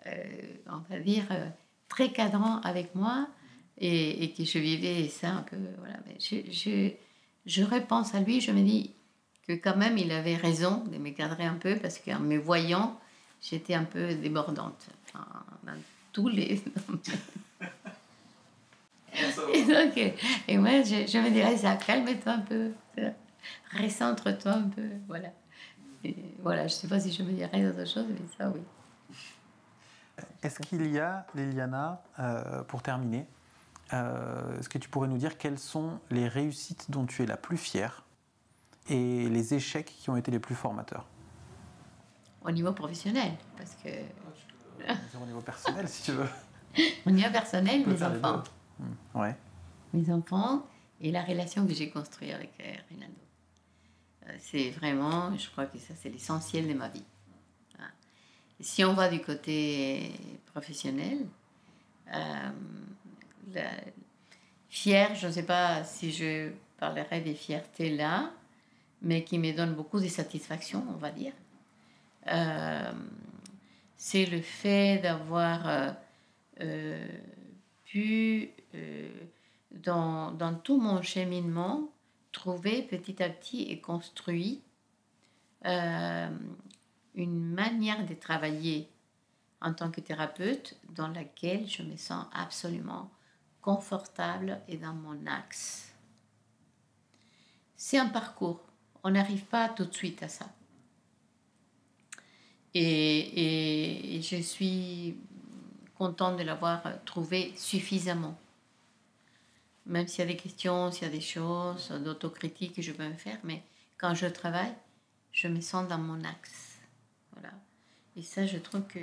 euh, 0.07 0.55
on 0.67 0.79
va 0.91 0.99
dire, 0.99 1.25
euh, 1.31 1.47
très 1.89 2.11
cadrant 2.11 2.61
avec 2.63 2.95
moi 2.95 3.29
et, 3.79 4.25
et, 4.25 4.33
que 4.33 4.45
je 4.45 4.59
vivais 4.59 5.09
ça 5.09 5.31
un 5.31 5.43
peu. 5.43 5.57
Voilà. 5.79 5.99
Je, 6.19 6.51
je, 6.51 6.91
je 7.47 7.63
repense 7.63 8.15
à 8.15 8.21
lui, 8.21 8.41
je 8.41 8.51
me 8.51 8.63
dis 8.63 8.95
que 9.47 9.53
quand 9.53 9.77
même 9.77 9.99
il 9.99 10.11
avait 10.13 10.37
raison 10.37 10.85
de 10.85 10.99
me 10.99 11.11
cadrer 11.11 11.45
un 11.45 11.55
peu 11.55 11.77
parce 11.77 11.99
qu'en 11.99 12.21
me 12.21 12.39
voyant, 12.39 12.99
j'étais 13.43 13.75
un 13.75 13.85
peu 13.85 14.15
débordante. 14.15 14.87
Enfin, 15.07 15.27
dans 15.65 15.73
tous 16.13 16.29
les. 16.29 16.63
et, 19.53 19.65
donc, 19.65 19.97
et 20.49 20.57
moi, 20.57 20.83
je, 20.83 21.07
je 21.07 21.19
me 21.19 21.31
dirais, 21.31 21.57
ça, 21.57 21.77
calme-toi 21.77 22.33
un 22.33 22.41
peu, 22.41 22.71
recentre-toi 23.79 24.53
un 24.53 24.69
peu, 24.69 24.89
voilà. 25.07 25.29
Et 26.05 26.17
voilà, 26.41 26.67
je 26.67 26.75
ne 26.75 26.79
sais 26.81 26.89
pas 26.89 26.99
si 27.01 27.13
je 27.13 27.23
me 27.23 27.33
dirais 27.33 27.63
d'autre 27.63 27.89
chose, 27.89 28.07
mais 28.09 28.17
ça, 28.39 28.51
oui. 28.51 28.61
Est-ce 30.43 30.59
qu'il 30.61 30.87
y 30.91 30.99
a, 30.99 31.27
Liliana, 31.35 32.03
euh, 32.19 32.63
pour 32.65 32.83
terminer, 32.83 33.27
euh, 33.93 34.59
est-ce 34.59 34.69
que 34.69 34.79
tu 34.79 34.89
pourrais 34.89 35.09
nous 35.09 35.19
dire 35.19 35.39
quelles 35.39 35.59
sont 35.59 36.01
les 36.11 36.29
réussites 36.29 36.91
dont 36.91 37.07
tu 37.07 37.23
es 37.23 37.27
la 37.27 37.37
plus 37.37 37.57
fière 37.57 38.05
et 38.89 39.29
les 39.29 39.55
échecs 39.55 39.95
qui 39.99 40.11
ont 40.11 40.17
été 40.17 40.31
les 40.31 40.41
plus 40.41 40.55
formateurs? 40.55 41.07
Au 42.45 42.51
niveau 42.51 42.73
professionnel. 42.73 43.33
Parce 43.57 43.77
que. 43.77 43.89
au 45.21 45.27
niveau 45.27 45.41
personnel, 45.41 45.89
si 45.89 46.03
tu 46.05 46.13
veux. 46.13 46.29
au 47.07 47.11
niveau 47.11 47.31
personnel, 47.31 47.87
mes 47.87 48.03
enfants. 48.03 48.43
Hmm, 48.79 49.21
ouais. 49.21 49.37
Mes 49.93 50.11
enfants 50.11 50.67
et 51.01 51.11
la 51.11 51.23
relation 51.23 51.67
que 51.67 51.75
j'ai 51.75 51.91
construite 51.91 52.33
avec 52.33 52.53
euh, 52.61 52.73
Rinaldo. 52.89 53.15
Euh, 54.27 54.37
c'est 54.39 54.71
vraiment, 54.71 55.37
je 55.37 55.51
crois 55.51 55.67
que 55.67 55.79
ça, 55.79 55.95
c'est 55.95 56.09
l'essentiel 56.09 56.69
de 56.69 56.75
ma 56.75 56.89
vie. 56.89 57.05
Si 58.61 58.85
on 58.85 58.95
va 58.95 59.09
du 59.09 59.21
côté 59.21 60.13
professionnel, 60.53 61.27
euh, 62.15 62.51
fier, 64.69 65.17
je 65.17 65.27
ne 65.27 65.33
sais 65.33 65.43
pas 65.43 65.83
si 65.83 66.13
je 66.13 66.51
parlerai 66.79 67.21
des 67.23 67.35
fiertés 67.35 67.91
là, 67.91 68.31
mais 69.01 69.25
qui 69.25 69.41
me 69.41 69.53
donnent 69.53 69.75
beaucoup 69.75 69.99
de 69.99 70.07
satisfaction, 70.07 70.85
on 70.89 70.97
va 70.99 71.11
dire. 71.11 71.33
Euh, 72.29 72.93
c'est 73.97 74.27
le 74.27 74.41
fait 74.41 74.99
d'avoir 74.99 75.69
euh, 75.69 75.91
euh, 76.61 77.09
pu, 77.85 78.51
dans, 79.71 80.33
dans, 80.33 80.55
tout 80.55 80.81
mon 80.81 81.03
cheminement, 81.03 81.91
trouver 82.33 82.83
petit 82.83 83.23
à 83.23 83.29
petit 83.29 83.63
et 83.63 83.81
construit 83.81 84.63
une 85.65 87.45
manière 87.55 88.05
de 88.07 88.15
travailler 88.15 88.89
en 89.61 89.73
tant 89.73 89.91
que 89.91 90.01
thérapeute 90.01 90.77
dans 90.91 91.09
laquelle 91.09 91.69
je 91.69 91.83
me 91.83 91.97
sens 91.97 92.27
absolument 92.33 93.11
confortable 93.61 94.61
et 94.67 94.77
dans 94.77 94.95
mon 94.95 95.27
axe. 95.27 95.93
C'est 97.77 97.99
un 97.99 98.09
parcours. 98.09 98.61
On 99.05 99.11
n'arrive 99.11 99.45
pas 99.45 99.69
tout 99.69 99.85
de 99.85 99.95
suite 99.95 100.23
à 100.23 100.29
ça. 100.29 100.47
Et, 102.75 104.21
je 104.23 104.37
suis 104.37 105.17
contente 105.97 106.39
de 106.39 106.43
l'avoir 106.43 106.83
trouvé 107.05 107.53
suffisamment. 107.57 108.39
Même 109.87 110.07
s'il 110.07 110.21
y 110.21 110.29
a 110.29 110.33
des 110.33 110.37
questions, 110.37 110.91
s'il 110.91 111.05
y 111.05 111.11
a 111.11 111.13
des 111.13 111.21
choses 111.21 111.91
d'autocritique 111.91 112.77
que 112.77 112.83
je 112.83 112.93
peux 112.93 113.07
me 113.07 113.15
faire, 113.15 113.39
mais 113.45 113.63
quand 113.99 114.15
je 114.15 114.27
travaille, 114.27 114.73
je 115.33 115.49
me 115.49 115.61
sens 115.61 115.89
dans 115.89 115.99
mon 115.99 116.23
axe. 116.25 116.79
Voilà. 117.33 117.51
Et 118.17 118.23
ça, 118.23 118.47
je 118.47 118.59
trouve 118.59 118.87
que 118.87 119.01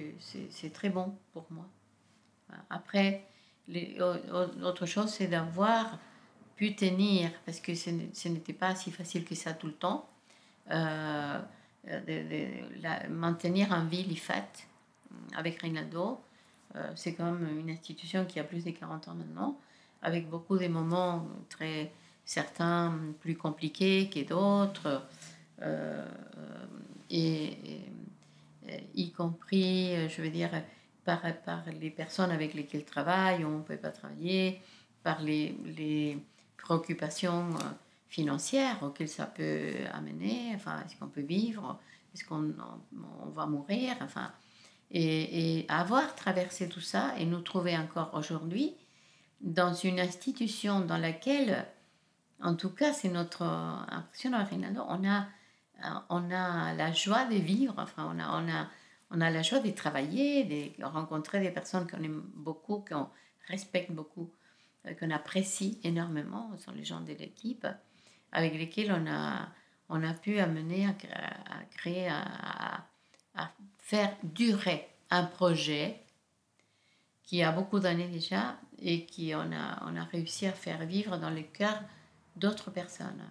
c'est 0.50 0.72
très 0.72 0.90
bon 0.90 1.16
pour 1.34 1.46
moi. 1.50 1.68
Après, 2.70 3.26
l'autre 3.68 4.86
chose, 4.86 5.10
c'est 5.10 5.28
d'avoir 5.28 6.00
pu 6.56 6.76
tenir, 6.76 7.32
parce 7.46 7.60
que 7.60 7.76
ce 7.76 8.28
n'était 8.28 8.54
pas 8.54 8.76
si 8.76 8.92
facile 8.92 9.26
que 9.26 9.36
ça 9.36 9.54
tout 9.54 9.68
le 9.68 9.74
temps. 9.74 10.10
Euh, 10.72 11.40
euh, 11.88 12.00
de, 12.02 13.10
maintenir 13.10 13.72
en 13.72 13.86
vie 13.86 14.04
l'IFAT 14.04 14.36
euh, 14.36 15.16
avec 15.38 15.62
Reynaldo. 15.62 16.20
Euh, 16.76 16.92
c'est 16.96 17.14
quand 17.14 17.32
même 17.32 17.60
une 17.60 17.70
institution 17.70 18.26
qui 18.26 18.40
a 18.40 18.44
plus 18.44 18.66
de 18.66 18.72
40 18.72 19.08
ans 19.08 19.16
maintenant, 19.16 19.58
avec 20.02 20.30
beaucoup 20.30 20.58
de 20.58 20.68
moments 20.68 21.26
très 21.48 21.92
certains 22.26 23.00
plus 23.22 23.36
compliqués 23.36 24.10
que 24.10 24.28
d'autres, 24.28 25.04
et, 27.10 27.58
y 28.94 29.12
compris, 29.12 30.08
je 30.10 30.22
veux 30.22 30.30
dire, 30.30 30.52
par, 31.04 31.22
par 31.44 31.64
les 31.82 31.90
personnes 31.90 32.30
avec 32.30 32.54
lesquelles 32.54 32.82
il 32.82 32.86
travaille, 32.86 33.44
on 33.44 33.58
ne 33.58 33.64
peut 33.64 33.78
pas 33.78 33.90
travailler, 33.90 34.62
par 35.02 35.22
les, 35.24 35.58
les 35.66 36.20
préoccupations 36.56 37.50
financière 38.10 38.82
auquel 38.84 39.08
ça 39.08 39.26
peut 39.28 39.74
amener, 39.94 40.52
enfin, 40.56 40.84
est-ce 40.86 40.96
qu'on 40.98 41.08
peut 41.08 41.22
vivre, 41.22 41.80
est-ce 42.14 42.26
qu'on 42.26 42.54
on 43.24 43.30
va 43.30 43.46
mourir, 43.46 43.96
enfin, 44.02 44.32
et, 44.92 45.66
avoir 45.70 46.16
traversé 46.16 46.68
tout 46.68 46.82
ça 46.82 47.14
et 47.18 47.26
nous 47.26 47.42
trouver 47.42 47.78
encore 47.78 48.12
aujourd'hui 48.16 48.76
dans 49.42 49.74
une 49.74 50.00
institution 50.00 50.82
dans 50.82 50.98
laquelle, 50.98 51.66
en 52.42 52.56
tout 52.56 52.72
cas, 52.72 52.94
c'est 52.94 53.10
notre 53.10 53.44
impression 53.44 54.32
on 54.34 55.08
a, 55.08 55.28
on 56.10 56.32
a 56.32 56.74
la 56.74 56.92
joie 56.92 57.26
de 57.26 57.36
vivre, 57.36 57.76
enfin, 57.78 58.12
on 58.14 58.20
a, 58.20 58.42
on 58.42 58.50
a, 58.50 58.68
on 59.12 59.22
a 59.22 59.30
la 59.30 59.44
joie 59.44 59.60
de 59.60 59.70
travailler, 59.70 60.44
de 60.44 60.84
rencontrer 60.84 61.40
des 61.40 61.52
personnes 61.52 61.88
qu'on 61.88 62.04
aime 62.04 62.24
beaucoup, 62.34 62.84
qu'on 62.88 63.08
respecte 63.48 63.92
beaucoup, 63.92 64.32
euh, 64.86 64.94
qu'on 64.94 65.12
apprécie 65.12 65.80
énormément, 65.84 66.52
ce 66.58 66.66
sont 66.66 66.72
les 66.72 66.84
gens 66.84 67.02
de 67.02 67.14
l'équipe 67.14 67.68
avec 68.32 68.54
lesquels 68.54 68.92
on 68.92 69.08
a, 69.08 69.50
on 69.90 70.04
a 70.04 70.14
pu 70.14 70.40
amener 70.40 70.86
à, 70.86 70.94
créer, 71.72 72.10
à, 72.10 72.86
faire 73.78 74.16
durer 74.24 74.88
un 75.10 75.24
projet 75.24 76.00
qui 77.24 77.42
a 77.44 77.52
beaucoup 77.52 77.80
d'années 77.80 78.08
déjà 78.08 78.58
et 78.80 79.06
qui 79.06 79.34
on 79.36 79.52
a, 79.52 79.84
on 79.86 79.96
a 79.96 80.04
réussi 80.04 80.46
à 80.46 80.52
faire 80.52 80.86
vivre 80.86 81.18
dans 81.18 81.30
le 81.30 81.42
cœur 81.42 81.82
d'autres 82.36 82.72
personnes. 82.72 83.24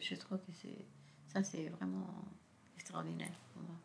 Je 0.00 0.14
trouve 0.14 0.38
que 0.38 0.52
c'est, 0.60 0.84
ça, 1.32 1.42
c'est 1.42 1.68
vraiment 1.68 2.06
extraordinaire 2.76 3.32
pour 3.52 3.62
moi. 3.62 3.76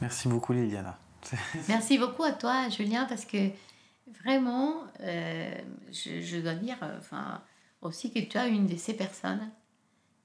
Merci 0.00 0.28
beaucoup, 0.28 0.52
Liliana. 0.52 0.98
Merci 1.68 1.98
beaucoup 1.98 2.22
à 2.22 2.32
toi, 2.32 2.68
Julien, 2.68 3.04
parce 3.06 3.24
que 3.24 3.50
vraiment, 4.22 4.84
euh, 5.00 5.54
je, 5.90 6.20
je, 6.20 6.38
dois 6.38 6.54
dire, 6.54 6.76
enfin, 6.98 7.42
aussi 7.82 8.12
que 8.12 8.20
tu 8.20 8.36
as 8.36 8.48
une 8.48 8.66
de 8.66 8.76
ces 8.76 8.94
personnes 8.94 9.50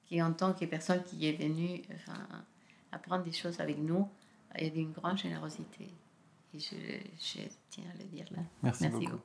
qui, 0.06 0.22
en 0.22 0.34
tant 0.34 0.54
que 0.54 0.66
personne 0.66 1.04
qui 1.04 1.28
est 1.28 1.34
venue 1.34 1.82
enfin, 1.94 2.20
apprendre 2.92 3.24
des 3.24 3.32
choses 3.32 3.60
avec 3.60 3.78
nous, 3.78 4.08
il 4.58 4.66
y 4.66 4.68
a 4.68 4.70
d'une 4.70 4.92
grande 4.92 5.18
générosité. 5.18 5.90
Et 6.56 6.60
je, 6.60 7.40
tiens 7.70 7.86
à 7.92 7.98
le 7.98 8.04
dire 8.06 8.26
là. 8.32 8.44
Merci, 8.62 8.88
beaucoup. 8.90 9.18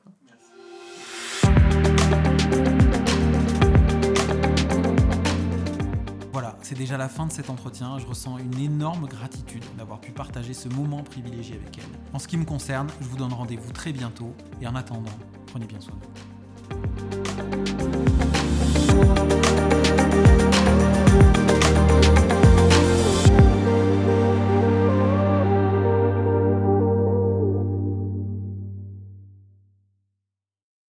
Voilà, 6.31 6.57
c'est 6.61 6.77
déjà 6.77 6.97
la 6.97 7.09
fin 7.09 7.27
de 7.27 7.31
cet 7.31 7.49
entretien. 7.49 7.99
Je 7.99 8.07
ressens 8.07 8.39
une 8.39 8.57
énorme 8.59 9.07
gratitude 9.07 9.63
d'avoir 9.77 9.99
pu 9.99 10.11
partager 10.11 10.53
ce 10.53 10.69
moment 10.69 11.03
privilégié 11.03 11.55
avec 11.55 11.77
elle. 11.77 11.99
En 12.13 12.19
ce 12.19 12.27
qui 12.27 12.37
me 12.37 12.45
concerne, 12.45 12.87
je 13.01 13.05
vous 13.05 13.17
donne 13.17 13.33
rendez-vous 13.33 13.71
très 13.73 13.91
bientôt 13.91 14.33
et 14.61 14.67
en 14.67 14.75
attendant, 14.75 15.11
prenez 15.47 15.65
bien 15.65 15.81
soin 15.81 15.95
de 15.95 16.01
vous. 16.01 17.18